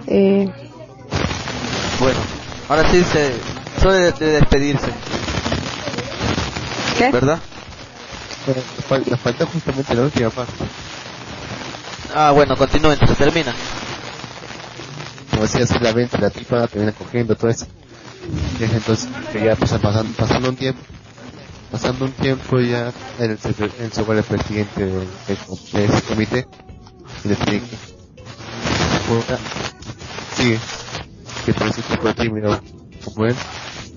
[0.07, 0.51] Eh,
[2.01, 2.19] Bueno,
[2.69, 3.31] ahora sí se...
[3.79, 4.91] Solo de, de despedirse,
[6.97, 7.11] ¿Qué?
[7.11, 7.39] ¿verdad?
[8.45, 10.53] Pero nos fal- nos falta justamente la última parte.
[12.15, 13.53] Ah, bueno, continúen, se termina.
[15.29, 17.67] Como decía, hacer la venta, la tipa viene cogiendo, todo eso.
[18.59, 20.81] Y es entonces que ya pasa, pasando, pasando un tiempo,
[21.71, 26.01] Pasando un tiempo ya, él se, él se vuelve presidente del- del com- de ese
[26.01, 26.45] comité
[27.23, 27.77] y le tiene que...
[31.45, 32.61] Que parece un poco tímido
[33.03, 33.35] como él,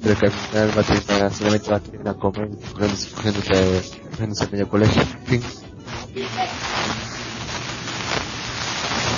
[0.03, 2.59] pero que al final va a terminar, solamente va a terminar como él,
[3.15, 5.03] cogiéndose, cogiéndose medio colegio.
[5.27, 5.43] Fin,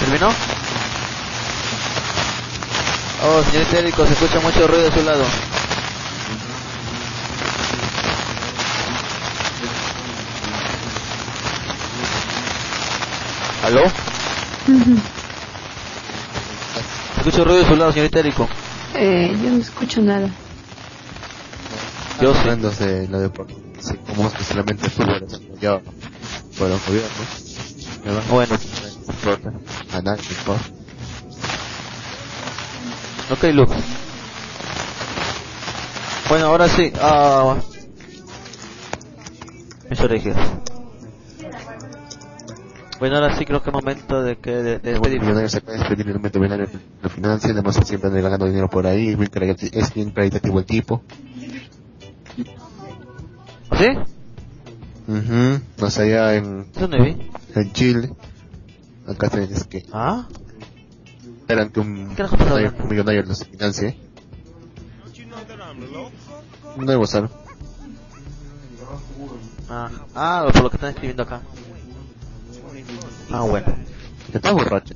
[0.01, 0.29] ¿Terminó?
[3.25, 5.25] Oh, señor Itérico, se escucha mucho ruido de su lado.
[13.65, 13.83] ¿Aló?
[17.27, 18.49] Se escucha ruido de su lado, señor Itérico.
[18.95, 20.31] Eh, yo no escucho nada.
[22.23, 23.49] Yo hablando de lo de por,
[23.81, 25.83] sí, como es que solamente el fútbol es apoyado
[26.57, 26.81] por los.
[28.31, 28.57] Bueno,
[29.07, 29.53] No importa,
[29.93, 30.71] a nadie importa.
[33.33, 33.75] ok, Luke.
[36.29, 36.93] Bueno, ahora sí.
[37.01, 37.57] Ah...
[39.91, 40.37] Mis orejas.
[42.99, 45.23] Bueno, ahora sí creo que es momento de que de, de despedirnos.
[45.27, 46.67] millonario se puede despedir el millonario
[47.03, 49.17] lo financia, además siempre anda ganando dinero por ahí,
[49.73, 51.03] es bien caritativo el tipo.
[53.79, 53.89] ¿Sí?
[55.07, 57.31] mhm O sea, allá en, ¿Dónde vi?
[57.55, 58.11] en Chile,
[59.07, 60.27] acá tenés que Ah,
[61.41, 63.99] esperan que un, ¿Qué carajo pasa millonario, un millonario los financie.
[66.77, 67.31] No debo saber.
[69.69, 71.41] ah, ah, por lo que están escribiendo acá.
[73.31, 73.67] Ah, bueno,
[74.33, 74.95] Está borracho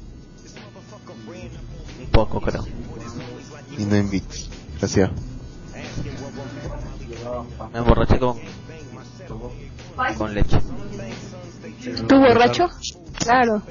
[2.01, 2.65] un poco creo.
[3.78, 4.48] y no invites.
[4.78, 5.11] Gracias.
[7.73, 8.39] Me emborraché con,
[10.16, 10.59] con leche.
[12.09, 12.69] ¿Tú borracho?
[13.19, 13.62] Claro.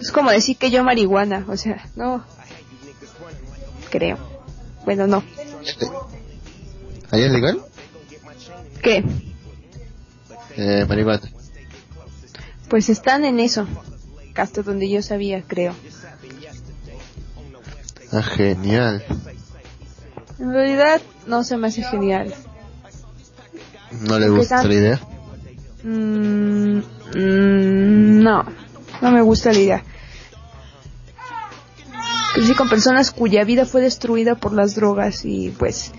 [0.00, 2.24] Es como decir que yo marihuana, o sea, no.
[3.90, 4.16] Creo.
[4.84, 5.22] Bueno, no.
[7.10, 7.60] ¿Allá es legal?
[8.82, 9.04] ¿Qué?
[10.56, 11.20] Eh, marihuana.
[12.68, 13.66] Pues están en eso.
[14.34, 15.74] Hasta donde yo sabía, creo.
[18.12, 19.04] Ah, genial.
[20.38, 22.32] En realidad, no se me hace genial.
[24.02, 25.00] ¿No le ¿Qué gusta la idea?
[25.82, 28.44] Mm, mm, no,
[29.02, 29.84] no me gusta la idea.
[32.34, 35.90] Crecí con personas cuya vida fue destruida por las drogas y pues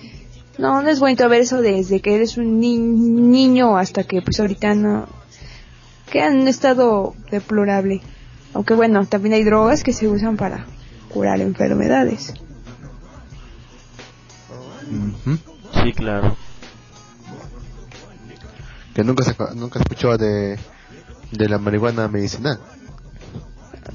[0.58, 4.40] no, no es bonito ver eso desde que eres un ni- niño hasta que pues
[4.40, 5.08] ahorita no
[6.10, 8.02] queda en un estado deplorable.
[8.53, 10.65] Aunque bueno, también hay drogas que se usan para
[11.10, 12.34] curar enfermedades.
[15.84, 16.36] Sí, claro.
[18.94, 20.57] Que nunca se, nunca escuchó de,
[21.31, 22.60] de la marihuana medicinal.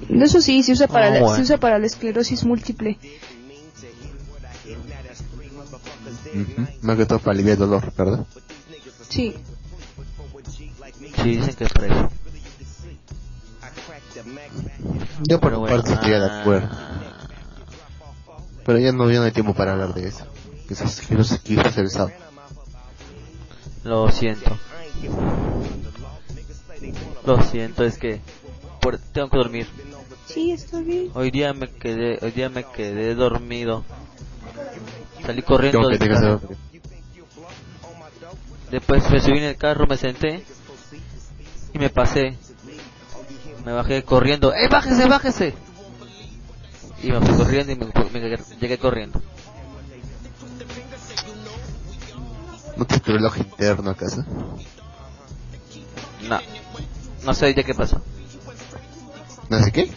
[0.08, 1.36] Eso sí, se usa para, Oh, la, bueno.
[1.36, 2.98] se usa para la esclerosis múltiple.
[6.82, 8.26] Más que todo para aliviar el dolor, ¿verdad?
[9.08, 9.34] Sí.
[11.22, 12.10] Sí, dicen que es para eso.
[15.22, 16.68] Yo por bueno, parte estaría de ah, acuerdo.
[18.64, 20.26] Pero ya no, ya no hay tiempo para hablar de eso.
[20.68, 22.16] Quizás, quizás, quizás el sábado.
[23.84, 24.56] Lo siento.
[27.26, 28.20] Lo siento, es que
[28.80, 29.66] por, tengo que dormir.
[30.26, 31.10] Sí, está bien.
[31.14, 33.84] Hoy día me quedé, hoy día me quedé dormido.
[35.24, 36.40] Salí corriendo del carro.
[38.70, 40.44] Después me subí en el carro, me senté
[41.74, 42.38] y me pasé.
[43.64, 44.54] Me bajé corriendo.
[44.54, 45.54] ¡Eh, bájese, bájese!
[47.02, 49.20] Y me fui corriendo y me, me llegué corriendo.
[52.76, 54.24] ¿No tienes tu reloj interno a casa?
[56.28, 56.38] No,
[57.24, 58.00] no sé ya qué pasó.
[59.48, 59.92] ¿No sé qué?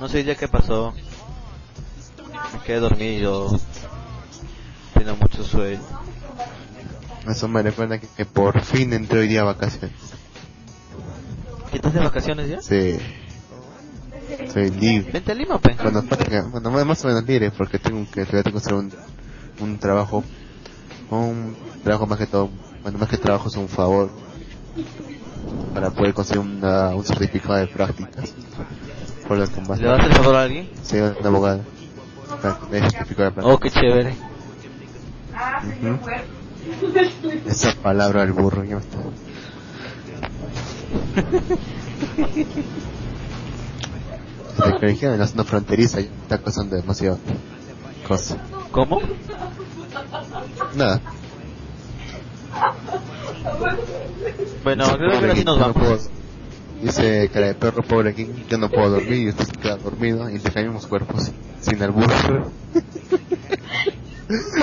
[0.00, 0.94] No sé ya qué pasó.
[2.52, 3.58] Me quedé dormido.
[4.94, 5.82] Tengo mucho sueño.
[7.28, 10.09] Eso me recuerda que, que por fin entré hoy día a vacaciones.
[11.70, 12.60] ¿Qué estás de vacaciones ya?
[12.62, 12.98] Sí.
[14.52, 15.12] Soy libre.
[15.12, 15.60] Vente a Lima.
[15.82, 18.92] Bueno, práctica- bueno, más- o menos libre porque tengo que, tengo que hacer un,
[19.60, 20.24] un trabajo,
[21.10, 22.50] un trabajo más que todo,
[22.82, 24.10] bueno, más que trabajo es un favor
[25.74, 28.34] para poder conseguir una, un certificado de prácticas.
[29.28, 30.68] Por lo que más ¿Le vas a hacer favor a alguien?
[30.82, 31.64] soy una abogada.
[32.42, 33.54] Para tener certificado de prácticas.
[33.54, 34.16] Oh, qué chévere.
[35.62, 35.98] Ujú.
[37.46, 38.98] Esa palabra al burro ya me está.
[44.80, 47.18] Que dijeron en la zona fronteriza está causando demasiado
[48.06, 48.36] cosa.
[48.72, 49.00] ¿Cómo?
[50.76, 51.00] Nada.
[54.64, 55.88] Bueno, creo que pobre ahora sí King, nos yo no vamos.
[55.88, 56.20] puedo-
[56.82, 60.28] Dice cara de perro pobre King, yo no puedo dormir y usted se queda dormido
[60.30, 61.30] y intercambiamos cuerpos
[61.60, 62.10] sin albur.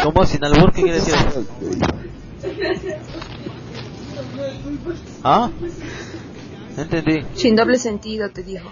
[0.03, 0.71] ¿Cómo sin albur?
[0.73, 1.13] ¿Qué quiere decir?
[5.23, 5.49] ¿Ah?
[6.77, 7.25] Entendí.
[7.35, 8.69] Sin doble sentido, te dijo.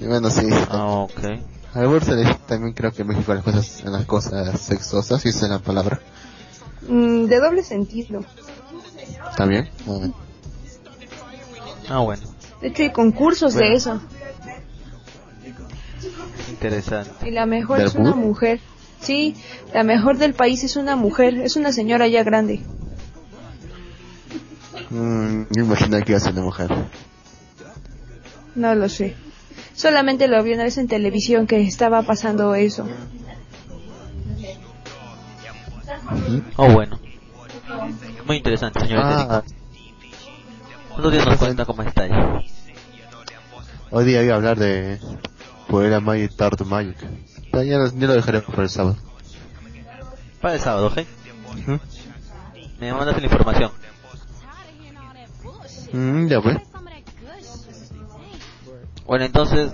[0.00, 0.46] Y bueno, sí.
[0.70, 1.20] Ah, ok.
[1.74, 5.58] Dice también creo que en México las cosas, en las cosas sexosas, si es la
[5.58, 6.00] palabra.
[6.88, 8.24] Mm, de doble sentido.
[9.36, 9.68] También.
[9.86, 10.08] Ah,
[11.90, 12.22] Ah, bueno.
[12.60, 13.76] De hecho, hay concursos de Bueno.
[13.76, 14.00] eso.
[16.50, 17.28] Interesante.
[17.28, 18.60] Y la mejor ¿Del es una mujer.
[19.00, 19.36] Sí,
[19.72, 21.38] la mejor del país es una mujer.
[21.38, 22.60] Es una señora ya grande.
[24.90, 26.70] Mm, yo imaginé que iba a ser una mujer.
[28.54, 29.14] No lo sé.
[29.74, 32.86] Solamente lo vi una vez en televisión que estaba pasando eso.
[36.56, 36.98] Oh, bueno.
[38.26, 39.42] Muy interesante, señor Ah.
[40.96, 42.10] Otro día nos cuenta cómo está ahí.
[43.90, 44.98] hoy día iba a hablar de
[45.68, 46.96] Poema Magic Tart Magic.
[47.52, 48.96] Ya, lo- ya lo dejaremos para el sábado.
[50.40, 50.98] Para el sábado, ¿ok?
[51.60, 51.78] Ujú.
[52.80, 53.70] Me mandas la información.
[55.92, 56.58] Mm, ya pues.
[59.06, 59.72] Bueno, entonces...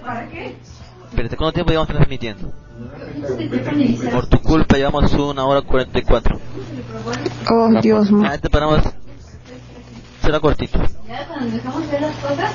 [1.10, 2.52] Espérate, ¿cuánto tiempo llevamos transmitiendo?
[4.12, 6.38] Por tu culpa llevamos una hora cuarenta y cuatro.
[7.50, 8.28] Oh, Dios mío.
[8.28, 8.80] Ah, este paramos...
[10.22, 10.78] Será cortito.
[11.06, 12.52] Ya cuando dejamos ver las cosas,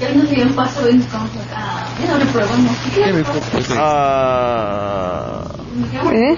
[0.00, 1.86] ya nos dio un paso y nos vamos acá.
[2.00, 2.76] Ya no le probamos.
[2.94, 3.40] ¿Qué me ocupo?
[3.76, 5.44] Ah...
[6.12, 6.36] ¿Eh?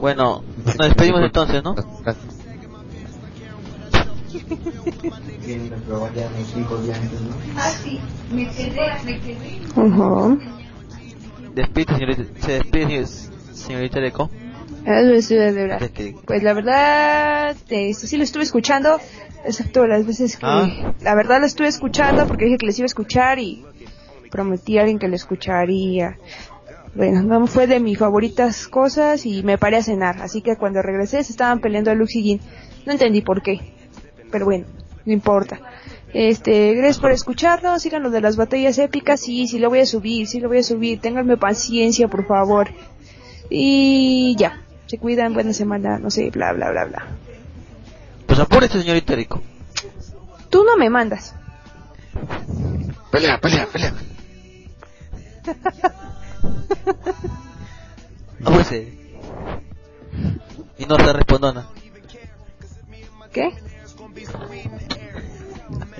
[0.00, 0.44] Ya no
[7.56, 8.00] Ah, sí,
[8.30, 9.60] me quedé, me quedé.
[9.76, 10.38] Ujú.
[11.54, 12.22] Despide, señorita...
[12.40, 13.06] Se despide,
[13.52, 14.30] señorita Deco.
[14.84, 18.98] Eso es de Pues la verdad, este, sí lo estuve escuchando,
[19.44, 20.46] excepto las veces que...
[20.46, 20.94] Ah.
[21.02, 23.64] La verdad lo estuve escuchando porque dije que les iba a escuchar y
[24.30, 26.16] prometí a alguien que lo escucharía.
[26.94, 30.80] Bueno, no fue de mis favoritas cosas y me paré a cenar, así que cuando
[30.80, 32.40] regresé se estaban peleando a Lux y Jin.
[32.86, 33.74] No entendí por qué,
[34.30, 34.66] pero bueno,
[35.04, 35.60] no importa.
[36.12, 39.86] Este, gracias por escucharnos, sigan lo de las batallas épicas, sí, sí lo voy a
[39.86, 42.70] subir, sí lo voy a subir, ténganme paciencia, por favor.
[43.50, 47.06] Y ya, se cuidan, buena semana, no sé, bla, bla, bla, bla.
[48.26, 49.42] Pues apúrese, señorita Deco.
[50.50, 51.34] Tú no me mandas.
[53.10, 53.94] Pelea, pelea, pelea.
[58.44, 58.92] Apúrese.
[60.78, 61.68] Y no se respondona.
[63.32, 63.52] ¿Qué?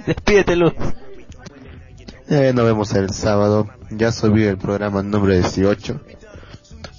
[0.06, 0.72] Despídete, Luz.
[2.28, 3.68] Ya nos vemos el sábado.
[3.90, 6.00] Ya subí el programa número 18.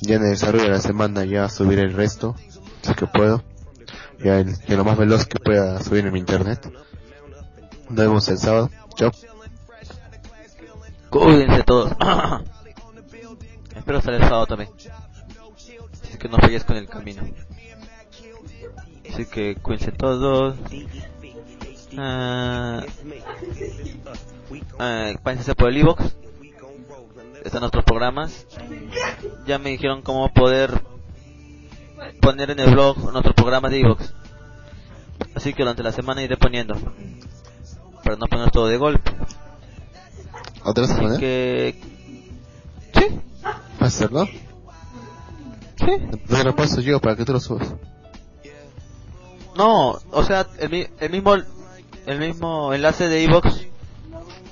[0.02, 2.36] Ya en el desarrollo de la semana ya subiré el resto,
[2.82, 3.44] si que puedo.
[4.24, 6.72] Ya, ya lo más veloz que pueda subir en mi internet.
[7.90, 8.70] Nos vemos el sábado.
[8.96, 9.12] Chao.
[11.10, 11.92] Cuídense todos.
[13.76, 14.70] Espero salir el sábado también.
[14.78, 17.24] Si es que no fallezco en el camino.
[19.12, 20.56] Así que cuídense todos.
[21.98, 22.84] Ah,
[24.80, 26.16] ah, pásense por el iVox.
[27.44, 28.46] Están nuestros programas.
[29.48, 30.84] Ya me dijeron cómo poder
[32.22, 34.14] poner en el blog nuestros programas de iVox.
[35.36, 36.76] Así que durante la semana iré poniendo.
[38.04, 39.12] Para no poner todo de golpe.
[40.64, 41.18] ¿Otra Así semana?
[41.18, 41.80] que...
[42.94, 43.06] Sí,
[43.44, 44.26] ¿Vas a hacerlo?
[44.26, 45.86] sí.
[45.88, 47.74] Entonces lo paso yo para que tú lo subas.
[49.56, 51.36] No, o sea, el, mi- el mismo
[52.06, 53.66] el mismo enlace de iBox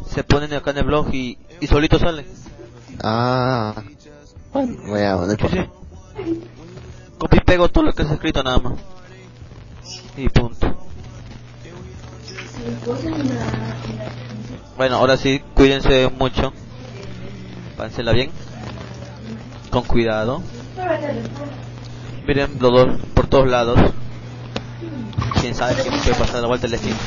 [0.10, 2.26] se pone acá en el blog y, y solito sale.
[3.04, 3.74] Ah.
[4.54, 6.40] Bueno, ya, no Sí, sí.
[7.18, 8.74] Copy y pego todo lo que has escrito nada más.
[10.16, 10.76] Y punto.
[14.78, 16.54] Bueno, ahora sí, cuídense mucho.
[17.76, 18.30] Pánsela bien.
[19.72, 20.42] Con cuidado.
[22.28, 23.80] Miren dolor por todos lados.
[25.48, 26.98] Quién sabe qué puede pasar a la vuelta del destino.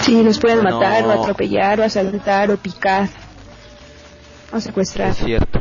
[0.00, 0.80] Sí, los pueden No.
[0.80, 3.06] matar, o atropellar, o asaltar, o picar,
[4.50, 5.10] o secuestrar.
[5.10, 5.60] Es cierto.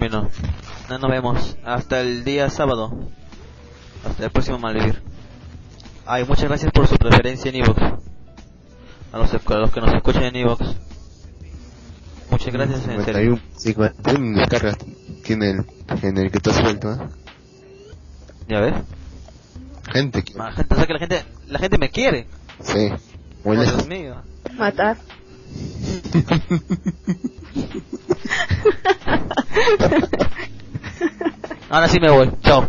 [0.00, 0.28] Bueno,
[0.88, 2.90] no nos vemos hasta el día sábado.
[4.04, 5.00] Hasta el próximo Malvivir.
[6.04, 7.80] Ay, muchas gracias por su preferencia en Evox.
[9.12, 10.66] A los, a los que nos escuchan en Evox.
[12.28, 13.38] Muchas gracias, en serio.
[13.56, 14.78] 51, 51 descargas
[15.22, 15.64] tiene el,
[16.02, 16.98] en el que está suelto, ¿eh?
[18.48, 18.74] Ya ves.
[19.92, 20.34] Gente que...
[20.34, 22.26] La gente, o sea que la gente, la gente me quiere.
[22.62, 22.90] Sí.
[23.44, 23.76] Muy lejos.
[23.76, 24.16] Dios mío.
[24.56, 24.96] Matar.
[31.70, 32.30] Ahora sí me voy.
[32.42, 32.68] Chao.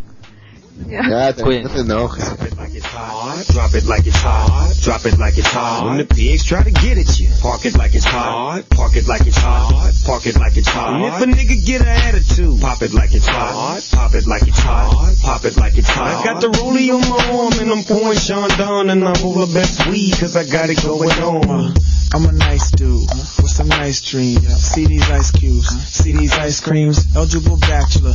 [0.91, 1.07] Ya.
[1.07, 1.73] Ya, te- no Cuídense.
[1.73, 2.27] te enojes.
[2.27, 3.47] If I hot.
[3.47, 4.76] Drop it like it's hot.
[4.81, 5.85] Drop it like it's hot.
[5.85, 8.63] When the pigs try to get at you, park it like it's hot.
[8.69, 9.93] Park it like it's hot.
[10.05, 10.95] Park it like it's hot.
[10.95, 13.80] And if a nigga get an attitude, pop it like it's hot.
[13.93, 15.15] Pop it like it's hot.
[15.22, 16.11] Pop it like it's hot.
[16.11, 19.41] I got the rollie on my arm and I'm pouring Sean Don and I'm full
[19.41, 21.73] of best weed cause I got it going on.
[22.13, 23.07] I'm a nice dude
[23.39, 24.45] with some nice dreams.
[24.57, 27.07] See these ice cubes, see these ice creams.
[27.15, 28.13] Eligible bachelor,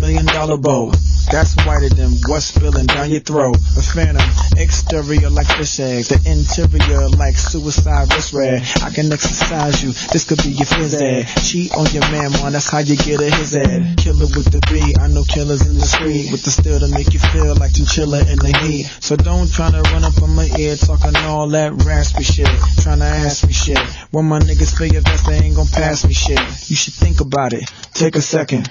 [0.00, 0.90] million dollar bow.
[1.30, 3.56] That's whiter than what's spilling down your throat.
[3.56, 8.62] A phantom, exterior like fish eggs, the interior like suicide wrist red.
[8.82, 11.26] I can exercise you, this could be your phys ed.
[11.42, 13.96] Cheat on your man, man, that's how you get a his head.
[13.96, 17.14] Killer with the B, I know killers in the street with the steel to make
[17.14, 18.86] you feel like chinchilla in the heat.
[18.98, 22.50] So don't try to run up on my ear talking all that raspy shit.
[22.82, 23.78] Trying to ask me shit.
[24.10, 26.38] When my niggas feel your vest, they ain't gon' pass me shit.
[26.70, 27.68] You should think about it.
[27.92, 28.70] Take a second.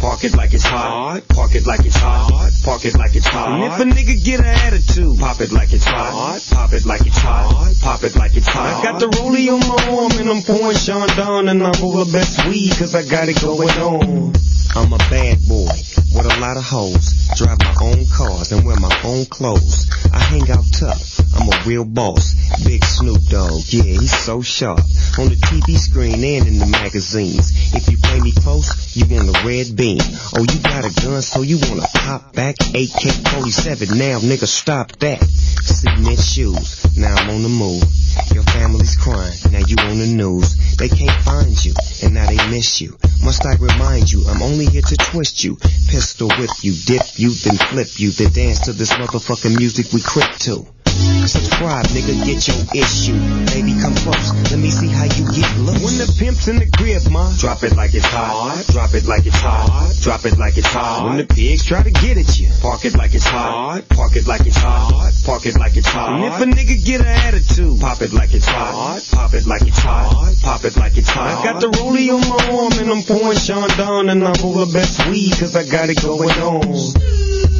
[0.00, 1.22] Park it like it's hot.
[1.28, 2.50] Park it like it's hot.
[2.64, 3.60] Park it like it's hot.
[3.60, 6.40] And if a nigga get an attitude, pop it like it's hot.
[6.50, 7.74] Pop it like it's hot.
[7.80, 8.80] Pop it like it's hot.
[8.80, 12.12] I got the rollie on my arm and I'm pouring Sean Don and I'm of
[12.12, 14.32] best weed cause I got it going on.
[14.76, 15.70] I'm a bad boy
[16.14, 17.28] with a lot of hoes.
[17.36, 19.86] Drive my own cars and wear my own clothes.
[20.12, 21.20] I hang out tough.
[21.34, 22.34] I'm a real boss.
[22.64, 24.80] Big Snoop Dogg, yeah, he's so sharp.
[25.18, 27.74] On the TV screen and in the magazines.
[27.74, 30.00] If you play me close, you want a red beam.
[30.36, 32.56] Oh, you got a gun, so you wanna pop back?
[32.60, 35.22] AK-47, now nigga stop that.
[35.62, 37.84] Cement shoes, now I'm on the move.
[38.34, 40.76] Your family's crying, now you on the news.
[40.76, 42.96] They can't find you, and now they miss you.
[43.24, 45.56] Must I remind you, I'm only here to twist you.
[45.88, 48.10] Pistol whip you, dip you, then flip you.
[48.10, 50.66] Then dance to this motherfucking music we crip to.
[51.28, 53.18] Subscribe, nigga, get your issue.
[53.52, 54.32] Baby, come close.
[54.50, 55.84] Let me see how you get loose.
[55.84, 58.64] When the pimp's in the crib, ma, drop it like it's hot.
[58.72, 59.94] Drop it like it's hot.
[60.00, 61.04] Drop it like it's hot.
[61.04, 63.82] When the pigs try to get at you, park it like it's hot.
[63.90, 65.12] Park it like it's hot.
[65.24, 66.20] Park it like it's hot.
[66.20, 69.00] And if a nigga get an attitude, pop it like it's hot.
[69.12, 70.34] Pop it like it's hot.
[70.42, 71.44] Pop it like it's hot.
[71.44, 74.60] I got the rollie on my arm and I'm pouring Sean Don and I'm full
[74.62, 77.57] of best weed cause I got it going on.